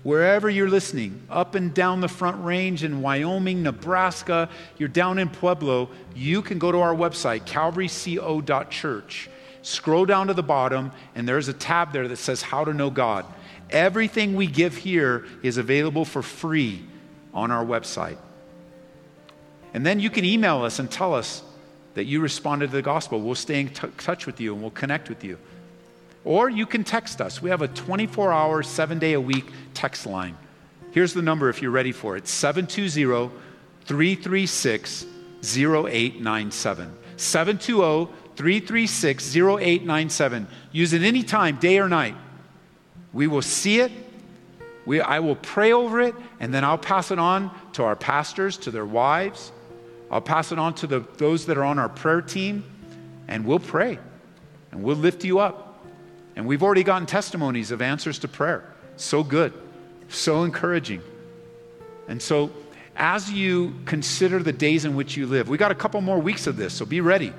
Wherever 0.02 0.50
you're 0.50 0.68
listening, 0.68 1.22
up 1.30 1.54
and 1.54 1.72
down 1.72 2.00
the 2.00 2.08
front 2.08 2.44
range 2.44 2.82
in 2.82 3.02
Wyoming, 3.02 3.62
Nebraska, 3.62 4.50
you're 4.76 4.88
down 4.88 5.20
in 5.20 5.28
Pueblo, 5.28 5.90
you 6.14 6.42
can 6.42 6.58
go 6.58 6.72
to 6.72 6.78
our 6.78 6.94
website, 6.94 7.46
calvaryco.church. 7.46 9.30
Scroll 9.62 10.06
down 10.06 10.26
to 10.26 10.34
the 10.34 10.42
bottom, 10.42 10.90
and 11.14 11.28
there's 11.28 11.46
a 11.46 11.52
tab 11.52 11.92
there 11.92 12.08
that 12.08 12.16
says 12.16 12.42
How 12.42 12.64
to 12.64 12.74
Know 12.74 12.90
God. 12.90 13.24
Everything 13.70 14.34
we 14.34 14.48
give 14.48 14.76
here 14.76 15.24
is 15.44 15.56
available 15.56 16.04
for 16.04 16.20
free 16.20 16.82
on 17.32 17.50
our 17.50 17.64
website. 17.64 18.18
And 19.74 19.86
then 19.86 20.00
you 20.00 20.10
can 20.10 20.24
email 20.24 20.62
us 20.62 20.78
and 20.78 20.90
tell 20.90 21.14
us 21.14 21.42
that 21.94 22.04
you 22.04 22.20
responded 22.20 22.68
to 22.68 22.72
the 22.72 22.82
gospel. 22.82 23.20
We'll 23.20 23.34
stay 23.34 23.60
in 23.60 23.68
t- 23.68 23.88
touch 23.98 24.26
with 24.26 24.40
you 24.40 24.52
and 24.52 24.62
we'll 24.62 24.70
connect 24.70 25.08
with 25.08 25.24
you. 25.24 25.38
Or 26.24 26.48
you 26.48 26.66
can 26.66 26.84
text 26.84 27.20
us. 27.20 27.42
We 27.42 27.50
have 27.50 27.62
a 27.62 27.68
24 27.68 28.32
hour, 28.32 28.62
seven 28.62 28.98
day 28.98 29.14
a 29.14 29.20
week 29.20 29.50
text 29.74 30.06
line. 30.06 30.36
Here's 30.92 31.14
the 31.14 31.22
number 31.22 31.48
if 31.48 31.62
you're 31.62 31.70
ready 31.70 31.92
for 31.92 32.16
it 32.16 32.28
720 32.28 33.34
336 33.86 35.06
0897. 35.42 36.96
720 37.16 38.12
336 38.36 39.36
0897. 39.36 40.46
Use 40.70 40.92
it 40.92 41.02
anytime, 41.02 41.56
day 41.56 41.78
or 41.78 41.88
night. 41.88 42.14
We 43.12 43.26
will 43.26 43.42
see 43.42 43.80
it. 43.80 43.92
We, 44.84 45.00
I 45.00 45.20
will 45.20 45.36
pray 45.36 45.72
over 45.72 46.00
it, 46.00 46.14
and 46.40 46.52
then 46.52 46.64
I'll 46.64 46.78
pass 46.78 47.10
it 47.10 47.18
on 47.18 47.50
to 47.74 47.84
our 47.84 47.96
pastors, 47.96 48.56
to 48.58 48.70
their 48.70 48.86
wives. 48.86 49.52
I'll 50.10 50.20
pass 50.20 50.52
it 50.52 50.58
on 50.58 50.74
to 50.76 50.86
the, 50.86 51.04
those 51.18 51.46
that 51.46 51.56
are 51.56 51.64
on 51.64 51.78
our 51.78 51.88
prayer 51.88 52.20
team, 52.20 52.64
and 53.28 53.46
we'll 53.46 53.60
pray, 53.60 53.98
and 54.70 54.82
we'll 54.82 54.96
lift 54.96 55.24
you 55.24 55.38
up. 55.38 55.84
And 56.34 56.46
we've 56.46 56.62
already 56.62 56.82
gotten 56.82 57.06
testimonies 57.06 57.70
of 57.70 57.80
answers 57.80 58.18
to 58.20 58.28
prayer. 58.28 58.64
So 58.96 59.22
good, 59.22 59.52
so 60.08 60.42
encouraging. 60.42 61.02
And 62.08 62.20
so, 62.20 62.50
as 62.96 63.30
you 63.30 63.74
consider 63.86 64.40
the 64.40 64.52
days 64.52 64.84
in 64.84 64.96
which 64.96 65.16
you 65.16 65.26
live, 65.26 65.48
we 65.48 65.56
got 65.56 65.70
a 65.70 65.74
couple 65.74 66.00
more 66.00 66.18
weeks 66.18 66.46
of 66.46 66.56
this, 66.56 66.74
so 66.74 66.84
be 66.84 67.00
ready. 67.00 67.32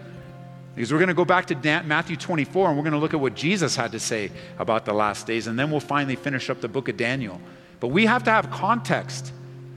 Because 0.76 0.92
we're 0.92 1.00
going 1.00 1.10
to 1.10 1.14
go 1.14 1.26
back 1.26 1.46
to 1.48 1.84
Matthew 1.84 2.16
24 2.16 2.70
and 2.70 2.78
we're 2.78 2.84
going 2.84 2.94
to 2.94 3.00
look 3.00 3.14
at 3.14 3.20
what 3.20 3.36
Jesus 3.36 3.76
had 3.76 3.92
to 3.92 4.00
say 4.00 4.32
about 4.58 4.86
the 4.86 4.94
last 4.94 5.28
days, 5.28 5.48
and 5.48 5.58
then 5.58 5.70
we'll 5.70 5.80
finally 5.80 6.16
finish 6.16 6.50
up 6.50 6.62
the 6.62 6.68
book 6.68 6.90
of 6.90 6.98
Daniel. 6.98 7.40
But 7.80 7.90
we 7.90 8.06
have 8.06 8.24
to 8.24 8.32
have 8.32 8.50
context. 8.50 9.34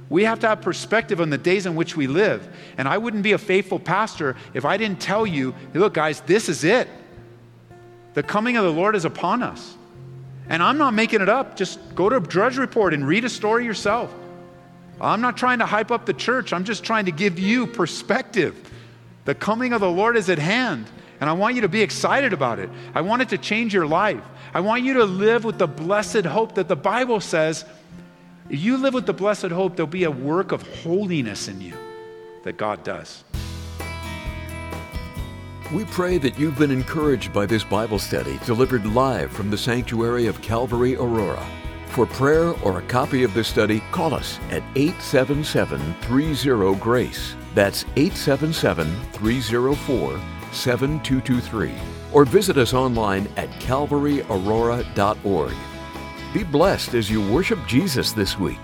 We 0.09 0.24
have 0.24 0.38
to 0.40 0.49
have 0.49 0.62
perspective 0.62 1.20
on 1.20 1.30
the 1.30 1.38
days 1.38 1.66
in 1.66 1.74
which 1.74 1.97
we 1.97 2.07
live. 2.07 2.49
And 2.78 2.86
I 2.86 2.97
wouldn't 2.97 3.24
be 3.24 3.32
a 3.32 3.38
faithful 3.38 3.78
pastor 3.78 4.36
if 4.55 4.64
I 4.64 4.76
didn't 4.76 5.01
tell 5.01 5.26
you, 5.26 5.53
hey, 5.72 5.80
look, 5.80 5.94
guys, 5.94 6.20
this 6.20 6.49
is 6.49 6.64
it. 6.64 6.88
The 8.14 8.22
coming 8.22 8.57
of 8.57 8.64
the 8.64 8.72
Lord 8.72 8.97
is 8.97 9.05
upon 9.05 9.42
us. 9.42 9.76
And 10.49 10.62
I'm 10.62 10.78
not 10.78 10.94
making 10.94 11.20
it 11.20 11.28
up. 11.28 11.57
Just 11.57 11.80
go 11.94 12.09
to 12.09 12.16
a 12.16 12.20
Drudge 12.20 12.57
Report 12.57 12.94
and 12.94 13.07
read 13.07 13.24
a 13.24 13.28
story 13.28 13.64
yourself. 13.64 14.14
I'm 15.01 15.20
not 15.20 15.36
trying 15.36 15.59
to 15.59 15.66
hype 15.66 15.90
up 15.90 16.07
the 16.07 16.14
church, 16.14 16.53
I'm 16.53 16.64
just 16.64 16.84
trying 16.84 17.05
to 17.05 17.12
give 17.12 17.38
you 17.38 17.66
perspective. 17.66 18.72
The 19.26 19.34
coming 19.34 19.74
of 19.74 19.80
the 19.82 19.90
Lord 19.90 20.16
is 20.16 20.30
at 20.30 20.38
hand. 20.38 20.86
And 21.20 21.28
I 21.28 21.32
want 21.34 21.54
you 21.54 21.62
to 21.62 21.68
be 21.68 21.82
excited 21.82 22.32
about 22.32 22.58
it. 22.58 22.70
I 22.94 23.00
want 23.00 23.22
it 23.22 23.28
to 23.30 23.38
change 23.38 23.74
your 23.74 23.86
life. 23.86 24.22
I 24.54 24.60
want 24.60 24.84
you 24.84 24.94
to 24.94 25.04
live 25.04 25.44
with 25.44 25.58
the 25.58 25.66
blessed 25.66 26.24
hope 26.24 26.54
that 26.54 26.68
the 26.68 26.76
Bible 26.76 27.20
says 27.20 27.64
if 28.48 28.60
you 28.60 28.76
live 28.76 28.94
with 28.94 29.06
the 29.06 29.12
blessed 29.12 29.46
hope, 29.46 29.74
there'll 29.74 29.88
be 29.88 30.04
a 30.04 30.10
work 30.10 30.52
of 30.52 30.62
holiness 30.82 31.48
in 31.48 31.60
you 31.60 31.74
that 32.44 32.56
God 32.56 32.84
does. 32.84 33.24
We 35.72 35.84
pray 35.86 36.18
that 36.18 36.38
you've 36.38 36.56
been 36.56 36.70
encouraged 36.70 37.32
by 37.32 37.46
this 37.46 37.64
Bible 37.64 37.98
study 37.98 38.38
delivered 38.46 38.86
live 38.86 39.32
from 39.32 39.50
the 39.50 39.58
sanctuary 39.58 40.28
of 40.28 40.40
Calvary 40.42 40.94
Aurora. 40.94 41.44
For 41.88 42.06
prayer 42.06 42.52
or 42.62 42.78
a 42.78 42.82
copy 42.82 43.24
of 43.24 43.34
this 43.34 43.48
study, 43.48 43.82
call 43.90 44.14
us 44.14 44.38
at 44.50 44.62
877 44.76 45.80
30 46.02 46.74
GRACE. 46.76 47.34
That's 47.57 47.84
877 47.96 48.86
304 49.12 50.20
7223. 50.52 51.72
Or 52.12 52.26
visit 52.26 52.59
us 52.59 52.74
online 52.74 53.26
at 53.38 53.48
calvaryaurora.org. 53.61 55.54
Be 56.34 56.44
blessed 56.44 56.92
as 56.92 57.11
you 57.11 57.26
worship 57.32 57.59
Jesus 57.66 58.12
this 58.12 58.38
week. 58.38 58.61